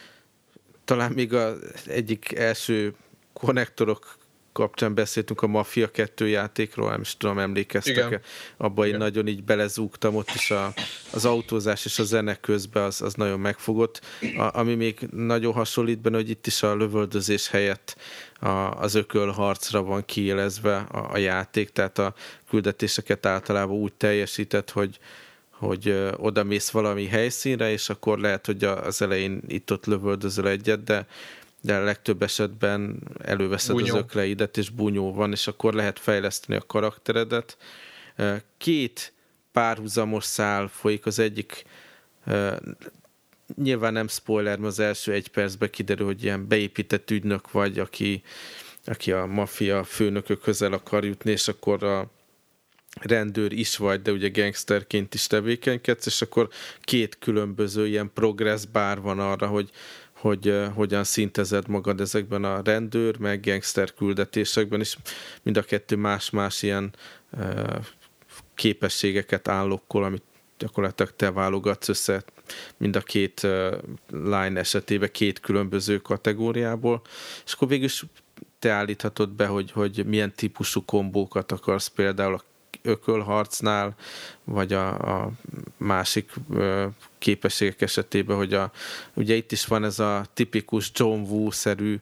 talán 0.85 1.11
még 1.11 1.33
az 1.33 1.57
egyik 1.87 2.31
első 2.31 2.93
konnektorok 3.33 4.17
kapcsán 4.53 4.93
beszéltünk 4.93 5.41
a 5.41 5.47
Mafia 5.47 5.91
2 5.91 6.27
játékról, 6.27 6.89
nem 6.89 7.01
is 7.01 7.17
tudom, 7.17 7.39
emlékeztek-e, 7.39 8.19
abban 8.57 8.87
én 8.87 8.97
nagyon 8.97 9.27
így 9.27 9.43
belezúgtam, 9.43 10.15
ott 10.15 10.29
is 10.35 10.51
a, 10.51 10.73
az 11.13 11.25
autózás 11.25 11.85
és 11.85 11.99
a 11.99 12.03
zene 12.03 12.35
közben 12.35 12.83
az, 12.83 13.01
az 13.01 13.13
nagyon 13.13 13.39
megfogott. 13.39 14.01
A, 14.37 14.59
ami 14.59 14.75
még 14.75 14.99
nagyon 15.11 15.53
hasonlít 15.53 15.99
benne, 15.99 16.15
hogy 16.15 16.29
itt 16.29 16.47
is 16.47 16.63
a 16.63 16.75
lövöldözés 16.75 17.49
helyett 17.49 17.95
a, 18.39 18.47
az 18.79 18.95
ökölharcra 18.95 19.83
van 19.83 20.05
kiélezve 20.05 20.75
a, 20.75 21.09
a 21.11 21.17
játék, 21.17 21.69
tehát 21.69 21.97
a 21.97 22.13
küldetéseket 22.49 23.25
általában 23.25 23.75
úgy 23.75 23.93
teljesített, 23.93 24.71
hogy, 24.71 24.99
hogy 25.49 26.11
oda 26.17 26.43
mész 26.43 26.69
valami 26.69 27.05
helyszínre, 27.05 27.71
és 27.71 27.89
akkor 27.89 28.19
lehet, 28.19 28.45
hogy 28.45 28.63
az 28.63 29.01
elején 29.01 29.41
itt-ott 29.47 29.85
lövöldözöl 29.85 30.47
egyet, 30.47 30.83
de 30.83 31.05
de 31.65 31.75
a 31.75 31.83
legtöbb 31.83 32.21
esetben 32.21 32.99
előveszed 33.21 33.75
bunyó. 33.75 33.95
az 33.95 33.99
ökleidet, 33.99 34.57
és 34.57 34.69
bunyó 34.69 35.13
van, 35.13 35.31
és 35.31 35.47
akkor 35.47 35.73
lehet 35.73 35.99
fejleszteni 35.99 36.59
a 36.59 36.65
karakteredet. 36.67 37.57
Két 38.57 39.13
párhuzamos 39.51 40.23
szál 40.23 40.67
folyik, 40.67 41.05
az 41.05 41.19
egyik 41.19 41.65
nyilván 43.55 43.93
nem 43.93 44.07
spoiler, 44.07 44.57
mert 44.57 44.71
az 44.71 44.79
első 44.79 45.11
egy 45.11 45.27
percben 45.27 45.69
kiderül, 45.69 46.05
hogy 46.05 46.23
ilyen 46.23 46.47
beépített 46.47 47.11
ügynök 47.11 47.51
vagy, 47.51 47.79
aki, 47.79 48.23
aki 48.85 49.11
a 49.11 49.25
maffia 49.25 49.83
főnökök 49.83 50.41
közel 50.41 50.73
akar 50.73 51.05
jutni, 51.05 51.31
és 51.31 51.47
akkor 51.47 51.83
a 51.83 52.11
rendőr 53.01 53.51
is 53.51 53.77
vagy, 53.77 54.01
de 54.01 54.11
ugye 54.11 54.29
gangsterként 54.29 55.13
is 55.13 55.27
tevékenykedsz, 55.27 56.05
és 56.05 56.21
akkor 56.21 56.49
két 56.81 57.17
különböző 57.19 57.87
ilyen 57.87 58.11
progress 58.13 58.65
bár 58.65 59.01
van 59.01 59.19
arra, 59.19 59.47
hogy 59.47 59.69
hogy 60.23 60.49
uh, 60.49 60.65
hogyan 60.65 61.03
szintezed 61.03 61.67
magad 61.67 62.01
ezekben 62.01 62.43
a 62.43 62.61
rendőr, 62.63 63.17
meg 63.17 63.41
gangster 63.41 63.93
küldetésekben, 63.93 64.79
és 64.79 64.97
mind 65.41 65.57
a 65.57 65.61
kettő 65.61 65.95
más-más 65.95 66.61
ilyen 66.61 66.93
uh, 67.31 67.85
képességeket 68.55 69.47
állokkol, 69.47 70.03
amit 70.03 70.23
gyakorlatilag 70.57 71.15
te 71.15 71.31
válogatsz 71.31 71.87
össze 71.87 72.23
mind 72.77 72.95
a 72.95 73.01
két 73.01 73.43
uh, 73.43 73.77
line 74.09 74.59
esetében 74.59 75.09
két 75.11 75.39
különböző 75.39 75.97
kategóriából, 75.97 77.01
és 77.45 77.53
akkor 77.53 77.67
végül 77.67 77.85
is 77.85 78.03
te 78.59 78.69
állíthatod 78.69 79.29
be, 79.29 79.45
hogy, 79.45 79.71
hogy 79.71 80.05
milyen 80.05 80.33
típusú 80.35 80.85
kombókat 80.85 81.51
akarsz 81.51 81.87
például 81.87 82.33
a 82.33 82.43
ökölharcnál, 82.83 83.95
vagy 84.43 84.73
a, 84.73 84.87
a 84.87 85.31
másik 85.77 86.31
ö, 86.49 86.85
képességek 87.17 87.81
esetében, 87.81 88.37
hogy 88.37 88.53
a, 88.53 88.71
ugye 89.13 89.35
itt 89.35 89.51
is 89.51 89.65
van 89.65 89.83
ez 89.83 89.99
a 89.99 90.25
tipikus 90.33 90.91
John 90.95 91.19
Woo-szerű 91.19 91.99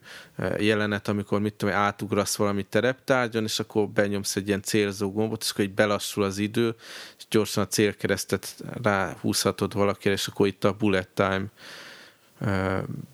jelenet, 0.58 1.08
amikor 1.08 1.40
mit 1.40 1.54
tudom, 1.54 1.74
átugrasz 1.74 2.36
valami 2.36 2.62
tereptárgyon, 2.62 3.44
és 3.44 3.58
akkor 3.58 3.88
benyomsz 3.88 4.36
egy 4.36 4.46
ilyen 4.46 4.62
célzó 4.62 5.12
gombot, 5.12 5.42
és 5.42 5.50
akkor 5.50 5.64
így 5.64 5.74
belassul 5.74 6.22
az 6.22 6.38
idő, 6.38 6.74
és 7.18 7.24
gyorsan 7.30 7.64
a 7.64 7.66
célkeresztet 7.66 8.54
ráhúzhatod 8.82 9.74
valakire, 9.74 10.14
és 10.14 10.26
akkor 10.26 10.46
itt 10.46 10.64
a 10.64 10.72
bullet 10.72 11.08
time 11.08 11.44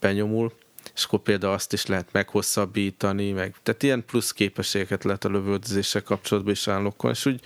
benyomul 0.01 0.53
és 0.99 1.05
akkor 1.05 1.19
például 1.19 1.53
azt 1.53 1.73
is 1.73 1.87
lehet 1.87 2.13
meghosszabbítani, 2.13 3.33
meg, 3.33 3.55
tehát 3.63 3.83
ilyen 3.83 4.05
plusz 4.05 4.33
képességeket 4.33 5.05
lehet 5.05 5.25
a 5.25 5.29
lövöldözéssel 5.29 6.03
kapcsolatban 6.03 6.53
is 6.53 6.69
állokon, 6.69 7.11
és 7.11 7.27
úgy 7.27 7.41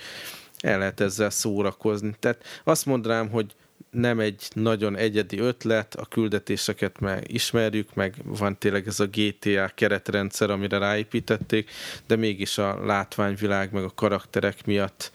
el 0.59 0.77
lehet 0.77 0.99
ezzel 0.99 1.29
szórakozni. 1.29 2.15
Tehát 2.19 2.61
azt 2.63 2.85
mondanám, 2.85 3.29
hogy 3.29 3.55
nem 3.91 4.19
egy 4.19 4.47
nagyon 4.53 4.97
egyedi 4.97 5.39
ötlet, 5.39 5.95
a 5.95 6.05
küldetéseket 6.05 6.99
meg 6.99 7.31
ismerjük, 7.31 7.93
meg 7.93 8.15
van 8.23 8.57
tényleg 8.57 8.87
ez 8.87 8.99
a 8.99 9.07
GTA 9.11 9.71
keretrendszer, 9.75 10.49
amire 10.49 10.77
ráépítették, 10.77 11.71
de 12.07 12.15
mégis 12.15 12.57
a 12.57 12.85
látványvilág 12.85 13.71
meg 13.71 13.83
a 13.83 13.91
karakterek 13.95 14.65
miatt 14.65 15.11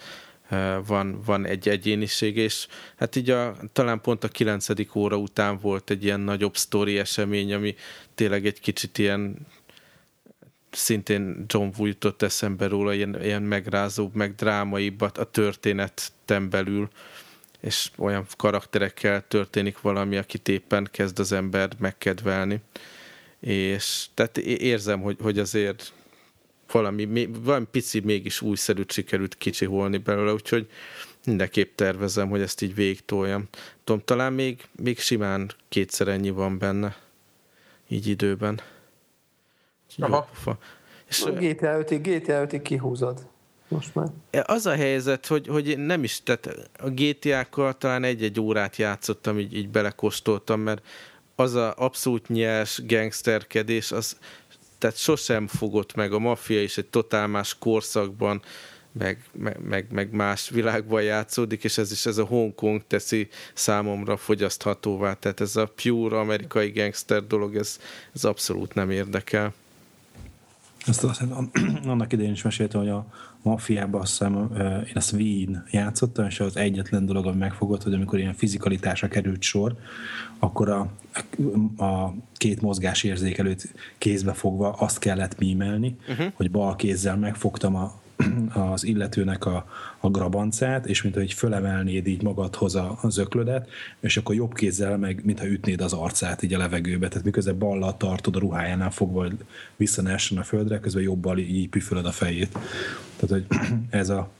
van, 0.86 1.20
van 1.24 1.46
egy 1.46 1.68
egyéniség, 1.68 2.36
és 2.36 2.66
hát 2.96 3.16
így 3.16 3.30
a, 3.30 3.56
talán 3.72 4.00
pont 4.00 4.24
a 4.24 4.28
kilencedik 4.28 4.94
óra 4.94 5.16
után 5.16 5.58
volt 5.58 5.90
egy 5.90 6.04
ilyen 6.04 6.20
nagyobb 6.20 6.56
sztori 6.56 6.98
esemény, 6.98 7.54
ami 7.54 7.74
tényleg 8.14 8.46
egy 8.46 8.60
kicsit 8.60 8.98
ilyen 8.98 9.46
szintén 10.70 11.44
John 11.46 11.70
Woo 11.76 11.86
jutott 11.86 12.22
eszembe 12.22 12.66
róla, 12.66 12.94
ilyen, 12.94 13.22
ilyen 13.22 13.42
megrázóbb, 13.42 14.14
meg 14.14 14.34
drámaibb 14.34 15.00
a 15.00 15.10
történetten 15.30 16.50
belül, 16.50 16.88
és 17.60 17.90
olyan 17.96 18.26
karakterekkel 18.36 19.26
történik 19.28 19.80
valami, 19.80 20.16
akit 20.16 20.48
éppen 20.48 20.88
kezd 20.92 21.18
az 21.18 21.32
ember 21.32 21.70
megkedvelni. 21.78 22.60
És 23.40 24.06
tehát 24.14 24.38
érzem, 24.38 25.00
hogy, 25.00 25.16
hogy 25.20 25.38
azért 25.38 25.92
valami, 26.72 27.28
valami 27.42 27.66
pici 27.70 28.00
mégis 28.00 28.40
újszerűt 28.40 28.92
sikerült 28.92 29.34
kicsiholni 29.34 29.96
belőle, 29.96 30.32
úgyhogy 30.32 30.70
mindenképp 31.24 31.74
tervezem, 31.74 32.28
hogy 32.28 32.40
ezt 32.40 32.62
így 32.62 32.74
végtoljam. 32.74 33.48
Tudom, 33.84 34.02
talán 34.04 34.32
még, 34.32 34.68
még 34.82 34.98
simán 34.98 35.50
kétszer 35.68 36.08
ennyi 36.08 36.30
van 36.30 36.58
benne, 36.58 36.96
így 37.88 38.06
időben. 38.06 38.60
Aha. 39.98 40.28
És, 41.08 41.22
a 41.22 41.32
GTA 41.32 41.84
5-ig, 41.84 41.98
GTA 42.02 42.46
5-ig 42.46 42.60
kihúzod. 42.62 43.26
Most 43.68 43.94
már. 43.94 44.08
Az 44.44 44.66
a 44.66 44.74
helyzet, 44.74 45.26
hogy, 45.26 45.46
hogy 45.46 45.78
nem 45.78 46.04
is, 46.04 46.22
tehát 46.22 46.70
a 46.78 46.88
GTA-kkal 46.90 47.78
talán 47.78 48.04
egy-egy 48.04 48.40
órát 48.40 48.76
játszottam, 48.76 49.38
így, 49.38 49.56
így 49.56 49.68
belekóstoltam, 49.68 50.60
mert 50.60 50.82
az 51.34 51.54
a 51.54 51.74
abszolút 51.76 52.28
nyers 52.28 52.82
gangsterkedés, 52.86 53.92
az 53.92 54.16
tehát 54.78 54.96
sosem 54.96 55.46
fogott 55.46 55.94
meg 55.94 56.12
a 56.12 56.18
maffia 56.18 56.62
is 56.62 56.78
egy 56.78 56.86
totál 56.86 57.26
más 57.26 57.56
korszakban, 57.58 58.42
meg, 58.92 59.24
meg, 59.62 59.86
meg, 59.90 60.12
más 60.12 60.48
világban 60.48 61.02
játszódik, 61.02 61.64
és 61.64 61.78
ez 61.78 61.92
is 61.92 62.06
ez 62.06 62.18
a 62.18 62.24
Hongkong 62.24 62.82
teszi 62.86 63.28
számomra 63.54 64.16
fogyaszthatóvá. 64.16 65.14
Tehát 65.14 65.40
ez 65.40 65.56
a 65.56 65.72
pure 65.82 66.18
amerikai 66.18 66.70
gangster 66.70 67.26
dolog, 67.26 67.56
ez, 67.56 67.80
ez 68.14 68.24
abszolút 68.24 68.74
nem 68.74 68.90
érdekel. 68.90 69.52
Azt, 70.86 71.04
azt 71.04 71.22
annak 71.84 72.12
idején 72.12 72.32
is 72.32 72.42
meséltem, 72.42 72.80
hogy 72.80 72.88
a 72.88 73.06
maffiában 73.42 74.00
azt 74.00 74.10
hiszem, 74.10 74.50
én 74.86 74.92
ezt 74.94 75.12
Wien 75.12 75.64
játszottam, 75.70 76.26
és 76.26 76.40
az 76.40 76.56
egyetlen 76.56 77.06
dolog, 77.06 77.26
ami 77.26 77.36
megfogott, 77.36 77.82
hogy 77.82 77.94
amikor 77.94 78.18
ilyen 78.18 78.34
fizikalitásra 78.34 79.08
került 79.08 79.42
sor, 79.42 79.76
akkor 80.38 80.68
a, 80.68 80.80
a 81.84 82.14
két 82.34 82.60
mozgásérzékelőt 82.60 83.74
kézbe 83.98 84.32
fogva 84.32 84.72
azt 84.72 84.98
kellett 84.98 85.38
mímelni, 85.38 85.96
uh-huh. 86.08 86.26
hogy 86.34 86.50
bal 86.50 86.76
kézzel 86.76 87.16
megfogtam 87.16 87.74
a, 87.76 87.94
az 88.54 88.84
illetőnek 88.84 89.44
a, 89.46 89.66
a 89.98 90.10
grabancát, 90.10 90.86
és 90.86 91.02
mint 91.02 91.14
hogy 91.14 91.32
fölemelnéd 91.32 92.06
így 92.06 92.22
magadhoz 92.22 92.74
a, 92.74 92.98
az 93.02 93.18
öklödet, 93.18 93.68
és 94.00 94.16
akkor 94.16 94.34
jobb 94.34 94.54
kézzel 94.54 94.96
meg, 94.96 95.20
mintha 95.24 95.46
ütnéd 95.46 95.80
az 95.80 95.92
arcát 95.92 96.42
így 96.42 96.54
a 96.54 96.58
levegőbe, 96.58 97.08
tehát 97.08 97.24
miközben 97.24 97.58
ballal 97.58 97.96
tartod 97.96 98.36
a 98.36 98.38
ruhájánál 98.38 98.90
fogva, 98.90 99.22
hogy 99.22 99.36
visszanessen 99.76 100.38
a 100.38 100.42
földre, 100.42 100.80
közben 100.80 101.02
jobbal 101.02 101.38
így 101.38 101.68
püfölöd 101.68 102.06
a 102.06 102.12
fejét. 102.12 102.58
Tehát, 103.16 103.46
hogy 103.46 103.46
ez 103.90 104.08
a, 104.08 104.30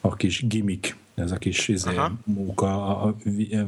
a 0.00 0.16
kis 0.16 0.46
gimmick, 0.46 0.96
ez 1.14 1.30
a 1.30 1.36
kis 1.36 1.68
izé, 1.68 1.90
móka 2.24 2.66
a, 2.66 3.06
a, 3.06 3.14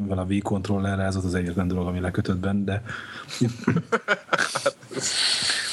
a, 0.09 0.27
V-kontrollerre, 0.27 1.03
ez 1.03 1.17
az 1.17 1.35
egyetlen 1.35 1.69
dolog, 1.69 1.87
ami 1.87 2.01
lekötött 2.01 2.39
benne, 2.39 2.65
de 2.65 2.83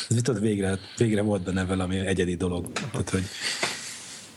ez 0.09 0.15
tudod, 0.21 0.41
végre, 0.41 0.79
végre 0.97 1.21
volt 1.21 1.41
benne 1.41 1.65
valami 1.65 1.97
egyedi 1.97 2.35
dolog. 2.35 2.71
Tehát, 2.71 3.09
hogy 3.09 3.23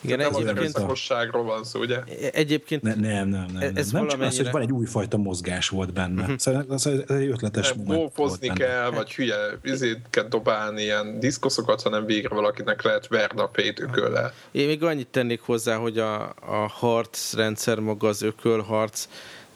igen, 0.00 0.18
nem 0.18 0.26
egyébként... 0.26 0.50
az 0.50 0.56
erőszakosságról 0.56 1.44
van 1.44 1.64
szó, 1.64 1.80
ugye? 1.80 1.98
Egyébként... 2.32 2.82
Ne, 2.82 2.94
nem, 2.94 3.28
nem, 3.28 3.46
nem. 3.52 3.72
Ez, 3.74 3.90
nem 3.90 4.06
valamennyire... 4.06 4.16
csak 4.16 4.20
az, 4.20 4.36
hogy 4.36 4.50
van 4.50 4.62
egy 4.62 4.72
újfajta 4.72 5.16
mozgás 5.16 5.68
volt 5.68 5.92
benne. 5.92 6.22
Uh-huh. 6.22 6.38
Szóval 6.38 6.64
ez, 6.70 6.86
ez 6.86 7.02
egy 7.08 7.28
ötletes 7.28 7.72
moment 7.72 8.16
volt 8.16 8.52
kell, 8.52 8.84
benne. 8.84 8.96
vagy 8.96 9.14
hülye 9.14 9.36
vizét 9.62 10.00
kell 10.10 10.28
dobálni, 10.28 10.82
ilyen 10.82 11.20
diszkoszokat, 11.20 11.82
hanem 11.82 12.04
végre 12.04 12.34
valakinek 12.34 12.82
lehet 12.82 13.06
verni 13.06 13.40
a 13.40 13.50
fejét 13.52 13.80
ököllel. 13.80 14.34
Én 14.50 14.66
még 14.66 14.82
annyit 14.82 15.08
tennék 15.08 15.40
hozzá, 15.40 15.76
hogy 15.76 15.98
a, 15.98 16.22
a 16.28 16.68
harcrendszer 16.68 17.78
maga 17.78 18.08
az 18.08 18.22
ökölharc, 18.22 19.08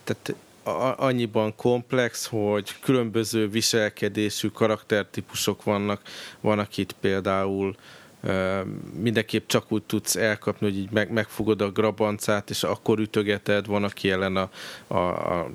tehát 0.03 0.35
annyiban 0.97 1.55
komplex, 1.55 2.25
hogy 2.25 2.79
különböző 2.79 3.49
viselkedésű 3.49 4.47
karaktertípusok 4.47 5.63
vannak. 5.63 6.01
Van, 6.41 6.59
akit 6.59 6.95
például 6.99 7.75
mindenképp 9.01 9.47
csak 9.47 9.71
úgy 9.71 9.83
tudsz 9.83 10.15
elkapni, 10.15 10.67
hogy 10.67 10.77
így 10.77 10.91
meg, 10.91 11.11
megfogod 11.11 11.61
a 11.61 11.71
grabancát, 11.71 12.49
és 12.49 12.63
akkor 12.63 12.99
ütögeted, 12.99 13.65
van, 13.65 13.83
aki 13.83 14.11
ellen 14.11 14.35
a, 14.35 14.49
a, 14.87 14.97
a 14.97 15.49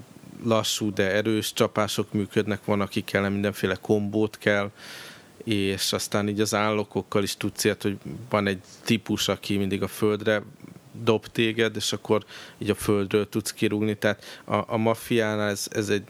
lassú, 0.45 0.93
de 0.93 1.11
erős 1.11 1.53
csapások 1.53 2.13
működnek, 2.13 2.65
van, 2.65 2.81
akik 2.81 3.13
ellen 3.13 3.33
mindenféle 3.33 3.75
kombót 3.75 4.39
kell, 4.39 4.71
és 5.45 5.93
aztán 5.93 6.29
így 6.29 6.41
az 6.41 6.55
állokokkal 6.55 7.23
is 7.23 7.37
tudsz 7.37 7.65
ilyet, 7.65 7.83
hogy 7.83 7.99
van 8.29 8.47
egy 8.47 8.61
típus, 8.85 9.29
aki 9.29 9.57
mindig 9.57 9.83
a 9.83 9.89
földre 9.89 10.43
dob 10.93 11.27
téged, 11.27 11.77
és 11.77 11.93
akkor 11.93 12.25
így 12.59 12.71
a 12.71 12.75
földről 12.75 13.29
tudsz 13.29 13.53
kirúgni. 13.53 13.97
Tehát 13.97 14.41
a, 14.45 14.55
a 14.55 14.77
maffiánál 14.77 15.49
ez, 15.49 15.67
ez 15.71 15.89
egy 15.89 16.03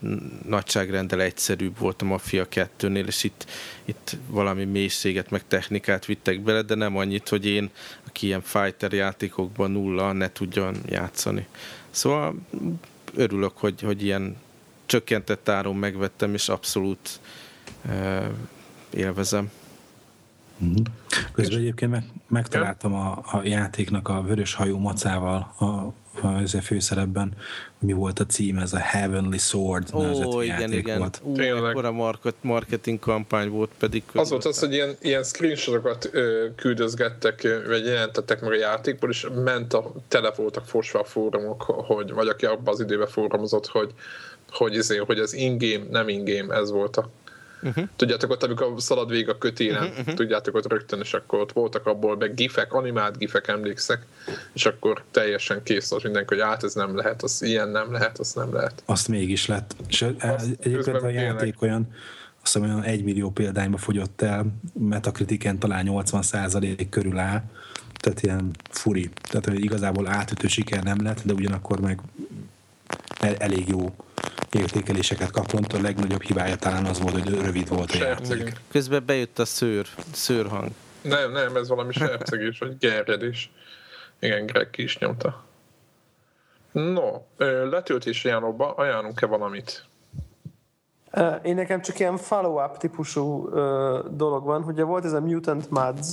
nagyságrendel 0.46 1.20
egyszerűbb 1.20 1.78
volt 1.78 2.02
a 2.02 2.04
Mafia 2.04 2.46
2-nél, 2.50 3.06
és 3.06 3.24
itt, 3.24 3.46
itt 3.84 4.16
valami 4.26 4.64
mélységet, 4.64 5.30
meg 5.30 5.46
technikát 5.48 6.04
vittek 6.04 6.40
bele, 6.40 6.62
de 6.62 6.74
nem 6.74 6.96
annyit, 6.96 7.28
hogy 7.28 7.46
én, 7.46 7.70
aki 8.06 8.26
ilyen 8.26 8.42
fighter 8.42 8.92
játékokban 8.92 9.70
nulla, 9.70 10.12
ne 10.12 10.32
tudjon 10.32 10.76
játszani. 10.86 11.46
Szóval 11.90 12.34
örülök, 13.14 13.56
hogy, 13.56 13.80
hogy 13.80 14.02
ilyen 14.02 14.36
csökkentett 14.86 15.48
áron 15.48 15.76
megvettem, 15.76 16.34
és 16.34 16.48
abszolút 16.48 17.20
uh, 17.84 18.24
élvezem. 18.90 19.50
Uh-huh. 20.60 20.76
Közben 21.32 21.58
egyébként 21.58 21.90
meg, 21.90 22.04
megtaláltam 22.28 22.94
a, 22.94 23.18
a 23.32 23.40
játéknak 23.44 24.08
a 24.08 24.22
vörös 24.22 24.54
hajú 24.54 24.78
macával 24.78 25.54
a, 25.58 25.64
a, 25.64 25.94
a 26.22 26.60
főszerepben, 26.62 27.32
mi 27.78 27.92
volt 27.92 28.18
a 28.18 28.26
cím, 28.26 28.58
ez 28.58 28.72
a 28.72 28.78
Heavenly 28.78 29.38
Sword 29.38 29.94
Ó, 29.94 30.40
igen, 30.40 30.72
igen. 30.72 30.98
Volt. 30.98 31.20
Ú, 31.22 31.38
ekkora 31.38 31.92
market, 31.92 32.34
marketing 32.40 32.98
kampány 32.98 33.48
volt 33.48 33.70
pedig. 33.78 34.02
Az 34.14 34.30
volt 34.30 34.44
az, 34.44 34.58
hogy 34.58 34.72
ilyen, 34.72 34.96
ilyen 35.00 35.22
screenshotokat 35.22 36.08
ö, 36.12 36.46
küldözgettek, 36.56 37.42
vagy 37.66 37.84
jelentettek 37.84 38.40
meg 38.40 38.50
a 38.50 38.56
játékból, 38.56 39.10
és 39.10 39.26
ment 39.44 39.72
a, 39.74 39.92
tele 40.08 40.32
voltak 40.36 40.66
fosva 40.66 41.00
a 41.00 41.04
fórumok, 41.04 41.62
hogy, 41.62 42.12
vagy 42.12 42.28
aki 42.28 42.46
abban 42.46 42.74
az 42.74 42.80
időben 42.80 43.08
fórumozott, 43.08 43.66
hogy 43.66 43.94
hogy, 44.50 44.74
izé, 44.74 44.96
hogy 44.96 45.18
ez 45.18 45.32
in-game, 45.32 45.84
nem 45.90 46.08
in-game, 46.08 46.54
ez 46.54 46.70
volt 46.70 46.96
a 46.96 47.10
Uh-huh. 47.62 47.88
Tudjátok, 47.96 48.30
ott 48.30 48.42
amikor 48.42 48.74
szalad 48.76 49.10
végig 49.10 49.28
a 49.28 49.38
kötélen, 49.38 49.82
uh-huh, 49.82 49.98
uh-huh. 49.98 50.14
tudjátok, 50.14 50.54
ott 50.54 50.66
rögtön, 50.66 51.00
és 51.00 51.14
akkor 51.14 51.40
ott 51.40 51.52
voltak 51.52 51.86
abból 51.86 52.16
meg 52.16 52.34
gifek, 52.34 52.72
animált 52.72 53.18
gifek, 53.18 53.48
emlékszek, 53.48 54.06
és 54.52 54.66
akkor 54.66 55.02
teljesen 55.10 55.62
kész 55.62 55.90
volt 55.90 56.02
mindenki, 56.02 56.34
hogy 56.34 56.42
át 56.42 56.64
ez 56.64 56.74
nem 56.74 56.96
lehet, 56.96 57.22
az 57.22 57.42
ilyen 57.42 57.68
nem 57.68 57.92
lehet, 57.92 58.18
az 58.18 58.32
nem 58.32 58.54
lehet. 58.54 58.82
Azt 58.84 59.08
mégis 59.08 59.46
lett. 59.46 59.76
És 59.88 60.06
azt 60.20 60.46
egyébként 60.60 61.02
a 61.02 61.08
játék 61.08 61.38
tényleg. 61.38 61.62
olyan, 61.62 61.88
azt 62.42 62.52
hiszem 62.52 62.62
olyan 62.62 62.82
egy 62.82 63.04
millió 63.04 63.30
példányba 63.30 63.76
fogyott 63.76 64.22
el, 64.22 64.46
Metacritiken 64.72 65.58
talán 65.58 65.86
80% 65.88 66.86
körül 66.90 67.18
áll, 67.18 67.42
tehát 68.00 68.22
ilyen 68.22 68.50
furi. 68.70 69.10
Tehát 69.22 69.46
hogy 69.46 69.64
igazából 69.64 70.08
átütő 70.08 70.48
siker 70.48 70.82
nem 70.82 71.02
lett, 71.02 71.20
de 71.24 71.32
ugyanakkor 71.32 71.80
meg 71.80 72.00
el, 73.20 73.34
elég 73.34 73.68
jó 73.68 73.94
értékeléseket 74.54 75.30
kapott. 75.30 75.72
A 75.72 75.80
legnagyobb 75.80 76.22
hibája 76.22 76.56
talán 76.56 76.84
az 76.84 77.00
volt, 77.00 77.12
hogy 77.12 77.40
rövid 77.40 77.68
volt 77.68 77.90
a 77.90 77.96
játék. 77.96 78.52
Közben 78.70 79.02
bejött 79.06 79.38
a 79.38 79.44
szőr, 79.44 79.86
szőrhang. 80.12 80.70
Nem, 81.02 81.32
nem, 81.32 81.56
ez 81.56 81.68
valami 81.68 81.92
sercegés, 81.92 82.58
vagy 82.58 82.78
gerjedés. 82.78 83.50
Igen, 84.18 84.46
Greg 84.46 84.68
is 84.76 84.98
nyomta. 84.98 85.44
No, 86.72 87.22
letöltési 87.70 88.28
ajánlóba 88.28 88.74
ajánlunk-e 88.74 89.26
valamit? 89.26 89.84
Én 91.42 91.54
nekem 91.54 91.80
csak 91.80 91.98
ilyen 91.98 92.16
follow-up 92.16 92.76
típusú 92.76 93.48
dolog 94.10 94.44
van. 94.44 94.62
Ugye 94.62 94.82
volt 94.82 95.04
ez 95.04 95.12
a 95.12 95.20
Mutant 95.20 95.70
Mads, 95.70 96.08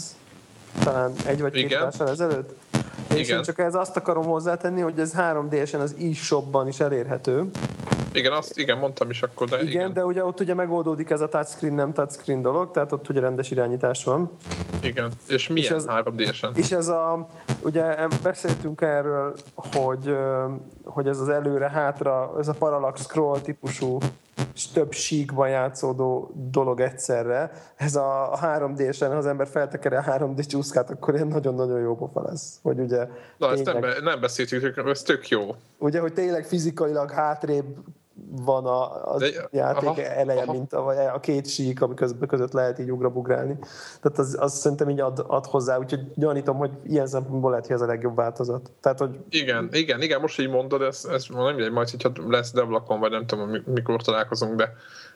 talán 0.83 1.11
egy 1.25 1.41
vagy 1.41 1.51
két 1.51 1.73
ezelőtt. 1.99 2.55
És 3.09 3.19
Igen. 3.19 3.37
én 3.37 3.43
csak 3.43 3.59
ez 3.59 3.75
azt 3.75 3.97
akarom 3.97 4.25
hozzátenni, 4.25 4.81
hogy 4.81 4.99
ez 4.99 5.13
3D-esen 5.17 5.79
az 5.79 5.95
e-shopban 5.99 6.67
is 6.67 6.79
elérhető. 6.79 7.49
Igen, 8.13 8.31
azt 8.31 8.57
igen, 8.57 8.77
mondtam 8.77 9.09
is 9.09 9.21
akkor, 9.21 9.47
de 9.49 9.55
igen. 9.55 9.67
igen. 9.67 9.93
de 9.93 10.05
ugye 10.05 10.25
ott 10.25 10.39
ugye 10.39 10.53
megoldódik 10.53 11.09
ez 11.09 11.21
a 11.21 11.27
touchscreen, 11.27 11.73
nem 11.73 11.93
touchscreen 11.93 12.41
dolog, 12.41 12.71
tehát 12.71 12.91
ott 12.91 13.09
ugye 13.09 13.19
rendes 13.19 13.51
irányítás 13.51 14.03
van. 14.03 14.31
Igen, 14.81 15.11
és 15.27 15.47
milyen 15.47 15.73
és 15.73 15.77
ez, 15.77 15.85
3D-esen? 15.87 16.55
És 16.55 16.71
ez 16.71 16.87
a, 16.87 17.27
ugye 17.61 18.07
beszéltünk 18.23 18.81
erről, 18.81 19.35
hogy, 19.55 20.17
hogy 20.83 21.07
ez 21.07 21.19
az 21.19 21.29
előre-hátra, 21.29 22.35
ez 22.39 22.47
a 22.47 22.53
parallax 22.53 23.01
scroll 23.01 23.39
típusú 23.39 23.97
több 24.73 24.91
síkban 24.91 25.49
játszódó 25.49 26.31
dolog 26.51 26.79
egyszerre. 26.79 27.51
Ez 27.75 27.95
a, 27.95 28.33
a 28.33 28.39
3D-sen, 28.39 29.09
ha 29.09 29.15
az 29.15 29.25
ember 29.25 29.47
feltekeri 29.47 29.95
a 29.95 30.03
3D 30.03 30.47
csúszkát, 30.47 30.89
akkor 30.89 31.13
ilyen 31.13 31.27
nagyon-nagyon 31.27 31.79
jó 31.79 31.95
pofa 31.95 32.21
lesz. 32.21 32.59
Hogy 32.61 32.79
ugye 32.79 33.07
Na, 33.37 33.53
tényleg, 33.53 33.57
ezt 33.57 33.65
nem, 33.65 33.81
be, 33.81 33.99
nem 34.01 34.19
beszéltük, 34.19 34.77
ez 34.85 35.01
tök 35.01 35.27
jó. 35.27 35.55
Ugye, 35.77 35.99
hogy 35.99 36.13
tényleg 36.13 36.45
fizikailag 36.45 37.11
hátrébb 37.11 37.65
van 38.29 38.65
a, 38.65 39.13
a 39.13 39.17
De, 39.17 39.27
játék 39.51 39.89
aha, 39.89 40.01
eleje, 40.01 40.41
aha. 40.41 40.51
mint 40.51 40.73
a, 40.73 41.13
a 41.13 41.19
két 41.19 41.47
sík, 41.47 41.81
ami 41.81 41.93
között, 41.93 42.25
között 42.25 42.51
lehet 42.51 42.79
így 42.79 42.91
ugrabugrálni. 42.91 43.57
Tehát 44.01 44.17
az, 44.17 44.37
az 44.39 44.53
szerintem 44.53 44.89
így 44.89 44.99
ad, 44.99 45.23
ad 45.27 45.45
hozzá, 45.45 45.77
úgyhogy 45.77 46.01
gyanítom, 46.15 46.57
hogy 46.57 46.71
ilyen 46.83 47.07
szempontból 47.07 47.49
lehet, 47.49 47.65
hogy 47.65 47.75
ez 47.75 47.81
a 47.81 47.85
legjobb 47.85 48.15
változat. 48.15 48.71
Tehát, 48.81 48.99
hogy... 48.99 49.19
Igen, 49.29 49.69
igen, 49.71 50.01
igen, 50.01 50.21
most 50.21 50.39
így 50.39 50.49
mondod, 50.49 50.81
ez, 50.81 51.07
ez 51.11 51.25
nem 51.29 51.43
mindegy, 51.43 51.71
majd, 51.71 51.89
hogyha 51.89 52.11
lesz 52.27 52.51
deblakon, 52.51 52.99
vagy 52.99 53.11
nem 53.11 53.25
tudom, 53.25 53.49
mikor 53.65 54.01
találkozunk, 54.01 54.55
de 54.55 54.73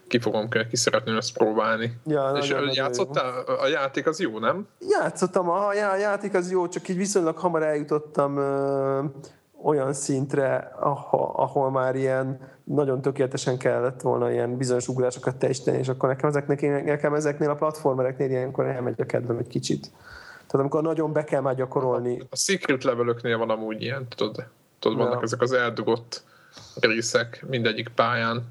ki 0.08 0.20
fogom, 0.20 0.50
ki 0.70 0.76
szeretném 0.76 1.18
ezt 1.18 1.34
próbálni. 1.34 2.00
Ja, 2.06 2.32
És 2.38 2.50
nagyon, 2.50 2.70
játszottál? 2.74 3.32
Nagyon 3.32 3.64
a 3.64 3.68
játék 3.68 4.08
az 4.08 4.20
jó, 4.20 4.40
nem? 4.40 4.68
Játszottam, 4.80 5.50
a, 5.50 5.68
a 5.68 5.96
játék 6.00 6.34
az 6.34 6.52
jó, 6.52 6.68
csak 6.68 6.88
így 6.88 6.98
viszonylag 6.98 7.38
hamar 7.38 7.64
eljutottam 7.64 8.38
ö, 8.38 9.04
olyan 9.64 9.94
szintre, 9.94 10.72
ahol, 10.80 11.32
ahol 11.36 11.72
már 11.72 11.96
ilyen 11.96 12.40
nagyon 12.74 13.02
tökéletesen 13.02 13.58
kellett 13.58 14.02
volna 14.02 14.32
ilyen 14.32 14.58
bizonyos 14.58 14.88
ugrásokat 14.88 15.36
teljesíteni, 15.36 15.78
és 15.78 15.88
akkor 15.88 16.10
nekem 16.10 16.30
ezeknek, 16.30 16.86
nekem 16.86 17.14
ezeknél 17.14 17.50
a 17.50 17.56
platformereknél 17.56 18.30
ilyenkor 18.30 18.66
elmegy 18.66 19.02
a 19.02 19.06
kedvem 19.06 19.38
egy 19.38 19.48
kicsit. 19.48 19.92
Tehát 20.32 20.66
amikor 20.66 20.82
nagyon 20.82 21.14
be 21.14 21.24
kell 21.24 21.42
már 21.42 21.56
gyakorolni. 21.56 22.22
A 22.30 22.36
secret 22.36 22.84
levelöknél 22.84 23.38
van 23.38 23.50
amúgy 23.50 23.82
ilyen, 23.82 24.08
tudod, 24.08 24.46
tudod 24.80 24.98
vannak 24.98 25.14
ja. 25.14 25.22
ezek 25.22 25.42
az 25.42 25.52
eldugott 25.52 26.24
részek 26.80 27.46
mindegyik 27.48 27.90
pályán, 27.90 28.44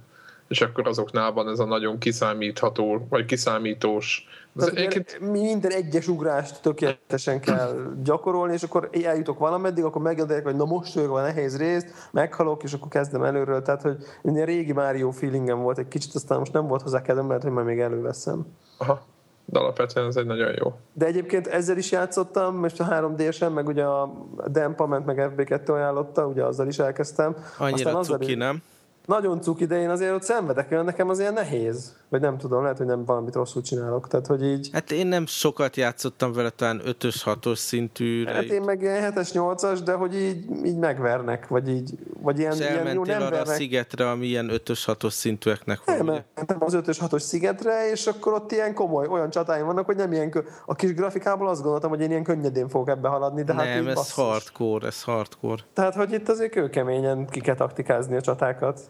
és 0.49 0.61
akkor 0.61 0.89
azoknál 0.89 1.33
van 1.33 1.49
ez 1.49 1.59
a 1.59 1.65
nagyon 1.65 1.99
kiszámítható, 1.99 3.07
vagy 3.09 3.25
kiszámítós 3.25 4.29
tehát 4.57 4.75
egyébként... 4.75 5.31
Minden 5.31 5.71
egyes 5.71 6.09
ugrást 6.09 6.63
tökéletesen 6.63 7.41
kell 7.41 7.93
gyakorolni, 8.03 8.53
és 8.53 8.63
akkor 8.63 8.89
eljutok 9.05 9.39
valameddig, 9.39 9.85
akkor 9.85 10.03
megjelenik, 10.03 10.45
hogy 10.45 10.57
na 10.57 10.65
most 10.65 10.95
vagyok 10.95 11.17
a 11.17 11.21
nehéz 11.21 11.59
részt, 11.59 12.09
meghalok, 12.11 12.63
és 12.63 12.73
akkor 12.73 12.89
kezdem 12.89 13.23
előről. 13.23 13.63
Tehát, 13.63 13.83
hogy 13.83 13.97
minden 14.23 14.45
régi 14.45 14.73
Mario 14.73 15.11
feelingem 15.11 15.61
volt 15.63 15.79
egy 15.79 15.89
kicsit, 15.89 16.15
aztán 16.15 16.39
most 16.39 16.53
nem 16.53 16.67
volt 16.67 16.83
hozzá 16.83 17.03
kedvem, 17.03 17.27
mert 17.27 17.43
hogy 17.43 17.53
már 17.53 17.65
még 17.65 17.81
előveszem. 17.81 18.47
Aha. 18.79 19.03
De 19.45 19.59
alapvetően 19.59 20.07
ez 20.07 20.17
egy 20.17 20.27
nagyon 20.27 20.53
jó. 20.59 20.73
De 20.93 21.07
egyébként 21.07 21.47
ezzel 21.47 21.77
is 21.77 21.91
játszottam, 21.91 22.57
most 22.57 22.81
a 22.81 22.85
3 22.85 23.17
d 23.17 23.53
meg 23.55 23.67
ugye 23.67 23.85
a 23.85 24.13
Dempa 24.47 24.87
ment, 24.87 25.07
meg 25.07 25.33
FB2 25.37 25.69
ajánlotta, 25.69 26.27
ugye 26.27 26.45
azzal 26.45 26.67
is 26.67 26.79
elkezdtem. 26.79 27.37
Annyira 27.59 27.99
Aztán 27.99 28.19
cuki, 28.19 28.35
nem? 28.35 28.63
Nagyon 29.07 29.41
cuki, 29.41 29.67
de 29.67 29.81
én 29.81 29.91
azért 29.91 30.15
ott 30.15 30.23
szenvedek, 30.23 30.71
mert 30.71 30.85
nekem 30.85 31.09
azért 31.09 31.35
nehéz. 31.35 31.99
Vagy 32.09 32.21
nem 32.21 32.39
tudom, 32.39 32.63
lehet, 32.63 32.77
hogy 32.77 32.87
nem 32.87 33.05
valamit 33.05 33.35
rosszul 33.35 33.63
csinálok. 33.63 34.09
Tehát, 34.09 34.27
hogy 34.27 34.45
így... 34.45 34.69
Hát 34.73 34.91
én 34.91 35.07
nem 35.07 35.27
sokat 35.27 35.77
játszottam 35.77 36.33
vele, 36.33 36.51
talán 36.51 36.81
5-ös, 36.85 37.17
6-os 37.25 37.57
szintű. 37.57 38.25
Hát 38.25 38.43
én 38.43 38.63
meg 38.63 38.83
ilyen 38.83 39.13
7-es, 39.13 39.31
8-as, 39.33 39.81
de 39.85 39.93
hogy 39.93 40.15
így, 40.15 40.45
így 40.65 40.77
megvernek, 40.77 41.49
vagy 41.49 41.69
így, 41.69 41.95
vagy 42.21 42.39
ilyen, 42.39 42.53
És 42.53 42.59
ilyen 42.59 42.95
jó, 42.95 43.05
nem 43.05 43.21
arra 43.23 43.31
vernek. 43.31 43.55
a 43.55 43.55
szigetre, 43.55 44.11
ami 44.11 44.27
ilyen 44.27 44.51
5-ös, 44.53 44.83
6-os 44.87 45.11
szintűeknek 45.11 45.81
van. 45.85 45.97
Elmentem 45.97 46.57
az 46.59 46.75
5-ös, 46.77 46.99
6-os 47.01 47.19
szigetre, 47.19 47.91
és 47.91 48.07
akkor 48.07 48.33
ott 48.33 48.53
ilyen 48.53 48.75
komoly, 48.75 49.07
olyan 49.07 49.31
csatáim 49.31 49.67
vannak, 49.67 49.87
hogy 49.87 49.97
nem 49.97 50.13
ilyen, 50.13 50.33
a 50.67 50.75
kis 50.75 50.95
grafikából 50.95 51.49
azt 51.49 51.61
gondoltam, 51.63 51.91
hogy 51.91 52.01
én 52.01 52.11
ilyen 52.11 52.25
könnyedén 52.25 52.69
fogok 52.69 52.89
ebbe 52.89 53.09
haladni, 53.09 53.43
de 53.43 53.55
hát 53.55 53.65
nem, 53.65 53.73
hát 53.73 53.87
ez 53.87 53.95
basszus. 53.95 54.15
hardcore, 54.15 54.87
ez 54.87 55.03
hardcore. 55.03 55.63
Tehát, 55.73 55.95
hogy 55.95 56.13
itt 56.13 56.29
azért 56.29 56.51
kőkeményen 56.51 57.27
ki 57.27 57.41
kell 57.41 57.55
taktikázni 57.55 58.17
a 58.17 58.21
csatákat. 58.21 58.81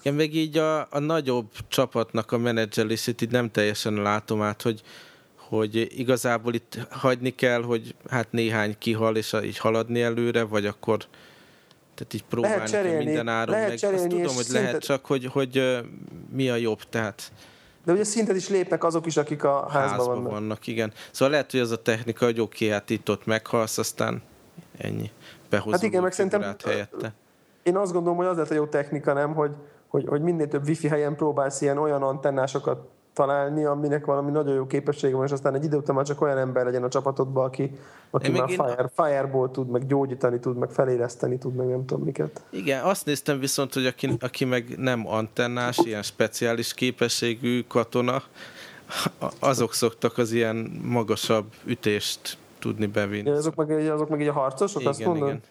Igen, 0.00 0.14
meg 0.14 0.34
így 0.34 0.58
a, 0.58 0.80
a 0.80 0.98
nagyobb 0.98 1.50
csapatnak 1.68 2.32
a 2.32 2.38
menedzselését 2.38 3.22
így 3.22 3.30
nem 3.30 3.50
teljesen 3.50 3.94
látom 3.94 4.42
át, 4.42 4.62
hogy, 4.62 4.82
hogy 5.36 5.98
igazából 5.98 6.54
itt 6.54 6.78
hagyni 6.90 7.30
kell, 7.30 7.62
hogy 7.62 7.94
hát 8.10 8.32
néhány 8.32 8.74
kihal, 8.78 9.16
és 9.16 9.36
így 9.44 9.58
haladni 9.58 10.02
előre, 10.02 10.42
vagy 10.42 10.66
akkor 10.66 10.98
tehát 11.94 12.14
így 12.14 12.24
próbálni 12.24 12.56
lehet 12.56 12.70
cserélni, 12.70 13.04
minden 13.04 13.28
áron 13.28 13.54
lehet 13.54 13.68
meg. 13.68 13.78
Cserélni, 13.78 14.04
Azt 14.04 14.14
tudom, 14.14 14.34
hogy 14.34 14.44
szintet... 14.44 14.62
lehet 14.62 14.82
csak, 14.82 15.06
hogy, 15.06 15.24
hogy 15.24 15.82
mi 16.32 16.48
a 16.48 16.56
jobb, 16.56 16.82
tehát 16.90 17.32
de 17.88 17.94
ugye 17.94 18.04
szintet 18.04 18.36
is 18.36 18.48
lépnek 18.48 18.84
azok 18.84 19.06
is, 19.06 19.16
akik 19.16 19.44
a 19.44 19.60
házban, 19.60 19.82
házban 19.82 20.06
vannak. 20.06 20.30
vannak. 20.30 20.66
igen. 20.66 20.92
Szóval 21.10 21.30
lehet, 21.30 21.50
hogy 21.50 21.60
az 21.60 21.70
a 21.70 21.82
technika, 21.82 22.24
hogy 22.24 22.40
oké, 22.40 22.64
okay, 22.64 22.78
hát 22.78 22.90
itt 22.90 23.10
ott 23.10 23.26
meghalsz, 23.26 23.78
aztán 23.78 24.22
ennyi. 24.78 25.10
Behozom 25.50 25.72
hát 25.72 25.82
igen, 25.82 26.02
meg 26.02 26.12
szerintem 26.12 26.56
helyette. 26.64 27.12
Én 27.62 27.76
azt 27.76 27.92
gondolom, 27.92 28.16
hogy 28.16 28.26
az 28.26 28.34
lehet 28.34 28.50
a 28.50 28.54
jó 28.54 28.66
technika, 28.66 29.12
nem, 29.12 29.34
hogy 29.34 29.50
hogy, 29.88 30.06
hogy 30.06 30.20
minél 30.20 30.48
több 30.48 30.66
wifi 30.66 30.88
helyen 30.88 31.16
próbálsz 31.16 31.60
ilyen 31.60 31.78
olyan 31.78 32.02
antennásokat 32.02 32.88
találni, 33.12 33.64
aminek 33.64 34.04
valami 34.04 34.30
nagyon 34.30 34.54
jó 34.54 34.66
képessége 34.66 35.16
van, 35.16 35.26
és 35.26 35.32
aztán 35.32 35.54
egy 35.54 35.64
idő 35.64 35.76
után 35.76 35.94
már 35.94 36.04
csak 36.04 36.20
olyan 36.20 36.38
ember 36.38 36.64
legyen 36.64 36.82
a 36.82 36.88
csapatodban, 36.88 37.44
aki, 37.44 37.78
aki 38.10 38.30
már 38.30 38.50
én... 38.50 38.56
fire, 38.56 38.90
fireball 38.94 39.50
tud, 39.50 39.68
meg 39.68 39.86
gyógyítani 39.86 40.40
tud, 40.40 40.56
meg 40.56 40.70
feléleszteni 40.70 41.38
tud, 41.38 41.54
meg 41.54 41.66
nem 41.66 41.86
tudom 41.86 42.04
miket. 42.04 42.42
Igen, 42.50 42.84
azt 42.84 43.06
néztem 43.06 43.38
viszont, 43.38 43.74
hogy 43.74 43.86
aki, 43.86 44.16
aki 44.20 44.44
meg 44.44 44.74
nem 44.76 45.08
antennás, 45.08 45.78
ilyen 45.84 46.02
speciális 46.02 46.74
képességű 46.74 47.64
katona, 47.68 48.22
azok 49.38 49.74
szoktak 49.74 50.18
az 50.18 50.32
ilyen 50.32 50.80
magasabb 50.84 51.46
ütést 51.64 52.38
tudni 52.58 52.86
bevinni. 52.86 53.28
Ja, 53.28 53.34
azok, 53.34 53.54
meg, 53.54 53.70
azok 53.70 54.08
meg 54.08 54.20
így 54.20 54.28
a 54.28 54.32
harcosok, 54.32 54.80
igen, 54.80 54.92
azt 54.92 55.04
mondod? 55.04 55.28
Igen. 55.28 55.42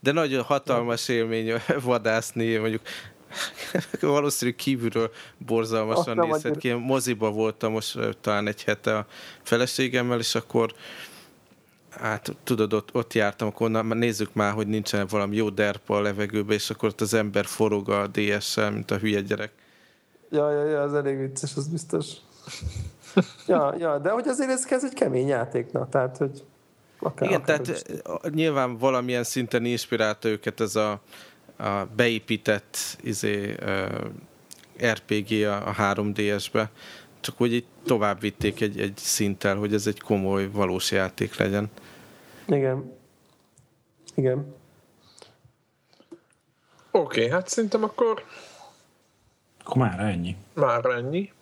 De 0.00 0.12
nagyon 0.12 0.42
hatalmas 0.42 1.08
élmény 1.08 1.52
vadászni, 1.82 2.56
mondjuk 2.56 2.82
valószínű 4.00 4.52
kívülről 4.52 5.10
borzalmasan 5.46 6.18
Azt 6.18 6.30
nézhet 6.30 6.56
ki. 6.56 6.72
Moziba 6.72 7.30
voltam 7.30 7.72
most 7.72 7.98
talán 8.20 8.46
egy 8.46 8.64
hete 8.64 8.96
a 8.96 9.06
feleségemmel, 9.42 10.18
és 10.18 10.34
akkor 10.34 10.74
hát 11.90 12.36
tudod, 12.44 12.72
ott, 12.72 12.94
ott 12.94 13.12
jártam, 13.12 13.48
akkor 13.48 13.70
na, 13.70 13.82
nézzük 13.82 14.34
már, 14.34 14.52
hogy 14.52 14.66
nincsen 14.66 15.06
valami 15.10 15.36
jó 15.36 15.48
derpa 15.48 15.96
a 15.96 16.00
levegőbe, 16.00 16.54
és 16.54 16.70
akkor 16.70 16.88
ott 16.88 17.00
az 17.00 17.14
ember 17.14 17.44
forog 17.44 17.88
a 17.88 18.06
DS-sel, 18.06 18.70
mint 18.70 18.90
a 18.90 18.96
hülye 18.96 19.20
gyerek. 19.20 19.52
Ja, 20.30 20.50
ja, 20.50 20.64
ja, 20.64 20.82
az 20.82 20.94
elég 20.94 21.18
vicces, 21.18 21.56
az 21.56 21.68
biztos. 21.68 22.06
ja, 23.46 23.74
ja, 23.78 23.98
de 23.98 24.10
hogy 24.10 24.28
azért 24.28 24.50
ez 24.50 24.64
kezd 24.64 24.84
egy 24.84 24.94
kemény 24.94 25.26
játék, 25.26 25.72
na, 25.72 25.88
tehát, 25.88 26.16
hogy 26.16 26.44
akár, 26.98 27.28
Igen, 27.28 27.40
akár 27.40 27.60
tehát 27.60 28.34
nyilván 28.34 28.78
valamilyen 28.78 29.24
szinten 29.24 29.64
inspirálta 29.64 30.28
őket 30.28 30.60
ez 30.60 30.76
a 30.76 31.00
a 31.56 31.84
beépített 31.96 32.78
izé, 33.02 33.54
uh, 33.62 34.90
RPG 34.90 35.32
a, 35.32 35.68
a 35.68 35.74
3DS-be, 35.74 36.70
csak 37.20 37.36
hogy 37.36 37.52
itt 37.52 37.68
tovább 37.84 38.20
vitték 38.20 38.60
egy, 38.60 38.80
egy 38.80 38.96
szinttel, 38.96 39.56
hogy 39.56 39.74
ez 39.74 39.86
egy 39.86 40.00
komoly, 40.00 40.50
valós 40.50 40.90
játék 40.90 41.36
legyen. 41.36 41.70
Igen. 42.46 42.92
Igen. 44.14 44.54
Oké, 46.90 47.20
okay, 47.20 47.32
hát 47.32 47.48
szerintem 47.48 47.82
akkor... 47.82 48.24
Akkor 49.64 49.76
már 49.76 50.00
ennyi. 50.00 50.36
Már 50.54 50.84
ennyi. 50.84 51.32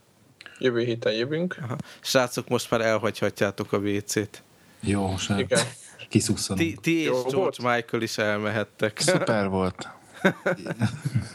Jövő 0.58 0.80
héten 0.80 1.12
jövünk. 1.12 1.56
Aha. 1.62 1.76
Srácok, 2.00 2.48
most 2.48 2.70
már 2.70 2.80
elhagyhatjátok 2.80 3.72
a 3.72 3.76
WC-t. 3.76 4.42
Jó, 4.80 5.16
sem. 5.16 5.38
Igen. 5.38 5.64
Kiszusszanunk. 6.08 6.66
Ti, 6.66 6.76
ti 6.80 6.98
és 6.98 7.06
Jó, 7.06 7.12
George 7.12 7.36
volt? 7.36 7.58
Michael 7.58 8.02
is 8.02 8.18
elmehettek. 8.18 8.98
Szuper 8.98 9.48
volt. 9.48 9.88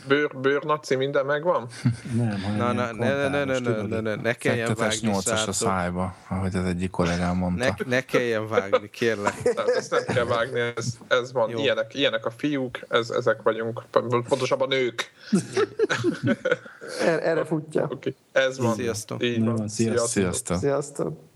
Bőr, 0.07 0.37
bőrnaci 0.41 0.95
minden 0.95 1.25
megvan? 1.25 1.67
Nem, 2.15 2.55
na, 2.57 2.71
na, 2.71 2.91
ne, 2.93 3.13
ne, 3.13 3.27
ne, 3.27 3.43
ne, 3.43 3.59
ne, 3.59 3.81
ne, 3.81 3.99
ne, 3.99 4.15
ne 4.15 4.33
kelljen 4.33 4.75
vágni, 4.77 5.11
8-as 5.13 5.47
a 5.47 5.51
szájba, 5.51 6.15
ahogy 6.27 6.55
az 6.55 6.65
egyik 6.65 6.89
kollégám 6.89 7.35
mondta. 7.35 7.65
Ne, 7.65 7.95
ne 7.95 8.01
kelljen 8.01 8.47
vágni, 8.47 8.89
kérlek. 8.89 9.41
Tehát 9.41 9.69
ezt 9.69 9.91
nem 9.91 10.03
kell 10.03 10.25
vágni, 10.25 10.59
ez, 10.75 10.97
ez 11.07 11.31
van. 11.31 11.57
Ilyenek, 11.57 11.93
ilyenek 11.93 12.25
a 12.25 12.31
fiúk, 12.31 12.79
ez, 12.89 13.09
ezek 13.09 13.41
vagyunk. 13.41 13.83
Pontosabban 14.27 14.67
nők. 14.67 15.11
erre, 17.01 17.21
erre 17.21 17.45
futja. 17.45 17.83
Okay. 17.83 18.15
Ez 18.31 18.57
van. 18.57 18.73
Sziasztok. 18.73 19.23
Így 19.23 19.45
van. 19.45 19.67
Sziasztok. 19.67 20.07
Sziasztok. 20.07 20.57
Sziasztok. 20.57 21.28